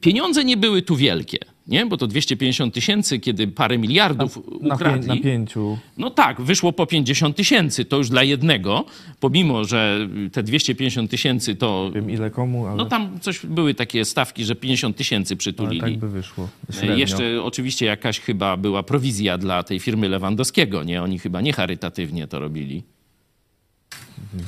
pieniądze 0.00 0.44
nie 0.44 0.56
były 0.56 0.82
tu 0.82 0.96
wielkie, 0.96 1.38
nie? 1.68 1.86
Bo 1.86 1.96
to 1.96 2.06
250 2.06 2.74
tysięcy, 2.74 3.18
kiedy 3.18 3.48
parę 3.48 3.78
miliardów 3.78 4.38
Na, 4.62 4.74
ukradli. 4.74 5.08
na 5.08 5.16
pięciu. 5.16 5.78
No 5.98 6.10
tak, 6.10 6.40
wyszło 6.40 6.72
po 6.72 6.86
50 6.86 7.36
tysięcy, 7.36 7.84
to 7.84 7.96
już 7.96 8.08
dla 8.08 8.22
jednego, 8.22 8.84
pomimo, 9.20 9.64
że 9.64 10.08
te 10.32 10.42
250 10.42 11.10
tysięcy 11.10 11.54
to... 11.56 11.90
Wiem 11.94 12.10
ile 12.10 12.30
komu, 12.30 12.66
ale, 12.66 12.76
No 12.76 12.84
tam 12.84 13.20
coś 13.20 13.46
były 13.46 13.74
takie 13.74 14.04
stawki, 14.04 14.44
że 14.44 14.54
50 14.54 14.96
tysięcy 14.96 15.34
ale 15.34 15.38
przytulili. 15.38 15.80
tak 15.80 15.96
by 15.98 16.08
wyszło. 16.08 16.48
E, 16.70 16.72
Średnio. 16.72 16.96
Jeszcze 16.96 17.42
oczywiście 17.42 17.86
jakaś 17.86 18.20
chyba 18.20 18.56
była 18.56 18.82
prowizja 18.82 19.38
dla 19.38 19.62
tej 19.62 19.78
firmy 19.80 20.08
Lewandowskiego, 20.08 20.82
nie? 20.84 21.02
Oni 21.02 21.18
chyba 21.18 21.40
nie 21.40 21.52
charytatywnie 21.52 22.26
to 22.28 22.38
robili. 22.38 22.82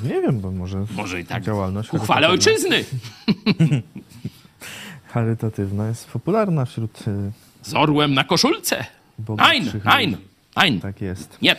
Nie 0.05 0.21
wiem, 0.23 0.41
bo 0.41 0.51
może, 0.53 0.85
Może 0.97 1.21
i 1.21 1.25
tak. 1.25 1.45
działalność 1.45 1.89
Ku 1.89 1.99
chwale 1.99 2.27
charytatywna- 2.29 2.31
ojczyzny! 2.31 2.85
charytatywna 5.15 5.89
jest 5.89 6.09
popularna 6.11 6.65
wśród 6.65 7.09
y, 7.09 7.33
Z 7.63 7.75
orłem 7.75 8.15
na 8.15 8.25
koszulce! 8.25 8.85
Ein, 9.39 9.71
ein, 9.85 10.17
ein. 10.55 10.81
Tak 10.81 11.01
jest. 11.01 11.39
Nie. 11.43 11.57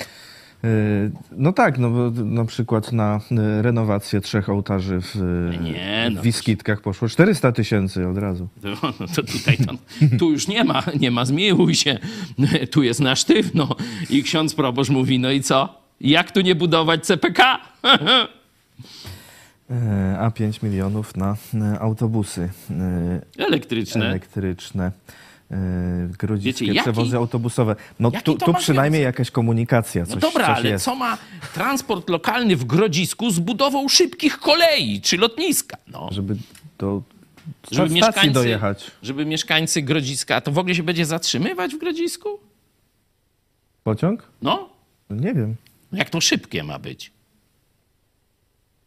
Y, 0.63 1.11
No 1.31 1.53
tak, 1.53 1.77
no 1.79 1.89
bo 1.89 2.11
na 2.23 2.45
przykład 2.45 2.91
na 2.91 3.19
y, 3.59 3.61
renowację 3.61 4.21
trzech 4.21 4.49
ołtarzy 4.49 4.99
w, 5.01 5.15
Nie, 5.61 6.09
no. 6.13 6.21
w 6.21 6.23
Wiskitkach 6.23 6.81
poszło 6.81 7.07
400 7.07 7.51
tysięcy 7.51 8.07
od 8.07 8.17
razu. 8.17 8.47
No, 8.63 8.75
no 8.99 9.07
to 9.15 9.23
tutaj 9.23 9.57
to, 9.57 9.73
tu 10.19 10.31
już 10.31 10.47
nie 10.47 10.63
ma, 10.63 10.83
nie 10.99 11.11
ma 11.11 11.25
zmiłuj 11.25 11.75
się. 11.75 11.97
Tu 12.71 12.83
jest 12.83 12.99
na 12.99 13.15
sztywno. 13.15 13.75
I 14.09 14.23
ksiądz 14.23 14.55
proboszcz 14.55 14.89
mówi, 14.89 15.19
no 15.19 15.31
i 15.31 15.41
co? 15.41 15.81
Jak 16.01 16.31
tu 16.31 16.41
nie 16.41 16.55
budować 16.55 17.05
CPK? 17.05 17.59
E, 19.71 20.19
A 20.19 20.31
5 20.31 20.61
milionów 20.61 21.15
na 21.17 21.35
autobusy 21.79 22.49
e, 22.71 23.21
Elektryczne. 23.45 24.05
elektryczne. 24.05 24.91
e, 25.51 25.55
Grodziskie 26.19 26.65
Wiecie, 26.65 26.65
jaki- 26.65 26.81
przewozy 26.81 27.17
autobusowe. 27.17 27.75
No 27.99 28.11
jaki 28.13 28.23
tu, 28.25 28.37
tu 28.37 28.53
przynajmniej 28.53 29.03
jakaś 29.03 29.31
komunikacja, 29.31 30.05
coś, 30.05 30.15
No 30.15 30.21
dobra, 30.21 30.47
coś 30.47 30.57
ale 30.57 30.69
jest. 30.69 30.85
co 30.85 30.95
ma 30.95 31.17
transport 31.53 32.09
lokalny 32.09 32.55
w 32.55 32.65
Grodzisku 32.65 33.31
z 33.31 33.39
budową 33.39 33.87
szybkich 33.89 34.39
kolei 34.39 35.01
czy 35.01 35.17
lotniska? 35.17 35.77
No. 35.87 36.09
Żeby 36.11 36.35
do 36.77 37.01
Żeby 37.71 37.89
mieszkańcy, 37.89 38.31
dojechać. 38.33 38.91
żeby 39.03 39.25
mieszkańcy 39.25 39.81
Grodziska, 39.81 40.41
to 40.41 40.51
w 40.51 40.57
ogóle 40.57 40.75
się 40.75 40.83
będzie 40.83 41.05
zatrzymywać 41.05 41.75
w 41.75 41.77
Grodzisku? 41.77 42.29
Pociąg? 43.83 44.27
No, 44.41 44.69
No 45.09 45.15
Nie 45.15 45.33
wiem, 45.33 45.55
jak 45.91 46.09
to 46.09 46.21
szybkie 46.21 46.63
ma 46.63 46.79
być? 46.79 47.11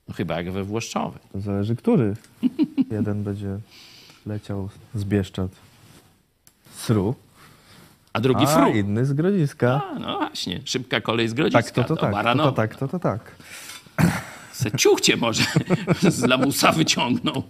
No 0.09 0.15
chyba 0.15 0.37
jak 0.37 0.51
we 0.53 0.65
Włoszczowej. 0.65 1.21
to 1.33 1.41
zależy 1.41 1.77
który. 1.77 2.15
Jeden 2.91 3.23
będzie 3.25 3.59
leciał 4.27 4.69
z 4.95 5.05
Bieszczad. 5.05 5.51
Sru, 6.77 7.15
A 8.13 8.21
drugi 8.21 8.45
a 8.45 8.47
fru. 8.47 8.73
inny 8.73 9.07
z 9.07 9.13
Grodziska. 9.13 9.83
A, 9.95 9.99
no 9.99 10.19
właśnie, 10.19 10.61
szybka 10.65 11.01
kolej 11.01 11.29
z 11.29 11.35
Grodziska 11.35 11.63
Tak, 11.63 11.71
to 11.71 11.83
to 11.85 11.89
tak, 11.89 11.99
to, 12.01 12.07
to 12.07 12.13
Baranowa. 12.13 12.53
tak, 12.53 12.77
to 12.77 12.89
to 12.89 12.99
tak. 12.99 13.21
Se 14.53 14.71
ciuchcie 14.73 15.17
może 15.17 15.45
z 16.11 16.23
lamusa 16.23 16.73
wyciągnął. 16.73 17.43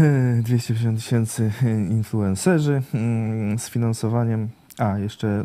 E, 0.00 0.42
250 0.42 0.98
tysięcy 0.98 1.52
influencerzy 1.90 2.82
mm, 2.94 3.58
z 3.58 3.68
finansowaniem. 3.70 4.48
A, 4.78 4.98
jeszcze 4.98 5.44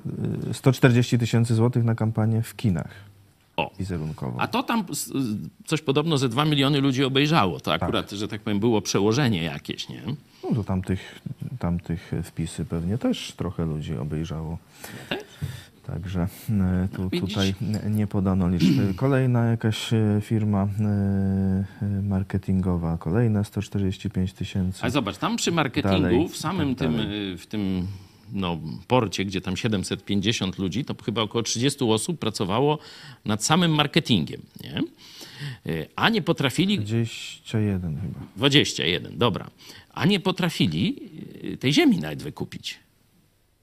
e, 0.50 0.54
140 0.54 1.18
tysięcy 1.20 1.56
złotych 1.56 1.84
na 1.84 1.96
kampanię 1.96 2.42
w 2.42 2.56
kinach. 2.56 2.92
O. 3.58 3.72
wizerunkowo. 3.80 4.42
A 4.42 4.48
to 4.48 4.64
tam 4.64 4.84
coś 5.66 5.82
podobno 5.82 6.18
ze 6.18 6.30
2 6.30 6.46
miliony 6.46 6.82
ludzi 6.82 7.04
obejrzało. 7.04 7.60
To 7.60 7.72
Tak. 7.72 7.84
akurat, 7.84 8.12
że 8.12 8.28
tak 8.28 8.42
powiem, 8.42 8.60
było 8.60 8.82
przełożenie 8.82 9.44
jakieś, 9.44 9.90
nie? 9.90 10.02
No 10.44 10.56
to 10.56 10.64
tamtych, 10.64 11.20
tamtych 11.60 12.12
wpisy 12.24 12.66
pewnie 12.66 12.98
też 12.98 13.32
trochę 13.38 13.66
ludzi 13.66 13.98
obejrzało. 13.98 14.58
Też? 15.10 15.20
Także 15.88 16.28
e, 16.50 16.88
tu, 16.96 17.10
widzisz? 17.10 17.30
tutaj 17.30 17.56
nie 17.90 18.08
podano 18.08 18.50
liczby. 18.50 18.94
Kolejna 18.96 19.46
jakaś 19.46 19.94
e, 19.94 20.20
firma 20.22 20.68
e, 20.80 22.02
marketingowa, 22.04 22.98
kolejne 22.98 23.46
145 23.46 24.34
tysięcy. 24.34 24.80
Ale 24.82 24.92
zobacz, 24.92 25.18
tam 25.18 25.36
przy 25.36 25.52
marketingu, 25.52 26.02
Dalej, 26.02 26.30
w 26.30 26.38
samym 26.38 26.76
tak 26.76 26.88
tym, 26.88 26.98
w 27.38 27.46
tym 27.46 27.88
no, 28.34 28.60
porcie, 28.88 29.26
gdzie 29.26 29.42
tam 29.42 29.58
750 29.58 30.58
ludzi, 30.58 30.86
to 30.86 30.96
chyba 31.06 31.22
około 31.22 31.44
30 31.44 31.84
osób 31.84 32.20
pracowało 32.20 32.80
nad 33.26 33.44
samym 33.44 33.72
marketingiem, 33.72 34.42
nie? 34.64 34.84
Y, 35.68 35.88
A 35.96 36.10
nie 36.10 36.22
potrafili 36.22 36.78
21 36.80 38.02
chyba. 38.02 38.20
21, 38.36 39.18
dobra. 39.18 39.50
A 39.94 40.06
nie 40.06 40.20
potrafili 40.20 40.96
y, 41.44 41.58
tej 41.58 41.74
ziemi 41.74 41.98
nawet 41.98 42.24
wykupić. 42.24 42.80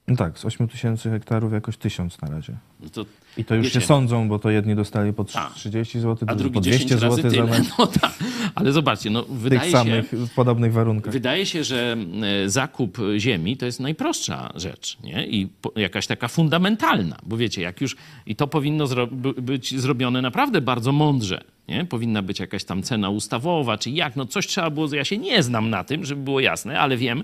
No 0.07 0.15
tak, 0.15 0.39
z 0.39 0.45
8 0.45 0.67
tysięcy 0.67 1.09
hektarów 1.09 1.53
jakoś 1.53 1.77
1000 1.77 2.21
na 2.21 2.29
razie. 2.29 2.57
No 2.79 2.89
to, 2.89 3.05
I 3.37 3.45
to 3.45 3.55
już 3.55 3.65
wiecie, 3.65 3.81
się 3.81 3.85
sądzą, 3.87 4.29
bo 4.29 4.39
to 4.39 4.49
jedni 4.49 4.75
dostali 4.75 5.13
po 5.13 5.23
Tak. 5.23 5.53
30 5.53 5.99
zł, 5.99 6.17
A 6.21 6.35
drugi 6.35 6.37
drugi 6.39 6.53
po 6.53 6.61
200 6.61 6.85
10 6.85 7.01
razy 7.01 7.21
zł 7.21 7.31
za 7.31 7.43
metr. 7.45 7.69
No 7.79 7.87
tak. 7.87 8.13
Ale 8.55 8.71
zobaczcie, 8.71 9.09
no, 9.09 9.23
W 9.23 9.27
tych 9.27 9.37
wydaje 9.37 9.71
się, 9.71 9.77
samych, 9.77 10.11
w 10.11 10.33
podobnych 10.33 10.73
warunkach. 10.73 11.13
Wydaje 11.13 11.45
się, 11.45 11.63
że 11.63 11.97
e, 12.45 12.49
zakup 12.49 12.97
ziemi 13.17 13.57
to 13.57 13.65
jest 13.65 13.79
najprostsza 13.79 14.53
rzecz 14.55 14.97
nie? 15.03 15.27
i 15.27 15.47
po, 15.61 15.71
jakaś 15.75 16.07
taka 16.07 16.27
fundamentalna, 16.27 17.17
bo 17.23 17.37
wiecie, 17.37 17.61
jak 17.61 17.81
już 17.81 17.95
i 18.25 18.35
to 18.35 18.47
powinno 18.47 18.87
zro, 18.87 19.07
by- 19.07 19.33
być 19.33 19.79
zrobione 19.79 20.21
naprawdę 20.21 20.61
bardzo 20.61 20.91
mądrze. 20.91 21.41
Nie? 21.67 21.85
Powinna 21.85 22.21
być 22.21 22.39
jakaś 22.39 22.63
tam 22.63 22.83
cena 22.83 23.09
ustawowa, 23.09 23.77
czy 23.77 23.89
jak, 23.89 24.15
no 24.15 24.25
coś 24.25 24.47
trzeba 24.47 24.69
było, 24.69 24.95
ja 24.95 25.05
się 25.05 25.17
nie 25.17 25.43
znam 25.43 25.69
na 25.69 25.83
tym, 25.83 26.05
żeby 26.05 26.23
było 26.23 26.39
jasne, 26.39 26.79
ale 26.79 26.97
wiem, 26.97 27.23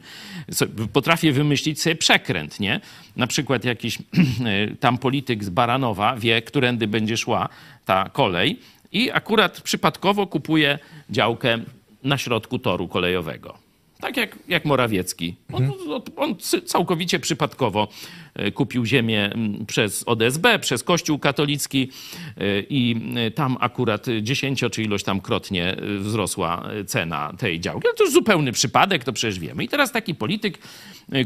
potrafię 0.93 1.31
wymyślić 1.31 1.81
sobie 1.81 1.95
przekręt, 1.95 2.59
nie? 2.59 2.81
Na 3.15 3.27
przykład 3.27 3.65
jakiś 3.65 3.97
e, 4.45 4.75
tam 4.75 4.97
polityk 4.97 5.43
z 5.43 5.49
Baranowa 5.49 5.96
wie, 6.17 6.41
którędy 6.41 6.87
będzie 6.87 7.17
szła 7.17 7.49
ta 7.85 8.09
kolej 8.09 8.59
i 8.91 9.11
akurat 9.11 9.61
przypadkowo 9.61 10.27
kupuje 10.27 10.79
działkę 11.09 11.57
na 12.03 12.17
środku 12.17 12.59
toru 12.59 12.87
kolejowego. 12.87 13.66
Tak 13.99 14.17
jak, 14.17 14.35
jak 14.47 14.65
Morawiecki. 14.65 15.35
On, 15.53 15.71
on, 15.89 16.01
on 16.15 16.35
cy- 16.35 16.61
całkowicie 16.61 17.19
przypadkowo 17.19 17.87
e, 18.35 18.51
kupił 18.51 18.85
ziemię 18.85 19.31
przez 19.67 20.03
ODSB, 20.07 20.59
przez 20.61 20.83
Kościół 20.83 21.19
katolicki 21.19 21.91
e, 22.37 22.59
i 22.59 22.95
e, 23.15 23.31
tam 23.31 23.57
akurat 23.59 24.05
10 24.21 24.63
czy 24.71 24.83
ilość 24.83 25.05
tam 25.05 25.21
krotnie 25.21 25.75
wzrosła 25.99 26.69
cena 26.87 27.33
tej 27.37 27.59
działki. 27.59 27.87
Ale 27.87 27.93
to 27.95 28.03
już 28.03 28.13
zupełny 28.13 28.51
przypadek, 28.51 29.03
to 29.03 29.13
przecież 29.13 29.39
wiemy. 29.39 29.63
I 29.63 29.67
teraz 29.67 29.91
taki 29.91 30.15
polityk, 30.15 30.57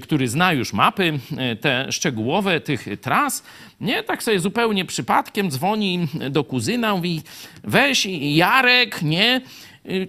który 0.01 0.27
zna 0.27 0.53
już 0.53 0.73
mapy, 0.73 1.19
te 1.61 1.91
szczegółowe 1.91 2.59
tych 2.59 2.87
tras, 3.01 3.43
nie, 3.81 4.03
tak 4.03 4.23
sobie 4.23 4.39
zupełnie 4.39 4.85
przypadkiem 4.85 5.51
dzwoni 5.51 6.07
do 6.29 6.43
kuzyna, 6.43 6.95
mówi 6.95 7.21
weź 7.63 8.07
Jarek, 8.21 9.01
nie, 9.01 9.41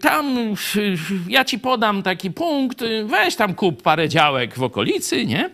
Tam 0.00 0.38
y, 0.76 0.96
ja 1.28 1.44
ci 1.44 1.58
podam 1.58 2.02
taki 2.02 2.30
punkt, 2.30 2.82
y, 2.82 3.04
weź 3.04 3.36
tam 3.36 3.54
kup 3.54 3.82
parę 3.82 4.08
działek 4.08 4.58
w 4.58 4.62
okolicy, 4.62 5.26
nie? 5.26 5.50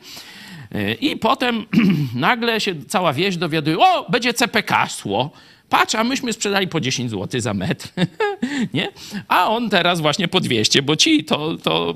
Y, 0.74 0.96
I 1.00 1.16
potem 1.16 1.66
nagle 2.14 2.60
się 2.60 2.74
cała 2.88 3.12
wieś 3.12 3.36
dowiaduje, 3.36 3.78
o, 3.78 4.10
będzie 4.10 4.34
CPK 4.34 4.86
szło. 4.86 5.30
Patrz, 5.68 5.94
a 5.94 6.04
myśmy 6.04 6.32
sprzedali 6.32 6.68
po 6.68 6.80
10 6.80 7.10
zł 7.10 7.40
za 7.40 7.54
metr, 7.54 7.88
nie? 8.74 8.88
A 9.28 9.48
on 9.48 9.70
teraz 9.70 10.00
właśnie 10.00 10.28
po 10.28 10.40
200, 10.40 10.82
bo 10.82 10.96
ci 10.96 11.24
to, 11.24 11.56
to, 11.56 11.94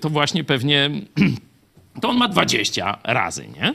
to 0.00 0.10
właśnie 0.10 0.44
pewnie 0.44 0.90
to 2.00 2.08
on 2.08 2.16
ma 2.16 2.28
20 2.28 2.98
razy, 3.04 3.48
nie? 3.48 3.74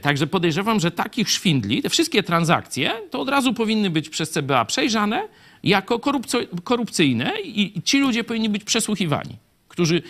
Także 0.00 0.26
podejrzewam, 0.26 0.80
że 0.80 0.90
takich 0.90 1.30
szwindli, 1.30 1.82
te 1.82 1.90
wszystkie 1.90 2.22
transakcje, 2.22 2.92
to 3.10 3.20
od 3.20 3.28
razu 3.28 3.54
powinny 3.54 3.90
być 3.90 4.08
przez 4.08 4.30
CBA 4.30 4.64
przejrzane 4.64 5.28
jako 5.64 6.00
korupcyjne 6.64 7.32
i 7.44 7.82
ci 7.84 7.98
ludzie 7.98 8.24
powinni 8.24 8.48
być 8.48 8.64
przesłuchiwani, 8.64 9.36
którzy 9.68 10.02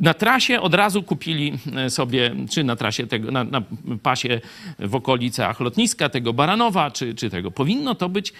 na 0.00 0.14
trasie 0.14 0.60
od 0.60 0.74
razu 0.74 1.02
kupili 1.02 1.52
e, 1.76 1.90
sobie, 1.90 2.34
czy 2.50 2.64
na 2.64 2.76
trasie 2.76 3.06
tego, 3.06 3.30
na, 3.30 3.44
na 3.44 3.62
pasie 4.02 4.40
w 4.78 4.94
okolicach 4.94 5.60
lotniska 5.60 6.08
tego 6.08 6.32
Baranowa, 6.32 6.90
czy, 6.90 7.14
czy 7.14 7.30
tego. 7.30 7.50
Powinno 7.50 7.94
to 7.94 8.08
być, 8.08 8.32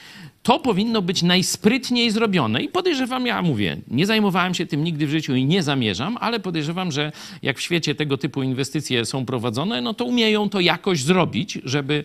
to 0.45 0.59
powinno 0.59 1.03
być 1.03 1.23
najsprytniej 1.23 2.11
zrobione 2.11 2.63
i 2.63 2.69
podejrzewam, 2.69 3.27
ja 3.27 3.43
mówię, 3.43 3.77
nie 3.89 4.07
zajmowałem 4.07 4.55
się 4.55 4.67
tym 4.67 4.85
nigdy 4.85 5.07
w 5.07 5.11
życiu 5.11 5.35
i 5.35 5.45
nie 5.45 5.63
zamierzam, 5.63 6.17
ale 6.21 6.41
podejrzewam, 6.41 6.93
że 6.93 7.13
jak 7.43 7.59
w 7.59 7.61
świecie 7.61 7.95
tego 7.95 8.19
typu 8.19 8.43
inwestycje 8.43 9.05
są 9.05 9.27
prowadzone, 9.27 9.81
no 9.81 9.95
to 9.95 10.05
umieją 10.05 10.49
to 10.49 10.61
jakoś 10.61 11.03
zrobić, 11.03 11.59
żeby, 11.65 12.05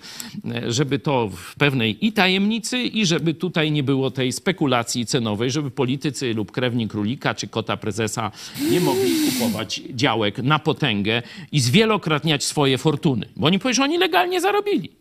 żeby 0.67 0.99
to 0.99 1.29
w 1.29 1.55
pewnej 1.55 2.05
i 2.05 2.11
tajemnicy 2.11 2.83
i 2.83 3.05
żeby 3.05 3.33
tutaj 3.33 3.71
nie 3.71 3.83
było 3.83 4.11
tej 4.11 4.31
spekulacji 4.31 5.05
cenowej, 5.05 5.51
żeby 5.51 5.71
politycy 5.71 6.33
lub 6.33 6.51
krewni 6.51 6.87
królika 6.87 7.35
czy 7.35 7.47
kota 7.47 7.77
prezesa 7.77 8.31
nie 8.71 8.79
mogli 8.79 9.11
kupować 9.25 9.81
działek 9.89 10.37
na 10.37 10.59
potęgę 10.59 11.21
i 11.51 11.59
zwielokrotniać 11.59 12.43
swoje 12.43 12.77
fortuny, 12.77 13.25
bo 13.35 13.47
oni 13.47 13.59
powiedzą, 13.59 13.75
że 13.77 13.83
oni 13.83 13.97
legalnie 13.97 14.41
zarobili. 14.41 14.99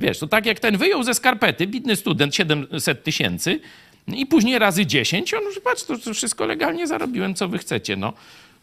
Wiesz, 0.00 0.18
to 0.18 0.26
tak 0.26 0.46
jak 0.46 0.60
ten 0.60 0.76
wyjął 0.76 1.02
ze 1.02 1.14
skarpety, 1.14 1.66
bidny 1.66 1.96
student, 1.96 2.34
700 2.34 3.04
tysięcy 3.04 3.60
i 4.08 4.26
później 4.26 4.58
razy 4.58 4.86
10, 4.86 5.34
on 5.34 5.42
już, 5.42 5.60
patrz, 5.60 5.84
to, 5.84 6.14
wszystko 6.14 6.46
legalnie 6.46 6.86
zarobiłem, 6.86 7.34
co 7.34 7.48
wy 7.48 7.58
chcecie, 7.58 7.96
no. 7.96 8.12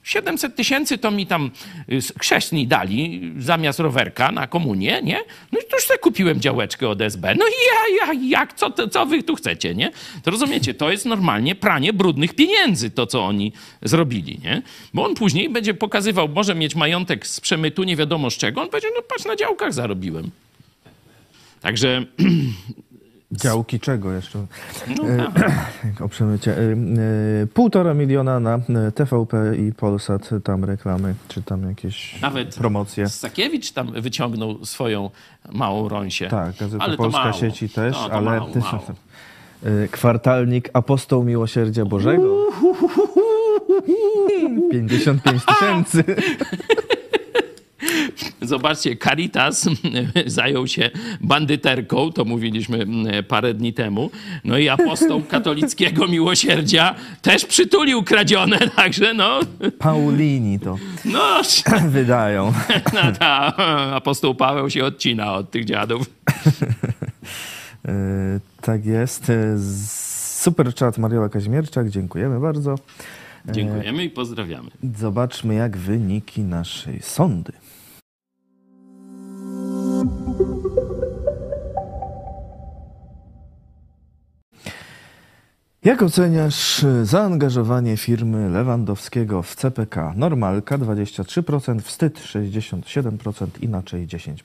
700 0.03 0.55
tysięcy 0.55 0.97
to 0.97 1.11
mi 1.11 1.27
tam 1.27 1.51
y, 1.89 1.99
chrześni 2.19 2.67
dali 2.67 3.33
zamiast 3.39 3.79
rowerka 3.79 4.31
na 4.31 4.47
komunię, 4.47 5.01
nie? 5.03 5.19
No 5.51 5.59
i 5.59 5.73
już 5.73 5.83
sobie 5.83 5.99
kupiłem 5.99 6.41
działeczkę 6.41 6.89
od 6.89 7.01
SB. 7.01 7.35
No 7.35 7.45
i 7.45 7.51
ja, 7.51 8.07
ja, 8.07 8.19
jak, 8.29 8.53
co, 8.53 8.71
co 8.71 9.05
wy 9.05 9.23
tu 9.23 9.35
chcecie, 9.35 9.75
nie? 9.75 9.91
To 10.23 10.31
rozumiecie, 10.31 10.73
to 10.73 10.91
jest 10.91 11.05
normalnie 11.05 11.55
pranie 11.55 11.93
brudnych 11.93 12.33
pieniędzy, 12.33 12.89
to 12.89 13.07
co 13.07 13.25
oni 13.25 13.53
zrobili, 13.81 14.39
nie? 14.43 14.61
Bo 14.93 15.05
on 15.05 15.15
później 15.15 15.49
będzie 15.49 15.73
pokazywał, 15.73 16.27
może 16.29 16.55
mieć 16.55 16.75
majątek 16.75 17.27
z 17.27 17.39
przemytu, 17.39 17.83
nie 17.83 17.95
wiadomo 17.95 18.31
z 18.31 18.37
czego, 18.37 18.61
on 18.61 18.69
będzie, 18.69 18.87
no 18.95 19.01
patrz, 19.01 19.25
na 19.25 19.35
działkach 19.35 19.73
zarobiłem. 19.73 20.31
Także 21.61 22.01
Działki 23.31 23.79
czego 23.79 24.13
jeszcze? 24.13 24.39
no, 24.97 25.03
E, 25.09 25.31
O 26.03 26.09
przemycie. 26.13 26.57
E, 26.57 26.61
e, 26.61 27.47
Półtora 27.53 27.93
miliona 27.93 28.39
na 28.39 28.59
TVP 28.95 29.57
i 29.57 29.73
Polsat, 29.73 30.29
tam 30.43 30.63
reklamy, 30.63 31.15
czy 31.27 31.41
tam 31.43 31.69
jakieś 31.69 32.21
Nawet 32.21 32.55
promocje. 32.55 33.09
Sakiewicz 33.09 33.71
tam 33.71 33.91
wyciągnął 34.01 34.65
swoją 34.65 35.09
małą 35.51 35.89
rąsię. 35.89 36.27
Tak, 36.27 36.55
Gazeta 36.59 36.83
Ale 36.83 36.97
to 36.97 37.03
Polska 37.03 37.19
mało. 37.19 37.33
sieci 37.33 37.69
też, 37.69 37.93
No, 37.95 38.09
ale 38.11 38.25
mało, 38.39 38.49
mało. 38.71 38.83
Kwartalnik 39.91 40.69
Apostoł 40.73 41.23
Miłosierdzia 41.23 41.85
Bożego. 41.85 42.45
55 44.71 45.41
tysięcy. 45.59 46.03
Zobaczcie, 48.41 48.97
Caritas 48.97 49.69
zajął 50.25 50.67
się 50.67 50.91
bandyterką, 51.21 52.11
to 52.11 52.25
mówiliśmy 52.25 52.77
mm, 52.81 53.23
parę 53.23 53.53
dni 53.53 53.73
temu. 53.73 54.11
No 54.43 54.57
i 54.57 54.69
apostoł 54.69 55.23
katolickiego 55.31 56.07
miłosierdzia 56.07 56.95
też 57.21 57.45
przytulił 57.45 58.03
kradzione, 58.03 58.57
także 58.75 59.13
no, 59.13 59.39
Paulini 59.79 60.59
to 60.59 60.77
no, 61.05 61.41
wydają. 61.89 62.53
no 62.93 63.11
ta, 63.19 63.55
apostoł 63.95 64.35
Paweł 64.35 64.69
się 64.69 64.85
odcina 64.85 65.33
od 65.33 65.51
tych 65.51 65.65
dziadów. 65.65 66.09
E, 67.87 68.39
Tak 68.61 68.85
jest. 68.85 69.29
E, 69.29 69.57
Super 70.45 70.73
czat 70.73 70.97
Mariola 70.97 71.29
Kazimierczak, 71.29 71.89
dziękujemy 71.89 72.39
bardzo. 72.39 72.75
Dziękujemy 73.51 74.03
i 74.03 74.09
pozdrawiamy. 74.09 74.69
Zobaczmy, 74.97 75.55
jak 75.55 75.77
wyniki 75.77 76.41
naszej 76.41 77.01
sądy. 77.01 77.51
Jak 85.85 86.01
oceniasz 86.01 86.83
e, 86.83 87.05
zaangażowanie 87.05 87.97
firmy 87.97 88.49
Lewandowskiego 88.49 89.43
w 89.43 89.55
CPK? 89.55 90.13
Normalka 90.17 90.77
23%, 90.77 91.81
wstyd 91.81 92.19
67%, 92.19 93.47
inaczej 93.61 94.07
10%. 94.07 94.35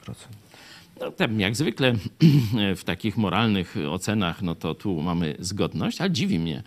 No, 1.01 1.11
tam 1.11 1.41
jak 1.41 1.57
zwykle 1.57 1.93
w 2.77 2.85
takich 2.85 3.17
moralnych 3.17 3.75
ocenach, 3.91 4.43
no 4.43 4.55
to 4.55 4.75
tu 4.75 5.03
mamy 5.03 5.37
zgodność, 5.39 6.01
ale 6.01 6.11
dziwi 6.11 6.39
mnie, 6.39 6.63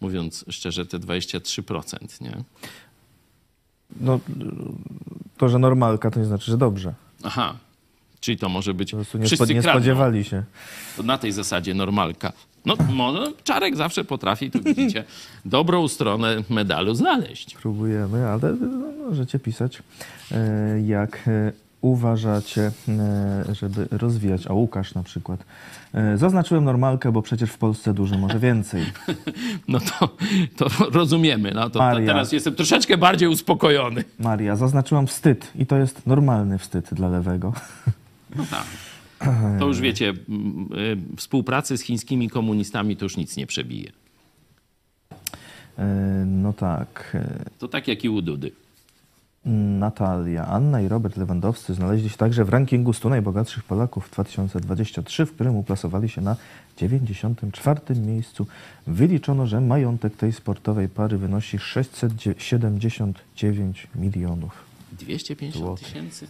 mówiąc 0.00 0.44
szczerze, 0.48 0.86
te 0.86 0.98
23%, 0.98 2.20
nie? 2.20 2.42
No, 4.00 4.20
to, 5.36 5.48
że 5.48 5.58
normalka 5.58 6.10
to 6.10 6.20
nie 6.20 6.26
znaczy, 6.26 6.50
że 6.50 6.58
dobrze. 6.58 6.94
Aha, 7.22 7.54
Czyli 8.20 8.38
to 8.38 8.48
może 8.48 8.74
być 8.74 8.90
Po 8.90 8.96
prostu 8.96 9.18
nie, 9.18 9.28
spo, 9.28 9.46
nie 9.46 9.62
spodziewali 9.62 10.24
się. 10.24 10.42
To 10.96 11.02
na 11.02 11.18
tej 11.18 11.32
zasadzie 11.32 11.74
normalka. 11.74 12.32
No, 12.68 12.76
może 12.92 13.32
Czarek 13.44 13.76
zawsze 13.76 14.04
potrafi, 14.04 14.50
tu 14.50 14.62
widzicie, 14.62 15.04
dobrą 15.44 15.88
stronę 15.88 16.36
medalu 16.50 16.94
znaleźć. 16.94 17.54
Próbujemy, 17.54 18.28
ale 18.28 18.52
no, 18.52 19.08
możecie 19.08 19.38
pisać, 19.38 19.82
e, 20.32 20.80
jak 20.80 21.28
e, 21.28 21.52
uważacie, 21.80 22.70
e, 22.88 23.54
żeby 23.54 23.88
rozwijać. 23.90 24.46
A 24.46 24.52
Łukasz 24.52 24.94
na 24.94 25.02
przykład. 25.02 25.44
Zaznaczyłem 26.14 26.64
normalkę, 26.64 27.12
bo 27.12 27.22
przecież 27.22 27.50
w 27.50 27.58
Polsce 27.58 27.94
dużo 27.94 28.18
może 28.18 28.38
więcej. 28.38 28.84
No 29.68 29.78
to, 29.80 30.08
to 30.56 30.90
rozumiemy. 30.90 31.52
No 31.54 31.62
to, 31.62 31.70
to 31.70 31.78
Maria. 31.78 32.06
teraz 32.06 32.32
jestem 32.32 32.54
troszeczkę 32.54 32.96
bardziej 32.96 33.28
uspokojony. 33.28 34.04
Maria, 34.18 34.56
zaznaczyłam 34.56 35.06
wstyd 35.06 35.52
i 35.58 35.66
to 35.66 35.76
jest 35.76 36.06
normalny 36.06 36.58
wstyd 36.58 36.94
dla 36.94 37.08
lewego. 37.08 37.52
No 38.36 38.44
tak. 38.50 38.64
To 39.58 39.66
już 39.66 39.80
wiecie, 39.80 40.10
y, 40.10 40.16
współpracy 41.16 41.78
z 41.78 41.82
chińskimi 41.82 42.30
komunistami 42.30 42.96
to 42.96 43.04
już 43.04 43.16
nic 43.16 43.36
nie 43.36 43.46
przebije. 43.46 43.92
E, 45.78 46.24
No 46.26 46.52
tak. 46.52 47.10
e, 47.14 47.44
To 47.58 47.68
tak 47.68 47.88
jak 47.88 48.04
i 48.04 48.08
u 48.08 48.22
Dudy. 48.22 48.50
Natalia, 49.78 50.46
Anna 50.46 50.80
i 50.80 50.88
Robert 50.88 51.16
Lewandowscy 51.16 51.74
znaleźli 51.74 52.10
się 52.10 52.16
także 52.16 52.44
w 52.44 52.48
rankingu 52.48 52.92
100 52.92 53.08
najbogatszych 53.08 53.64
Polaków 53.64 54.06
w 54.06 54.10
2023, 54.10 55.26
w 55.26 55.32
którym 55.34 55.56
uplasowali 55.56 56.08
się 56.08 56.20
na 56.20 56.36
94 56.76 57.80
miejscu. 58.00 58.46
Wyliczono, 58.86 59.46
że 59.46 59.60
majątek 59.60 60.16
tej 60.16 60.32
sportowej 60.32 60.88
pary 60.88 61.18
wynosi 61.18 61.58
679 61.58 63.86
milionów. 63.94 64.64
250 64.92 65.80
tysięcy, 65.80 66.26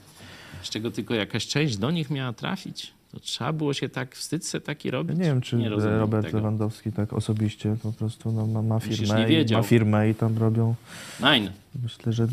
z 0.62 0.70
czego 0.70 0.90
tylko 0.90 1.14
jakaś 1.14 1.46
część 1.46 1.76
do 1.76 1.90
nich 1.90 2.10
miała 2.10 2.32
trafić. 2.32 2.92
To 3.12 3.20
trzeba 3.20 3.52
było 3.52 3.74
się 3.74 3.88
tak, 3.88 4.16
wstyd 4.16 4.46
se 4.46 4.60
taki 4.60 4.88
Ja 4.88 4.92
robić. 4.92 5.18
nie 5.18 5.24
wiem, 5.24 5.40
czy 5.40 5.68
rozumiem 5.68 5.98
Robert 5.98 6.26
tego. 6.26 6.38
Lewandowski 6.38 6.92
tak 6.92 7.12
osobiście 7.12 7.76
po 7.82 7.92
prostu 7.92 8.32
no, 8.32 8.46
ma, 8.46 8.62
ma, 8.62 8.80
firmę 8.80 9.26
nie 9.28 9.42
i, 9.42 9.52
ma 9.52 9.62
firmę 9.62 10.10
i 10.10 10.14
tam 10.14 10.38
robią. 10.38 10.74
Nein. 11.20 11.50
Myślę, 11.82 12.12
że 12.12 12.26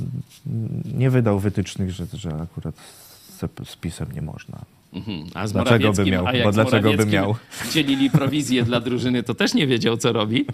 nie 0.93 1.09
wydał 1.09 1.39
wytycznych, 1.39 1.91
że, 1.91 2.05
że 2.13 2.29
akurat 2.33 2.75
z, 3.29 3.69
z 3.69 3.75
pisem 3.75 4.07
nie 4.15 4.21
można. 4.21 4.61
Mhm. 4.93 5.27
A 5.33 5.47
z 5.47 5.51
Dlaczego 5.53 5.93
by 5.93 6.05
miał? 6.05 6.27
A 6.27 6.33
jak 6.33 6.43
Bo 6.43 6.51
dlaczego 6.51 6.93
by 6.93 7.05
miał? 7.05 7.35
Dzielili 7.71 8.09
prowizję 8.09 8.63
dla 8.63 8.79
drużyny, 8.79 9.23
to 9.23 9.33
też 9.33 9.53
nie 9.53 9.67
wiedział, 9.67 9.97
co 9.97 10.13
robi. 10.13 10.45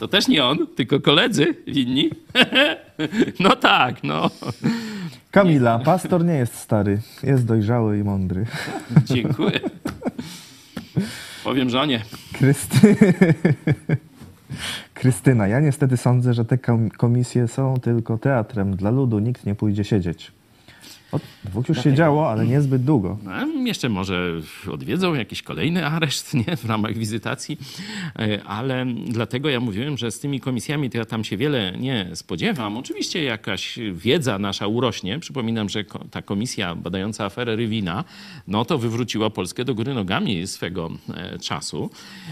To 0.00 0.08
też 0.08 0.28
nie 0.28 0.44
on, 0.44 0.66
tylko 0.76 1.00
koledzy 1.00 1.54
winni. 1.66 2.10
No 3.40 3.56
tak, 3.56 4.04
no. 4.04 4.30
Kamila, 5.30 5.78
pastor 5.78 6.24
nie 6.24 6.34
jest 6.34 6.54
stary, 6.54 7.00
jest 7.22 7.44
dojrzały 7.44 7.98
i 7.98 8.04
mądry. 8.04 8.46
Dziękuję. 9.04 9.60
Powiem 11.44 11.70
żonie. 11.70 12.02
Krysty... 12.32 12.96
Krystyna, 14.94 15.48
ja 15.48 15.60
niestety 15.60 15.96
sądzę, 15.96 16.34
że 16.34 16.44
te 16.44 16.58
kom- 16.58 16.90
komisje 16.90 17.48
są 17.48 17.74
tylko 17.76 18.18
teatrem 18.18 18.76
dla 18.76 18.90
ludu, 18.90 19.18
nikt 19.18 19.46
nie 19.46 19.54
pójdzie 19.54 19.84
siedzieć. 19.84 20.32
Od 21.12 21.22
dwóch 21.44 21.68
już 21.68 21.82
siedziało, 21.82 22.30
ale 22.30 22.46
niezbyt 22.46 22.84
długo. 22.84 23.18
No, 23.24 23.62
jeszcze 23.66 23.88
może 23.88 24.32
odwiedzą 24.72 25.14
jakiś 25.14 25.42
kolejny 25.42 25.86
areszt 25.86 26.34
nie? 26.46 26.56
w 26.56 26.64
ramach 26.64 26.94
wizytacji, 26.98 27.58
E, 28.18 28.44
ale 28.44 28.86
dlatego 29.06 29.48
ja 29.48 29.60
mówiłem, 29.60 29.98
że 29.98 30.10
z 30.10 30.20
tymi 30.20 30.40
komisjami 30.40 30.90
to 30.90 30.98
ja 30.98 31.04
tam 31.04 31.24
się 31.24 31.36
wiele 31.36 31.72
nie 31.78 32.10
spodziewam. 32.14 32.76
Oczywiście 32.76 33.22
jakaś 33.22 33.78
wiedza 33.92 34.38
nasza 34.38 34.66
urośnie. 34.66 35.18
Przypominam, 35.18 35.68
że 35.68 35.84
ta 36.10 36.22
komisja 36.22 36.74
badająca 36.74 37.24
aferę 37.24 37.56
Rywina, 37.56 38.04
no 38.48 38.64
to 38.64 38.78
wywróciła 38.78 39.30
Polskę 39.30 39.64
do 39.64 39.74
góry 39.74 39.94
nogami 39.94 40.46
swego 40.46 40.90
e, 41.14 41.38
czasu. 41.38 41.90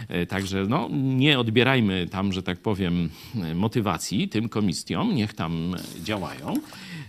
E, 0.09 0.27
Także 0.27 0.67
no, 0.69 0.89
nie 0.93 1.39
odbierajmy 1.39 2.09
tam, 2.11 2.33
że 2.33 2.43
tak 2.43 2.59
powiem, 2.59 3.11
motywacji 3.55 4.29
tym 4.29 4.49
komisjom, 4.49 5.15
niech 5.15 5.35
tam 5.35 5.77
działają. 6.05 6.55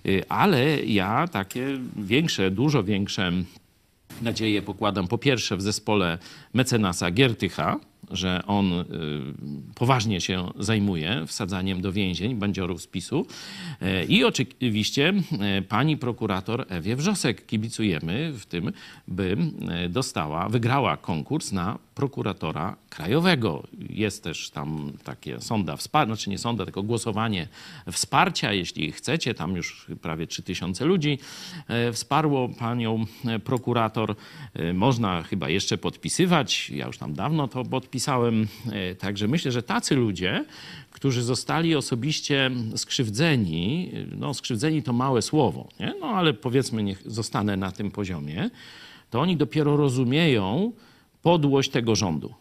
E, 0.08 0.32
Ale 0.32 0.84
ja 0.84 1.28
takie 1.28 1.80
większe, 1.96 2.52
dużo 2.52 2.84
większe 2.84 3.32
nadzieję 4.22 4.62
pokładam 4.62 5.08
po 5.08 5.18
pierwsze 5.18 5.58
w 5.58 5.62
zespole 5.62 6.18
mecenasa 6.54 7.12
Giertycha, 7.12 7.80
że 8.12 8.44
on 8.48 8.74
y, 8.74 8.86
poważnie 9.76 10.22
się 10.22 10.52
zajmuje 10.60 11.24
wsadzaniem 11.28 11.82
do 11.82 11.92
więzień 11.92 12.36
bandziorów 12.36 12.82
z. 12.82 12.90
E, 13.82 14.06
I 14.06 14.24
oczywiście 14.24 15.14
e, 15.40 15.62
pani 15.62 15.98
prokurator 15.98 16.66
Ewie 16.70 16.96
Wrzosek 16.96 17.46
kibicujemy 17.46 18.34
w 18.34 18.46
tym, 18.46 18.72
by 19.08 19.38
e, 19.70 19.90
dostała, 19.90 20.50
wygrała 20.50 20.98
konkurs 20.98 21.52
na 21.52 21.80
prokuratora 21.96 22.76
krajowego. 22.90 23.64
Jest 23.90 24.24
też 24.24 24.50
tam 24.50 24.92
takie 25.04 25.42
sonda 25.42 25.76
wsparcia, 25.76 26.16
znaczy 26.16 26.30
nie 26.30 26.38
sonda, 26.38 26.66
tylko 26.66 26.84
głosowanie 26.84 27.48
wsparcia, 27.92 28.54
jeśli 28.54 28.92
chcecie. 28.92 29.34
Tam 29.34 29.56
już 29.56 29.88
prawie 30.02 30.28
3000 30.28 30.86
ludzi 30.86 31.20
wsparło 31.94 32.50
panią 32.50 33.06
prokurator. 33.44 34.16
Można 34.74 35.24
chyba 35.24 35.50
jeszcze 35.50 35.78
podpisywać. 35.78 36.70
Ja 36.70 36.88
już 36.88 36.98
tam 36.98 37.14
dawno 37.14 37.48
to 37.48 37.64
podpisałem. 37.64 37.87
E, 38.72 38.96
Także 38.96 39.28
myślę, 39.28 39.52
że 39.52 39.64
tacy 39.64 39.96
ludzie, 39.96 40.46
którzy 40.92 41.24
zostali 41.24 41.76
osobiście 41.76 42.52
skrzywdzeni, 42.76 43.92
no 44.16 44.34
skrzywdzeni 44.34 44.84
to 44.84 44.94
małe 44.94 45.22
słowo, 45.22 45.68
nie? 45.80 45.94
no 46.00 46.08
ale 46.08 46.34
powiedzmy 46.34 46.84
niech 46.84 47.02
zostanę 47.06 47.58
na 47.58 47.72
tym 47.72 47.92
poziomie, 47.92 48.50
to 49.10 49.22
oni 49.22 49.38
dopiero 49.38 49.78
rozumieją 49.78 50.72
podłość 51.22 51.70
tego 51.70 51.96
rządu. 51.96 52.34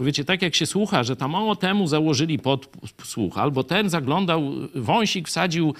Wiecie, 0.00 0.24
tak 0.24 0.42
jak 0.42 0.54
się 0.54 0.66
słucha, 0.66 1.04
że 1.04 1.16
tam 1.16 1.34
o 1.34 1.56
temu 1.56 1.86
założyli 1.86 2.38
podsłuch, 2.38 3.38
albo 3.38 3.64
ten 3.64 3.90
zaglądał, 3.90 4.52
wąsik 4.74 5.28
wsadził 5.28 5.74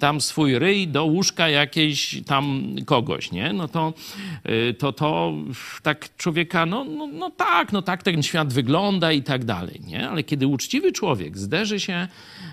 tam 0.00 0.20
swój 0.20 0.58
ryj 0.58 0.88
do 0.88 1.04
łóżka 1.04 1.48
jakiejś 1.48 2.22
tam 2.26 2.74
kogoś, 2.86 3.32
nie? 3.32 3.52
No 3.52 3.68
to 3.68 3.94
y, 4.70 4.74
to, 4.74 4.92
to 4.92 5.32
tak 5.82 6.16
człowieka, 6.16 6.66
no, 6.66 6.84
no, 6.84 7.06
no 7.06 7.30
tak, 7.30 7.72
no 7.72 7.82
tak 7.82 8.02
ten 8.02 8.22
świat 8.22 8.52
wygląda 8.52 9.12
i 9.12 9.22
tak 9.22 9.44
dalej, 9.44 9.80
nie? 9.86 10.08
Ale 10.08 10.22
kiedy 10.22 10.46
uczciwy 10.46 10.92
człowiek 10.92 11.38
zderzy 11.38 11.80
się 11.80 12.08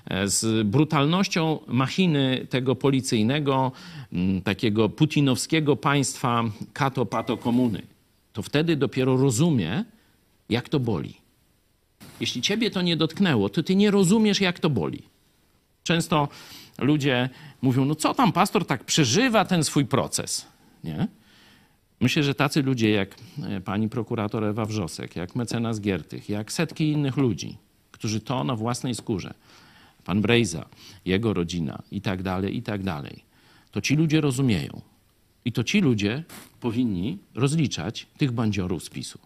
e, 0.05 0.27
z 0.27 0.67
brutalnością 0.67 1.59
machiny 1.67 2.47
tego 2.49 2.75
policyjnego, 2.75 3.71
takiego 4.43 4.89
putinowskiego 4.89 5.75
państwa 5.75 6.43
kato-pato 6.73 7.37
komuny, 7.37 7.81
to 8.33 8.41
wtedy 8.41 8.75
dopiero 8.75 9.17
rozumie, 9.17 9.83
jak 10.49 10.69
to 10.69 10.79
boli. 10.79 11.13
Jeśli 12.19 12.41
ciebie 12.41 12.71
to 12.71 12.81
nie 12.81 12.97
dotknęło, 12.97 13.49
to 13.49 13.63
ty 13.63 13.75
nie 13.75 13.91
rozumiesz, 13.91 14.41
jak 14.41 14.59
to 14.59 14.69
boli. 14.69 15.03
Często 15.83 16.27
ludzie 16.79 17.29
mówią, 17.61 17.85
no 17.85 17.95
co 17.95 18.13
tam 18.13 18.31
pastor 18.31 18.65
tak 18.65 18.83
przeżywa 18.83 19.45
ten 19.45 19.63
swój 19.63 19.85
proces, 19.85 20.47
nie? 20.83 21.07
Myślę, 21.99 22.23
że 22.23 22.35
tacy 22.35 22.61
ludzie 22.61 22.89
jak 22.89 23.15
e, 23.43 23.61
pani 23.61 23.89
prokurator 23.89 24.43
Ewa 24.43 24.65
Wrzosek, 24.65 25.15
jak 25.15 25.35
mecenas 25.35 25.81
Giertych, 25.81 26.29
jak 26.29 26.51
setki 26.51 26.91
innych 26.91 27.17
ludzi, 27.17 27.57
którzy 27.91 28.19
to 28.19 28.43
na 28.43 28.55
własnej 28.55 28.95
skórze, 28.95 29.33
pan 30.05 30.21
Brejza, 30.21 30.65
jego 31.05 31.33
rodzina 31.33 31.83
i 31.91 32.01
tak 32.01 32.23
dalej, 32.23 32.57
i 32.57 32.61
tak 32.61 32.83
dalej, 32.83 33.23
to 33.71 33.81
ci 33.81 33.95
ludzie 33.95 34.21
rozumieją. 34.21 34.81
I 35.45 35.51
to 35.51 35.63
ci 35.63 35.81
ludzie 35.81 36.23
powinni 36.59 37.17
rozliczać 37.35 38.07
tych 38.17 38.31
bandziorów 38.31 38.83
z 38.83 38.89
PiSu. 38.89 39.19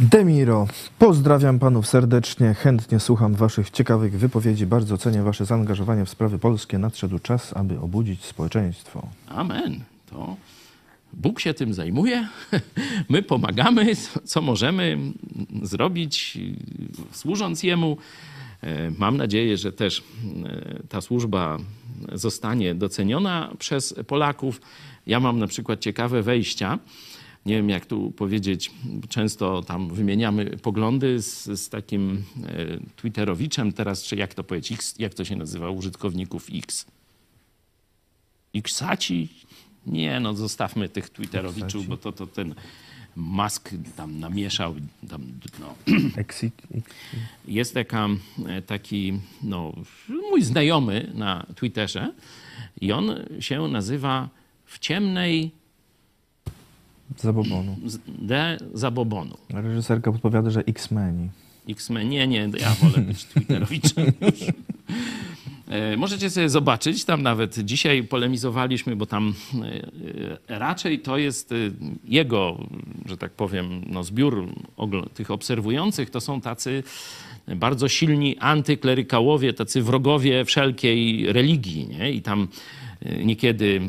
Demiro, 0.00 0.66
pozdrawiam 0.98 1.58
panów 1.58 1.86
serdecznie, 1.86 2.54
chętnie 2.54 3.00
słucham 3.00 3.34
waszych 3.34 3.70
ciekawych 3.70 4.18
wypowiedzi, 4.18 4.66
bardzo 4.66 4.98
cenię 4.98 5.22
wasze 5.22 5.44
zaangażowanie 5.44 6.04
w 6.04 6.10
sprawy 6.10 6.38
polskie. 6.38 6.78
Nadszedł 6.78 7.18
czas, 7.18 7.52
aby 7.56 7.80
obudzić 7.80 8.24
społeczeństwo. 8.24 9.08
Amen. 9.28 9.80
To 10.10 10.36
Bóg 11.12 11.40
się 11.40 11.54
tym 11.54 11.74
zajmuje. 11.74 12.28
My 13.08 13.22
pomagamy, 13.22 13.92
co 14.24 14.40
możemy 14.40 14.98
zrobić, 15.62 16.38
służąc 17.12 17.62
Jemu. 17.62 17.96
E, 18.62 18.90
Mam 18.98 19.16
nadzieję, 19.16 19.56
że 19.56 19.72
też 19.72 20.02
e, 20.44 20.82
ta 20.88 21.00
służba 21.00 21.58
zostanie 22.12 22.74
doceniona 22.74 23.52
przez 23.58 23.94
Polaków. 24.06 24.60
Ja 25.06 25.20
mam 25.20 25.38
na 25.38 25.46
przykład 25.46 25.80
ciekawe 25.80 26.22
wejścia. 26.22 26.78
Nie 27.46 27.56
wiem, 27.56 27.68
jak 27.68 27.86
tu 27.86 28.10
powiedzieć, 28.10 28.70
często 29.08 29.62
tam 29.62 29.88
wymieniamy 29.88 30.44
poglądy 30.44 31.22
z, 31.22 31.44
z 31.44 31.68
takim 31.68 32.24
e, 32.46 32.78
Twitterowiczem 32.96 33.72
teraz, 33.72 34.02
czy 34.02 34.16
jak 34.16 34.34
to 34.34 34.44
powiedzieć, 34.44 34.72
X, 34.72 34.94
jak 34.98 35.14
to 35.14 35.24
się 35.24 35.36
nazywa, 35.36 35.70
użytkowników 35.70 36.46
X. 36.54 36.86
Xaci? 38.54 39.28
Nie, 39.86 40.20
no 40.20 40.34
zostawmy 40.34 40.88
tych 40.88 41.10
Twitterowiczów, 41.10 41.86
bo 41.86 41.96
to, 41.96 42.12
to 42.12 42.26
ten 42.26 42.54
Musk 43.16 43.70
tam 43.96 44.20
namieszał. 44.20 44.74
Tam, 45.10 45.22
no. 45.60 45.74
Jest 47.48 47.74
taka, 47.74 48.08
e, 48.48 48.62
taki 48.62 49.20
no, 49.42 49.72
mój 50.30 50.42
znajomy 50.42 51.10
na 51.14 51.46
Twitterze 51.56 52.12
i 52.80 52.92
on 52.92 53.14
się 53.40 53.68
nazywa 53.68 54.28
w 54.66 54.78
ciemnej 54.78 55.50
Zabobonu. 57.16 57.76
D 58.06 58.58
zabobonu. 58.74 59.36
Reżyserka 59.50 60.12
podpowiada, 60.12 60.50
że 60.50 60.60
X-Meni. 60.60 61.30
X-Men, 61.68 62.08
nie, 62.08 62.26
nie, 62.28 62.48
ja 62.60 62.70
wolę 62.70 62.98
być 63.06 63.24
Twitterowiczem. 63.24 64.12
E, 65.68 65.96
Możecie 65.96 66.30
sobie 66.30 66.48
zobaczyć, 66.48 67.04
tam 67.04 67.22
nawet 67.22 67.58
dzisiaj 67.58 68.02
polemizowaliśmy, 68.02 68.96
bo 68.96 69.06
tam 69.06 69.34
e, 69.54 69.66
e, 70.54 70.58
raczej 70.58 70.98
to 70.98 71.18
jest 71.18 71.54
jego, 72.04 72.58
że 73.06 73.16
tak 73.16 73.32
powiem, 73.32 73.84
no 73.86 74.04
zbiór 74.04 74.48
tych 75.14 75.30
obserwujących, 75.30 76.10
to 76.10 76.20
są 76.20 76.40
tacy 76.40 76.82
bardzo 77.48 77.88
silni 77.88 78.38
antyklerykałowie, 78.38 79.52
tacy 79.52 79.82
wrogowie 79.82 80.44
wszelkiej 80.44 81.32
religii, 81.32 81.88
nie? 81.88 82.12
I 82.12 82.22
tam 82.22 82.48
niekiedy 83.24 83.80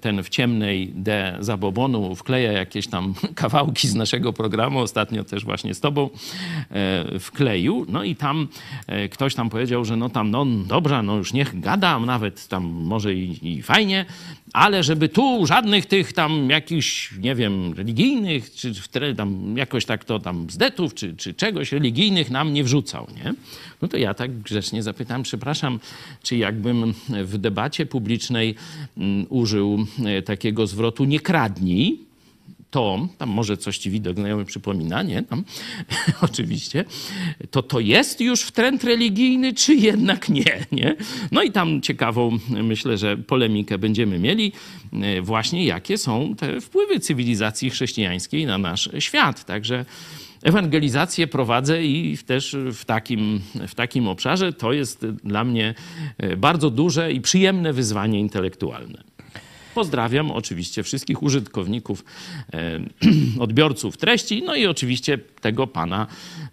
ten 0.00 0.22
w 0.22 0.28
ciemnej 0.28 0.92
D 0.94 1.36
zabobonu 1.40 2.14
wkleja 2.14 2.52
jakieś 2.52 2.86
tam 2.86 3.14
kawałki 3.34 3.88
z 3.88 3.94
naszego 3.94 4.32
programu, 4.32 4.78
ostatnio 4.78 5.24
też 5.24 5.44
właśnie 5.44 5.74
z 5.74 5.80
tobą 5.80 6.10
e, 6.70 7.18
wkleił, 7.18 7.86
no 7.88 8.04
i 8.04 8.16
tam 8.16 8.48
e, 8.86 9.08
ktoś 9.08 9.34
tam 9.34 9.50
powiedział, 9.50 9.84
że 9.84 9.96
no 9.96 10.08
tam, 10.08 10.30
no 10.30 10.46
dobra, 10.46 11.02
no 11.02 11.16
już 11.16 11.32
niech 11.32 11.60
gada, 11.60 11.98
nawet 11.98 12.48
tam 12.48 12.64
może 12.64 13.14
i, 13.14 13.48
i 13.56 13.62
fajnie, 13.62 14.04
ale 14.52 14.82
żeby 14.82 15.08
tu 15.08 15.46
żadnych 15.46 15.86
tych 15.86 16.12
tam 16.12 16.50
jakichś, 16.50 17.12
nie 17.18 17.34
wiem, 17.34 17.72
religijnych, 17.72 18.54
czy 18.54 18.72
tam 19.16 19.56
jakoś 19.56 19.84
tak 19.84 20.04
to 20.04 20.18
tam 20.18 20.50
zdetów, 20.50 20.94
czy, 20.94 21.16
czy 21.16 21.34
czegoś 21.34 21.72
religijnych 21.72 22.30
nam 22.30 22.52
nie 22.52 22.64
wrzucał, 22.64 23.06
nie? 23.16 23.34
No 23.82 23.88
to 23.88 23.96
ja 23.96 24.14
tak 24.14 24.38
grzecznie 24.38 24.82
zapytam, 24.82 25.22
przepraszam, 25.22 25.80
czy 26.22 26.36
jakbym 26.36 26.94
w 27.08 27.38
debacie 27.38 27.86
publicznej 27.86 28.54
mm, 28.96 29.26
użył 29.28 29.86
e, 30.04 30.22
takiego 30.22 30.66
zwrotu 30.66 31.04
nie 31.04 31.20
kradnij, 31.20 32.05
to, 32.76 33.08
tam 33.18 33.28
może 33.28 33.56
coś 33.56 33.78
ci 33.78 33.90
widok 33.90 34.16
znajomy 34.16 34.44
przypomina, 34.44 35.02
nie? 35.02 35.22
Tam, 35.22 35.44
oczywiście, 36.28 36.84
to 37.50 37.62
to 37.62 37.80
jest 37.80 38.20
już 38.20 38.40
w 38.40 38.52
trend 38.52 38.84
religijny, 38.84 39.54
czy 39.54 39.74
jednak 39.74 40.28
nie, 40.28 40.66
nie? 40.72 40.96
No 41.32 41.42
i 41.42 41.50
tam 41.50 41.80
ciekawą, 41.80 42.38
myślę, 42.48 42.98
że 42.98 43.16
polemikę 43.16 43.78
będziemy 43.78 44.18
mieli 44.18 44.52
e, 44.92 45.22
właśnie, 45.22 45.64
jakie 45.64 45.98
są 45.98 46.34
te 46.34 46.60
wpływy 46.60 47.00
cywilizacji 47.00 47.70
chrześcijańskiej 47.70 48.46
na 48.46 48.58
nasz 48.58 48.88
świat. 48.98 49.44
Także 49.44 49.84
ewangelizację 50.42 51.26
prowadzę 51.26 51.84
i 51.84 52.18
też 52.26 52.56
w 52.72 52.84
takim, 52.84 53.40
w 53.68 53.74
takim 53.74 54.08
obszarze 54.08 54.52
to 54.52 54.72
jest 54.72 55.06
dla 55.06 55.44
mnie 55.44 55.74
e, 56.18 56.36
bardzo 56.36 56.70
duże 56.70 57.12
i 57.12 57.20
przyjemne 57.20 57.72
wyzwanie 57.72 58.20
intelektualne. 58.20 59.15
Pozdrawiam 59.76 60.30
oczywiście 60.30 60.82
wszystkich 60.82 61.22
użytkowników, 61.22 62.04
e, 62.52 62.80
odbiorców 63.44 63.96
treści, 63.96 64.42
no 64.42 64.54
i 64.54 64.66
oczywiście 64.66 65.18
tego 65.18 65.66
pana, 65.66 66.06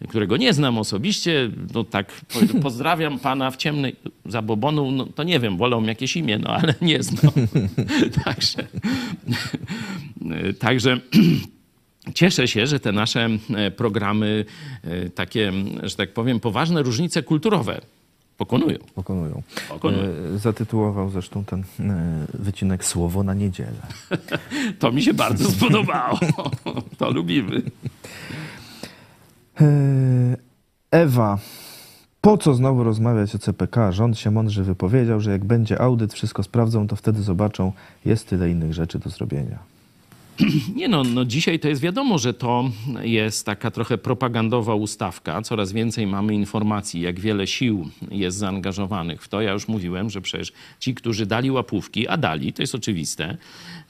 którego 0.09 0.38
nie 0.38 0.53
znam 0.53 0.78
osobiście. 0.78 1.49
No 1.74 1.84
tak, 1.84 2.11
po- 2.13 2.59
pozdrawiam 2.67 3.19
pana 3.19 3.51
w 3.51 3.57
ciemnej 3.57 3.95
zabobonu, 4.26 4.91
no 4.91 5.05
to 5.05 5.24
nie 5.24 5.39
wiem, 5.39 5.57
wolą 5.57 5.84
jakieś 5.84 6.17
imię, 6.17 6.38
no 6.39 6.49
ale 6.49 6.74
nie 6.82 7.03
znam. 7.03 7.34
także, 8.26 8.67
także 10.59 10.99
Cieszę 12.13 12.47
się, 12.47 12.67
że 12.67 12.80
te 12.80 12.91
nasze 12.91 13.30
e, 13.55 13.71
programy, 13.71 14.45
e, 14.84 15.09
takie, 15.09 15.51
że 15.84 15.95
tak 15.95 16.13
powiem, 16.13 16.39
poważne 16.39 16.84
różnice 16.84 17.24
kulturowe 17.24 17.82
pokonują. 18.38 18.77
Pokonują. 18.95 19.41
Pokonują. 19.69 20.03
E, 20.36 20.38
Zatytułował 20.38 21.09
zresztą 21.09 21.45
ten 21.45 21.63
e, 21.79 22.25
wycinek 22.34 22.86
Słowo 22.86 23.23
na 23.23 23.34
niedzielę. 23.34 23.81
To 24.79 24.91
mi 24.91 25.01
się 25.03 25.13
bardzo 25.13 25.51
spodobało. 25.51 26.19
To 26.97 27.11
lubimy. 27.11 27.61
E, 29.61 29.67
Ewa, 30.91 31.38
po 32.21 32.38
co 32.38 32.53
znowu 32.53 32.84
rozmawiać 32.84 33.36
o 33.36 33.39
CPK? 33.39 33.91
Rząd 33.91 34.17
się 34.19 34.31
mądrze 34.31 34.63
wypowiedział, 34.63 35.19
że 35.19 35.31
jak 35.31 35.45
będzie 35.45 35.81
audyt, 35.81 36.13
wszystko 36.13 36.43
sprawdzą, 36.43 36.88
to 36.88 36.95
wtedy 36.95 37.21
zobaczą, 37.21 37.71
jest 38.05 38.29
tyle 38.29 38.49
innych 38.49 38.73
rzeczy 38.73 38.99
do 38.99 39.09
zrobienia. 39.09 39.72
Nie 40.75 40.88
no, 40.88 41.03
no, 41.03 41.25
dzisiaj 41.25 41.59
to 41.59 41.67
jest 41.67 41.81
wiadomo, 41.81 42.17
że 42.17 42.34
to 42.34 42.71
jest 43.01 43.45
taka 43.45 43.71
trochę 43.71 43.97
propagandowa 43.97 44.75
ustawka. 44.75 45.41
Coraz 45.41 45.71
więcej 45.71 46.07
mamy 46.07 46.36
informacji, 46.36 47.01
jak 47.01 47.19
wiele 47.19 47.47
sił 47.47 47.89
jest 48.11 48.38
zaangażowanych 48.38 49.23
w 49.23 49.27
to. 49.27 49.41
Ja 49.41 49.51
już 49.51 49.67
mówiłem, 49.67 50.09
że 50.09 50.21
przecież 50.21 50.53
ci, 50.79 50.95
którzy 50.95 51.25
dali 51.25 51.51
łapówki, 51.51 52.07
a 52.07 52.17
dali, 52.17 52.53
to 52.53 52.63
jest 52.63 52.75
oczywiste, 52.75 53.38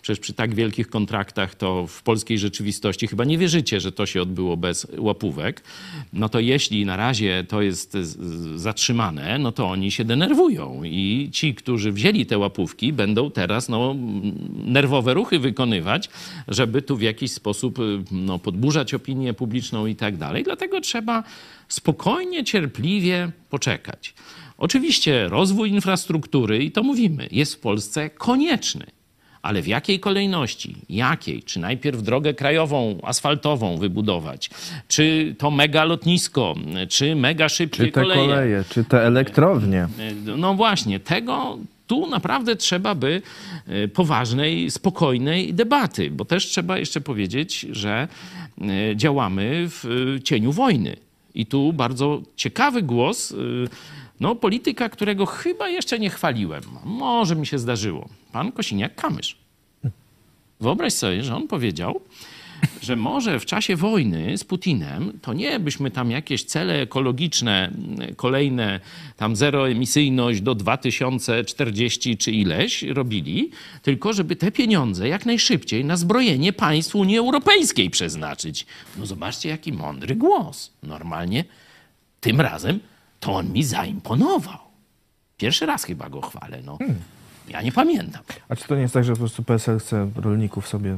przecież 0.03 0.19
przy 0.19 0.33
tak 0.33 0.55
wielkich 0.55 0.89
kontraktach 0.89 1.55
to 1.55 1.87
w 1.87 2.03
polskiej 2.03 2.39
rzeczywistości 2.39 3.07
chyba 3.07 3.25
nie 3.25 3.37
wierzycie, 3.37 3.79
że 3.79 3.91
to 3.91 4.05
się 4.05 4.21
odbyło 4.21 4.57
bez 4.57 4.87
łapówek. 4.97 5.63
No 6.13 6.29
to 6.29 6.39
jeśli 6.39 6.85
na 6.85 6.97
razie 6.97 7.45
to 7.47 7.61
jest 7.61 7.97
zatrzymane, 8.55 9.39
no 9.39 9.51
to 9.51 9.69
oni 9.69 9.91
się 9.91 10.05
denerwują 10.05 10.83
i 10.83 11.29
ci, 11.31 11.55
którzy 11.55 11.91
wzięli 11.91 12.25
te 12.25 12.37
łapówki, 12.37 12.93
będą 12.93 13.31
teraz 13.31 13.69
no, 13.69 13.95
nerwowe 14.65 15.13
ruchy 15.13 15.39
wykonywać, 15.39 16.09
żeby 16.47 16.81
tu 16.81 16.97
w 16.97 17.01
jakiś 17.01 17.31
sposób 17.31 17.77
no, 18.11 18.39
podburzać 18.39 18.93
opinię 18.93 19.33
publiczną 19.33 19.85
i 19.85 19.95
tak 19.95 20.17
dalej. 20.17 20.43
Dlatego 20.43 20.81
trzeba 20.81 21.23
spokojnie, 21.67 22.43
cierpliwie 22.43 23.31
poczekać. 23.49 24.13
Oczywiście 24.57 25.27
rozwój 25.27 25.69
infrastruktury, 25.69 26.63
i 26.63 26.71
to 26.71 26.83
mówimy, 26.83 27.27
jest 27.31 27.55
w 27.55 27.59
Polsce 27.59 28.09
konieczny. 28.09 28.85
Ale 29.43 29.61
w 29.61 29.67
jakiej 29.67 29.99
kolejności? 29.99 30.75
Jakiej? 30.89 31.43
Czy 31.43 31.59
najpierw 31.59 32.03
drogę 32.03 32.33
krajową, 32.33 32.99
asfaltową 33.03 33.77
wybudować? 33.77 34.49
Czy 34.87 35.35
to 35.37 35.51
mega 35.51 35.83
lotnisko? 35.83 36.55
Czy 36.89 37.15
mega 37.15 37.49
szybkie 37.49 37.77
Czy 37.77 37.91
te 37.91 38.01
koleje? 38.01 38.21
koleje, 38.21 38.63
czy 38.69 38.83
te 38.83 39.01
elektrownie? 39.05 39.87
No 40.37 40.53
właśnie, 40.53 40.99
tego 40.99 41.57
tu 41.87 42.07
naprawdę 42.07 42.55
trzeba 42.55 42.95
by 42.95 43.21
e, 43.67 43.87
poważnej, 43.87 44.71
spokojnej 44.71 45.53
debaty, 45.53 46.11
bo 46.11 46.25
też 46.25 46.45
trzeba 46.45 46.77
jeszcze 46.77 47.01
powiedzieć, 47.01 47.59
że 47.71 48.07
e, 48.61 48.95
działamy 48.95 49.65
w 49.69 49.85
e, 50.17 50.21
cieniu 50.21 50.51
wojny. 50.51 50.95
I 51.35 51.45
tu 51.45 51.73
bardzo 51.73 52.21
ciekawy 52.35 52.81
głos 52.81 53.33
no, 54.19 54.35
polityka, 54.35 54.89
którego 54.89 55.25
chyba 55.25 55.69
jeszcze 55.69 55.99
nie 55.99 56.09
chwaliłem. 56.09 56.63
Może 56.85 57.35
mi 57.35 57.47
się 57.47 57.59
zdarzyło. 57.59 58.09
Pan 58.31 58.51
Kosiniak-Kamysz. 58.51 59.35
Wyobraź 60.59 60.93
sobie, 60.93 61.23
że 61.23 61.35
on 61.35 61.47
powiedział, 61.47 62.01
że 62.81 62.95
może 62.95 63.39
w 63.39 63.45
czasie 63.45 63.75
wojny 63.75 64.37
z 64.37 64.43
Putinem 64.43 65.19
to 65.21 65.33
nie 65.33 65.59
byśmy 65.59 65.91
tam 65.91 66.11
jakieś 66.11 66.43
cele 66.43 66.81
ekologiczne, 66.81 67.71
kolejne 68.15 68.79
tam 69.17 69.35
zeroemisyjność 69.35 70.41
do 70.41 70.55
2040 70.55 72.17
czy 72.17 72.31
ileś 72.31 72.83
robili, 72.83 73.51
tylko 73.81 74.13
żeby 74.13 74.35
te 74.35 74.51
pieniądze 74.51 75.07
jak 75.07 75.25
najszybciej 75.25 75.85
na 75.85 75.97
zbrojenie 75.97 76.53
państw 76.53 76.95
Unii 76.95 77.17
Europejskiej 77.17 77.89
przeznaczyć. 77.89 78.65
No 78.97 79.05
zobaczcie, 79.05 79.49
jaki 79.49 79.73
mądry 79.73 80.15
głos. 80.15 80.71
Normalnie 80.83 81.45
tym 82.21 82.41
razem 82.41 82.79
to 83.23 83.35
on 83.35 83.51
mi 83.51 83.63
zaimponował. 83.63 84.57
Pierwszy 85.37 85.65
raz 85.65 85.83
chyba 85.83 86.09
go 86.09 86.21
chwalę, 86.21 86.61
no. 86.65 86.77
Ja 87.49 87.61
nie 87.61 87.71
pamiętam. 87.71 88.23
A 88.49 88.55
czy 88.55 88.67
to 88.67 88.75
nie 88.75 88.81
jest 88.81 88.93
tak, 88.93 89.03
że 89.03 89.11
po 89.13 89.19
prostu 89.19 89.43
PSL 89.43 89.79
chce 89.79 90.09
rolników 90.15 90.67
sobie... 90.67 90.97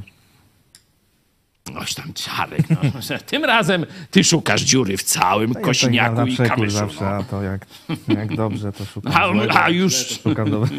Oś 1.78 1.94
tam 1.94 2.14
Czarek, 2.14 2.62
no, 2.70 3.02
tym 3.32 3.46
razem 3.46 3.86
ty 4.12 4.24
szukasz 4.24 4.62
dziury 4.62 4.98
w 4.98 5.04
całym 5.04 5.50
Ja 5.50 5.54
tak 5.54 5.64
kośniaku 5.64 6.16
na 6.16 6.28
i 6.28 6.36
kamyszu. 6.38 6.72
zawsze, 6.78 7.02
No. 7.02 7.08
a 7.08 7.24
to 7.24 7.42
jak, 7.42 7.66
jak 8.08 8.36
dobrze, 8.36 8.72
to 8.72 8.86
szukam 8.86 9.14
A, 9.16 9.34
złego. 9.34 9.54
a 9.54 9.70
już, 9.70 10.08
Szukam 10.24 10.52
dobrze. 10.52 10.74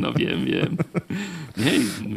no 0.00 0.12
wiem, 0.12 0.44
wiem. 0.44 0.76
Nie, 1.56 1.72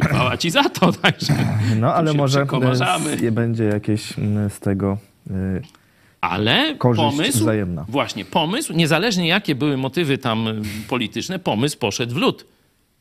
chwała 0.07 0.37
ci 0.37 0.51
za 0.51 0.69
to, 0.69 0.91
także. 0.91 1.33
No, 1.79 1.93
ale 1.93 2.13
może 2.13 2.41
e, 2.41 3.31
będzie 3.31 3.63
jakieś 3.63 4.19
mm, 4.19 4.49
z 4.49 4.59
tego... 4.59 4.97
e, 5.29 5.84
Ale 6.29 6.75
Korzyść 6.75 7.03
pomysł, 7.05 7.39
wzajemna. 7.39 7.85
właśnie, 7.89 8.25
pomysł, 8.25 8.73
niezależnie 8.73 9.27
jakie 9.27 9.55
były 9.55 9.77
motywy 9.77 10.17
tam 10.17 10.47
y, 10.47 10.61
polityczne, 10.87 11.39
pomysł 11.39 11.77
poszedł 11.77 12.13
w 12.13 12.17
lód. 12.17 12.45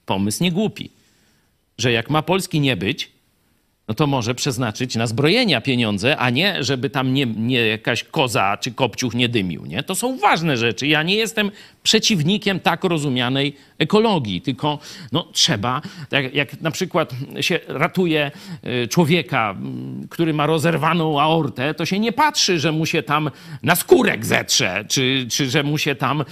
Pomysł 0.07 0.43
nie 0.43 0.53
głupi. 0.53 0.91
Że 1.79 1.93
jak 1.93 2.11
ma 2.11 2.23
Polski 2.23 2.61
nie 2.61 2.77
być, 2.77 3.11
no 3.89 3.95
to 3.95 4.07
może 4.07 4.35
przeznaczyć 4.35 4.97
na 4.97 5.07
zbrojenia 5.07 5.61
pieniądze, 5.61 6.17
a 6.17 6.31
nie, 6.31 6.65
żeby 6.65 6.91
tam 6.91 7.15
nie, 7.15 7.27
nie 7.27 7.67
jakaś 7.67 8.05
koza 8.05 8.57
czy 8.61 8.73
kopciuch 8.73 9.15
nie 9.15 9.29
dymił, 9.29 9.67
nie? 9.67 9.83
To 9.83 9.95
są 9.95 10.19
ważne 10.19 10.57
rzeczy. 10.57 10.87
Ja 10.87 11.03
nie 11.03 11.15
jestem 11.17 11.51
przeciwnikiem 11.85 12.61
tak 12.61 12.85
rozumianej 12.85 13.57
ekologii, 13.79 14.41
tylko 14.41 14.79
no, 15.13 15.29
trzeba, 15.33 15.83
tak 16.09 16.35
jak 16.35 16.61
na 16.61 16.71
przykład 16.71 17.15
się 17.41 17.61
ratuje 17.69 18.31
y, 18.85 18.89
człowieka, 18.89 19.57
który 20.11 20.35
ma 20.35 20.47
rozerwaną 20.47 21.21
aortę, 21.21 21.75
to 21.75 21.87
się 21.87 21.99
nie 21.99 22.13
patrzy, 22.13 22.61
że 22.61 22.73
mu 22.73 22.87
się 22.87 23.03
tam 23.03 23.31
na 23.63 23.77
skórek 23.77 24.27
zetrze, 24.27 24.85
czy, 24.89 25.27
czy 25.31 25.51
że 25.51 25.63
mu 25.63 25.79
się 25.79 25.95
tam, 25.95 26.25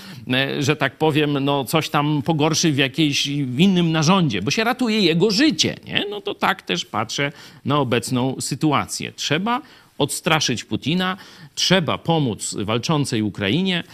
y, 0.59 0.63
że 0.63 0.77
tak 0.77 0.99
powiem, 0.99 1.45
no, 1.45 1.65
coś 1.65 1.89
tam 1.89 2.23
pogorszy 2.23 2.73
w 2.73 2.79
jakiejś 2.79 3.29
w 3.29 3.61
innym 3.61 3.93
narządzie, 3.93 4.43
bo 4.43 4.51
się 4.51 4.65
ratuje 4.65 5.01
jego 5.01 5.31
życie. 5.31 5.77
Nie? 5.85 6.05
No 6.11 6.21
to 6.21 6.35
tak 6.35 6.63
też 6.63 6.85
patrzę 6.85 7.33
na 7.65 7.79
obecną 7.79 8.37
sytuację. 8.41 9.13
Trzeba 9.13 9.61
odstraszyć 9.99 10.65
Putina, 10.65 11.17
trzeba 11.55 11.99
pomóc 11.99 12.57
walczącej 12.65 13.23
Ukrainie. 13.23 13.85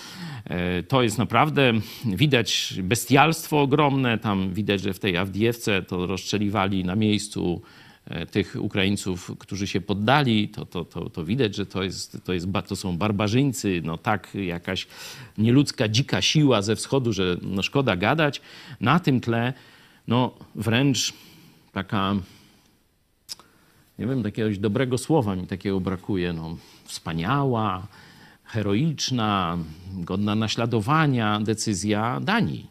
E, 0.48 0.82
To 0.82 1.02
jest 1.02 1.18
naprawdę, 1.18 1.72
widać 2.04 2.74
bestialstwo 2.82 3.60
ogromne. 3.60 4.18
Tam 4.18 4.54
widać, 4.54 4.80
że 4.80 4.94
w 4.94 4.98
tej 4.98 5.16
Awdijewce 5.16 5.82
to 5.82 6.06
rozstrzeliwali 6.06 6.84
na 6.84 6.96
miejscu 6.96 7.62
e, 8.06 8.26
tych 8.26 8.56
Ukraińców, 8.60 9.32
którzy 9.38 9.66
się 9.66 9.80
poddali. 9.80 10.48
To, 10.48 10.66
to, 10.66 10.84
to, 10.84 11.10
to 11.10 11.24
widać, 11.24 11.54
że 11.54 11.66
to, 11.66 11.82
jest, 11.82 12.18
to, 12.24 12.32
jest, 12.32 12.46
to 12.68 12.76
są 12.76 12.98
barbarzyńcy. 12.98 13.80
No 13.84 13.98
tak, 13.98 14.34
jakaś 14.34 14.86
nieludzka, 15.38 15.88
dzika 15.88 16.22
siła 16.22 16.62
ze 16.62 16.76
wschodu, 16.76 17.12
że 17.12 17.36
no 17.42 17.62
szkoda 17.62 17.96
gadać. 17.96 18.40
Na 18.80 19.00
tym 19.00 19.20
tle 19.20 19.52
no 20.08 20.34
wręcz 20.54 21.12
taka 21.72 22.14
nie 23.98 24.06
wiem, 24.06 24.24
jakiegoś 24.24 24.58
dobrego 24.58 24.98
słowa 24.98 25.36
mi 25.36 25.46
takiego 25.46 25.80
brakuje. 25.80 26.32
No, 26.32 26.56
wspaniała, 26.84 27.86
heroiczna, 28.48 29.58
godna 29.94 30.34
naśladowania 30.34 31.40
decyzja 31.40 32.20
Danii. 32.20 32.66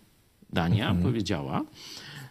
Dania 0.53 0.95
powiedziała, 1.03 1.63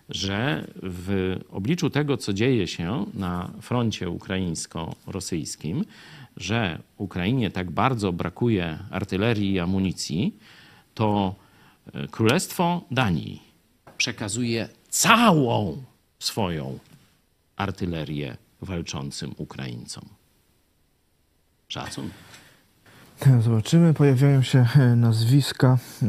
że 0.08 0.66
w 0.82 1.36
obliczu 1.50 1.90
tego, 1.90 2.16
co 2.16 2.32
dzieje 2.32 2.66
się 2.66 3.06
na 3.14 3.50
froncie 3.60 4.10
ukraińsko-rosyjskim, 4.10 5.84
że 6.36 6.78
Ukrainie 6.96 7.50
tak 7.50 7.70
bardzo 7.70 8.12
brakuje 8.12 8.78
artylerii 8.90 9.52
i 9.52 9.60
amunicji, 9.60 10.36
to 10.94 11.34
e, 11.94 12.08
Królestwo 12.08 12.84
Danii 12.90 13.42
przekazuje 13.98 14.68
całą 14.88 15.82
swoją 16.18 16.78
artylerię 17.56 18.36
walczącym 18.62 19.34
Ukraińcom. 19.36 20.04
Szacun. 21.68 22.10
Zobaczymy. 23.40 23.94
Pojawiają 23.94 24.42
się 24.42 24.66
e, 24.76 24.96
nazwiska 24.96 25.78
e, 26.02 26.06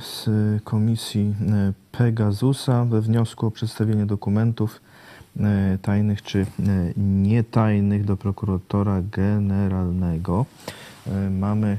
z 0.00 0.28
komisji 0.64 1.34
e, 1.40 1.72
Pegasusa 1.92 2.84
we 2.84 3.00
wniosku 3.00 3.46
o 3.46 3.50
przedstawienie 3.50 4.06
dokumentów 4.06 4.80
tajnych 5.82 6.22
czy 6.22 6.46
nietajnych 6.96 8.04
do 8.04 8.16
prokuratora 8.16 9.02
generalnego. 9.02 10.46
Mamy 11.30 11.78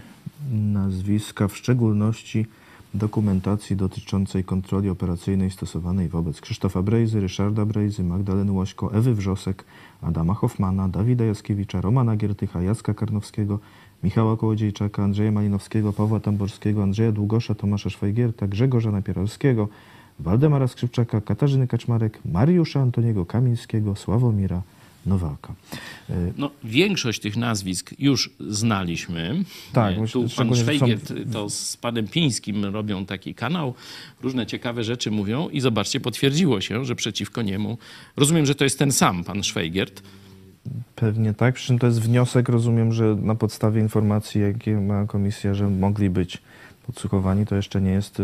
nazwiska, 0.51 1.47
w 1.47 1.57
szczególności 1.57 2.45
dokumentacji 2.93 3.75
dotyczącej 3.75 4.43
kontroli 4.43 4.89
operacyjnej 4.89 5.51
stosowanej 5.51 6.09
wobec 6.09 6.41
Krzysztofa 6.41 6.81
Brejzy, 6.81 7.21
Ryszarda 7.21 7.65
Brejzy, 7.65 8.03
Magdaleny 8.03 8.51
Łośko, 8.51 8.93
Ewy 8.93 9.15
Wrzosek, 9.15 9.65
Adama 10.01 10.33
Hoffmana, 10.33 10.89
Dawida 10.89 11.25
Jaskiewicza, 11.25 11.81
Romana 11.81 12.15
Giertycha, 12.15 12.61
Jacka 12.61 12.93
Karnowskiego, 12.93 13.59
Michała 14.03 14.37
Kołodziejczaka, 14.37 15.03
Andrzeja 15.03 15.31
Malinowskiego, 15.31 15.93
Pawła 15.93 16.19
Tamborskiego, 16.19 16.83
Andrzeja 16.83 17.11
Długosza, 17.11 17.55
Tomasza 17.55 17.89
Szwajgierta, 17.89 18.47
Grzegorza 18.47 18.91
Napieralskiego, 18.91 19.67
Waldemara 20.19 20.67
Skrzypczaka, 20.67 21.21
Katarzyny 21.21 21.67
Kaczmarek, 21.67 22.19
Mariusza 22.25 22.81
Antoniego 22.81 23.25
Kamińskiego, 23.25 23.95
Sławomira 23.95 24.61
Nowaka. 25.05 25.53
E, 26.09 26.13
No, 26.37 26.51
większość 26.63 27.19
tych 27.21 27.37
nazwisk 27.37 27.93
już 27.99 28.29
znaliśmy. 28.49 29.43
Tak, 29.73 29.97
E, 29.97 30.07
tu 30.07 30.19
pan 30.21 30.29
że 30.29 30.35
są- 30.35 30.55
Szwejgiert 30.55 31.13
to 31.33 31.49
z 31.49 31.77
panem 31.77 32.07
Pińskim 32.07 32.65
robią 32.65 33.05
taki 33.05 33.35
kanał, 33.35 33.73
różne 34.21 34.45
ciekawe 34.45 34.83
rzeczy 34.83 35.11
mówią 35.11 35.49
i 35.49 35.59
zobaczcie, 35.61 35.99
potwierdziło 35.99 36.61
się, 36.61 36.85
że 36.85 36.95
przeciwko 36.95 37.41
niemu, 37.41 37.77
rozumiem, 38.17 38.45
że 38.45 38.55
to 38.55 38.63
jest 38.63 38.79
ten 38.79 38.91
sam 38.91 39.23
pan 39.23 39.43
Szwejgiert, 39.43 40.03
Pewnie 40.95 41.33
tak, 41.33 41.55
przy 41.55 41.67
czym 41.67 41.79
to 41.79 41.87
jest 41.87 42.01
wniosek, 42.01 42.49
rozumiem, 42.49 42.93
że 42.93 43.03
na 43.03 43.35
podstawie 43.35 43.81
informacji, 43.81 44.41
jakie 44.41 44.75
ma 44.77 45.05
komisja, 45.05 45.53
że 45.53 45.69
mogli 45.69 46.09
być 46.09 46.41
podsłuchowani, 46.85 47.45
to 47.45 47.55
jeszcze 47.55 47.81
nie 47.81 47.91
jest 47.91 48.19
y, 48.19 48.23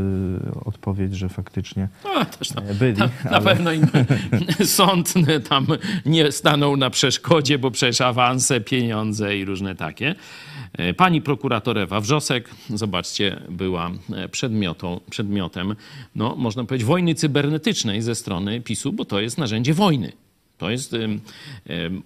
odpowiedź, 0.66 1.16
że 1.16 1.30
faktycznie 1.30 1.88
no, 2.04 2.26
też 2.26 2.52
e, 2.52 2.74
byli. 2.74 2.98
na, 2.98 3.06
na 3.06 3.32
ale- 3.32 3.42
pewno 3.42 3.72
im 3.72 3.88
sąd 4.66 5.14
tam 5.50 5.68
nie 6.06 6.32
stanął 6.32 6.78
na 6.78 6.90
przeszkodzie, 6.90 7.60
bo 7.60 7.72
przecież 7.72 8.02
awanse, 8.02 8.62
pieniądze 8.62 9.38
i 9.38 9.46
różne 9.46 9.76
takie. 9.76 10.16
E, 10.74 10.94
Pani 10.94 11.22
prokurator 11.22 11.78
Ewa 11.78 12.02
Wrzosek, 12.02 12.50
zobaczcie, 12.70 13.40
była 13.50 13.92
e, 14.16 14.30
przedmiotą, 14.30 15.00
przedmiotem, 15.10 15.76
no, 16.16 16.36
można 16.36 16.64
powiedzieć, 16.64 16.88
wojny 16.88 17.16
cybernetycznej 17.16 18.02
ze 18.02 18.16
strony 18.16 18.62
PiSu, 18.62 18.94
bo 18.94 19.06
to 19.06 19.20
jest 19.22 19.38
narzędzie 19.38 19.74
wojny. 19.74 20.12
To 20.58 20.70
jest, 20.70 20.94
ym, 20.94 21.22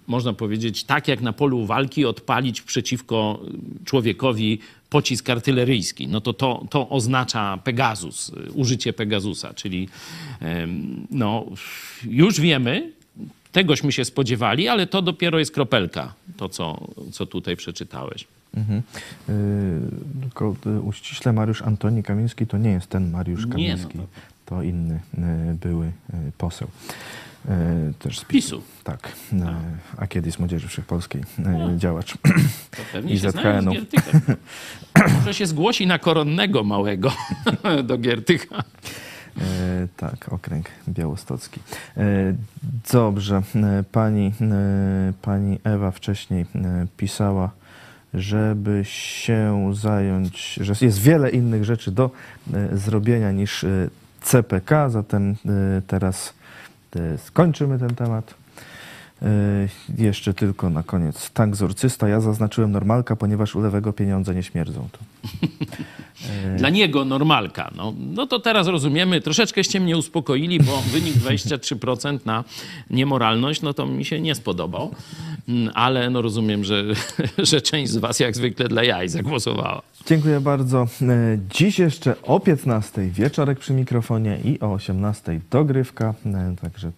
można 0.06 0.32
powiedzieć, 0.32 0.84
tak 0.84 1.08
jak 1.08 1.20
na 1.20 1.32
polu 1.32 1.66
walki 1.66 2.04
odpalić 2.04 2.60
przeciwko 2.62 3.40
człowiekowi 3.84 4.58
pocisk 4.90 5.30
artyleryjski. 5.30 6.08
No 6.08 6.20
to 6.20 6.32
to, 6.32 6.64
to 6.70 6.88
oznacza 6.88 7.58
Pegasus, 7.64 8.28
y, 8.28 8.52
użycie 8.52 8.92
Pegasusa, 8.92 9.54
czyli 9.54 9.88
no, 11.10 11.46
już 12.04 12.40
wiemy, 12.40 12.92
tegośmy 13.52 13.92
się 13.92 14.04
spodziewali, 14.04 14.68
ale 14.68 14.86
to 14.86 15.02
dopiero 15.02 15.38
jest 15.38 15.54
kropelka, 15.54 16.14
to 16.36 16.48
co, 16.48 16.86
co 17.12 17.26
tutaj 17.26 17.56
przeczytałeś. 17.56 18.24
Mhm. 18.56 18.82
Y, 19.28 20.20
Tylko 20.20 20.56
y, 20.66 20.80
uściśle 20.80 21.32
Mariusz 21.32 21.62
Antoni 21.62 22.02
Kamiński 22.02 22.46
to 22.46 22.58
nie 22.58 22.70
jest 22.70 22.86
ten 22.86 23.10
Mariusz 23.10 23.40
Nie, 23.40 23.46
no 23.46 23.52
Kamiński, 23.52 23.98
to- 23.98 24.06
to 24.46 24.62
inny 24.62 24.94
y, 25.18 25.54
były 25.54 25.86
y, 25.86 25.92
poseł. 26.38 26.68
Y, 27.48 27.94
Też 27.98 28.18
z 28.18 28.24
PiSu. 28.24 28.62
Tak, 28.84 29.12
y, 29.32 29.36
a 29.96 30.06
kiedyś 30.06 30.34
z 30.34 30.38
Młodzieży 30.38 30.68
Wszechpolskiej 30.68 31.22
y, 31.74 31.78
działacz. 31.78 32.12
To 32.70 32.78
pewnie 32.92 33.12
I 33.14 33.18
się 33.18 33.30
znają 33.30 33.60
z 33.60 33.64
ZKN-u. 33.64 33.72
Giertychem. 33.72 34.20
Może 35.18 35.34
się 35.34 35.46
zgłosi 35.46 35.86
na 35.86 35.98
koronnego 35.98 36.64
małego 36.64 37.12
do 37.84 37.98
Giertycha. 37.98 38.62
E, 39.40 39.88
tak, 39.96 40.32
okręg 40.32 40.66
białostocki. 40.88 41.60
E, 41.96 42.02
dobrze, 42.92 43.42
e, 43.54 43.84
pani, 43.92 44.32
e, 44.40 45.12
pani 45.22 45.58
Ewa 45.64 45.90
wcześniej 45.90 46.46
e, 46.54 46.86
pisała, 46.96 47.50
żeby 48.14 48.82
się 48.84 49.70
zająć, 49.74 50.58
że 50.60 50.74
jest 50.80 50.98
wiele 50.98 51.30
innych 51.30 51.64
rzeczy 51.64 51.92
do 51.92 52.10
e, 52.54 52.76
zrobienia 52.76 53.32
niż 53.32 53.64
e, 53.64 53.88
CPK, 54.22 54.88
zatem 54.88 55.30
e, 55.46 55.82
teraz 55.86 56.28
e, 56.28 56.39
skończymy 57.18 57.78
ten 57.78 57.94
temat. 57.94 58.34
E, 59.22 60.02
Jeszcze 60.02 60.34
tylko 60.34 60.70
na 60.70 60.82
koniec. 60.82 61.30
Tak, 61.30 61.56
zorcysta. 61.56 62.08
Ja 62.08 62.20
zaznaczyłem 62.20 62.72
normalka, 62.72 63.16
ponieważ 63.16 63.56
u 63.56 63.60
lewego 63.60 63.92
pieniądze 63.92 64.34
nie 64.34 64.42
śmierdzą. 64.42 64.88
To. 64.92 64.98
Dla 66.58 66.70
niego 66.70 67.04
normalka. 67.04 67.70
No, 67.76 67.94
no 68.14 68.26
to 68.26 68.40
teraz 68.40 68.66
rozumiemy, 68.66 69.20
troszeczkęście 69.20 69.80
mnie 69.80 69.96
uspokoili, 69.96 70.60
bo 70.60 70.82
wynik 70.92 71.14
23% 71.14 72.18
na 72.24 72.44
niemoralność, 72.90 73.62
no 73.62 73.74
to 73.74 73.86
mi 73.86 74.04
się 74.04 74.20
nie 74.20 74.34
spodobał. 74.34 74.94
Mm, 75.48 75.70
Ale 75.74 76.10
no 76.10 76.22
rozumiem, 76.22 76.64
że, 76.64 76.84
że 77.38 77.60
część 77.60 77.92
z 77.92 77.96
was 77.96 78.20
jak 78.20 78.36
zwykle 78.36 78.68
dla 78.68 78.84
jaj 78.84 79.08
zagłosowała. 79.08 79.82
Dziękuję 80.06 80.40
bardzo. 80.40 80.86
E, 81.02 81.38
Dziś 81.54 81.78
jeszcze 81.78 82.22
o 82.22 82.40
15 82.40 83.02
wieczorek 83.10 83.58
przy 83.58 83.72
mikrofonie 83.72 84.38
i 84.44 84.60
o 84.60 84.72
18 84.72 85.40
dogrywka, 85.50 86.14
e, 86.26 86.54
także 86.62 86.92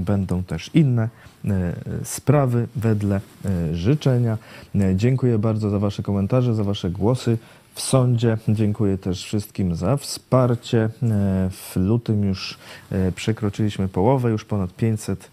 będą 0.00 0.44
też 0.44 0.70
inne 0.74 1.08
e, 1.44 1.74
sprawy 2.04 2.68
wedle 2.76 3.20
e, 3.44 3.74
życzenia. 3.74 4.38
E, 4.74 4.96
Dziękuję 4.96 5.38
bardzo 5.38 5.70
za 5.70 5.78
Wasze 5.78 6.02
komentarze, 6.02 6.54
za 6.54 6.64
Wasze 6.64 6.90
głosy 6.90 7.38
w 7.74 7.80
sądzie. 7.80 8.38
Dziękuję 8.48 8.98
też 8.98 9.24
wszystkim 9.24 9.74
za 9.74 9.96
wsparcie. 9.96 10.88
W 11.50 11.76
lutym 11.76 12.24
już 12.24 12.58
przekroczyliśmy 13.14 13.88
połowę, 13.88 14.30
już 14.30 14.44
ponad 14.44 14.76
500 14.76 15.30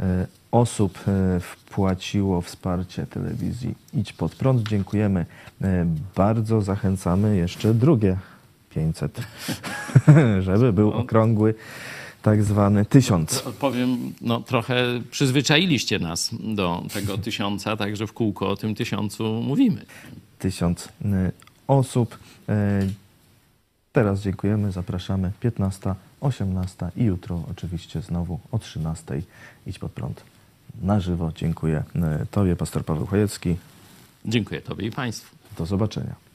e, 0.00 0.26
osób 0.50 0.98
wpłaciło 1.40 2.40
wsparcie 2.40 3.06
telewizji 3.06 3.74
Idź 3.94 4.12
Pod 4.12 4.34
Prąd. 4.34 4.68
Dziękujemy 4.68 5.26
bardzo. 6.16 6.60
Zachęcamy 6.60 7.36
jeszcze 7.36 7.74
drugie 7.74 8.16
500, 8.70 9.20
żeby 10.40 10.72
był 10.72 10.92
okrągły 10.92 11.54
tak 12.22 12.44
zwany 12.44 12.84
tysiąc. 12.84 13.42
Powiem, 13.60 14.12
no 14.20 14.40
trochę 14.40 14.84
przyzwyczailiście 15.10 15.98
nas 15.98 16.30
do 16.40 16.82
tego 16.92 17.18
tysiąca, 17.18 17.76
także 17.76 18.06
w 18.06 18.12
kółko 18.12 18.48
o 18.48 18.56
tym 18.56 18.74
tysiącu 18.74 19.24
mówimy. 19.24 19.84
Tysiąc 20.38 20.88
e, 21.04 21.32
osób. 21.66 22.18
E, 22.48 22.86
Teraz 23.92 24.20
dziękujemy, 24.20 24.72
zapraszamy 24.72 25.32
15, 25.40 25.94
18 26.20 26.90
i 26.96 27.04
jutro 27.04 27.42
oczywiście 27.50 28.02
znowu 28.02 28.40
o 28.52 28.58
13 28.58 29.22
idź 29.66 29.78
pod 29.78 29.92
prąd. 29.92 30.24
Na 30.82 31.00
żywo 31.00 31.32
dziękuję 31.36 31.84
e, 31.96 32.26
Tobie, 32.30 32.56
pastor 32.56 32.84
Paweł 32.84 33.06
Chojecki. 33.06 33.56
Dziękuję 34.24 34.60
Tobie 34.60 34.86
i 34.86 34.90
Państwu. 34.90 35.36
Do 35.58 35.66
zobaczenia. 35.66 36.29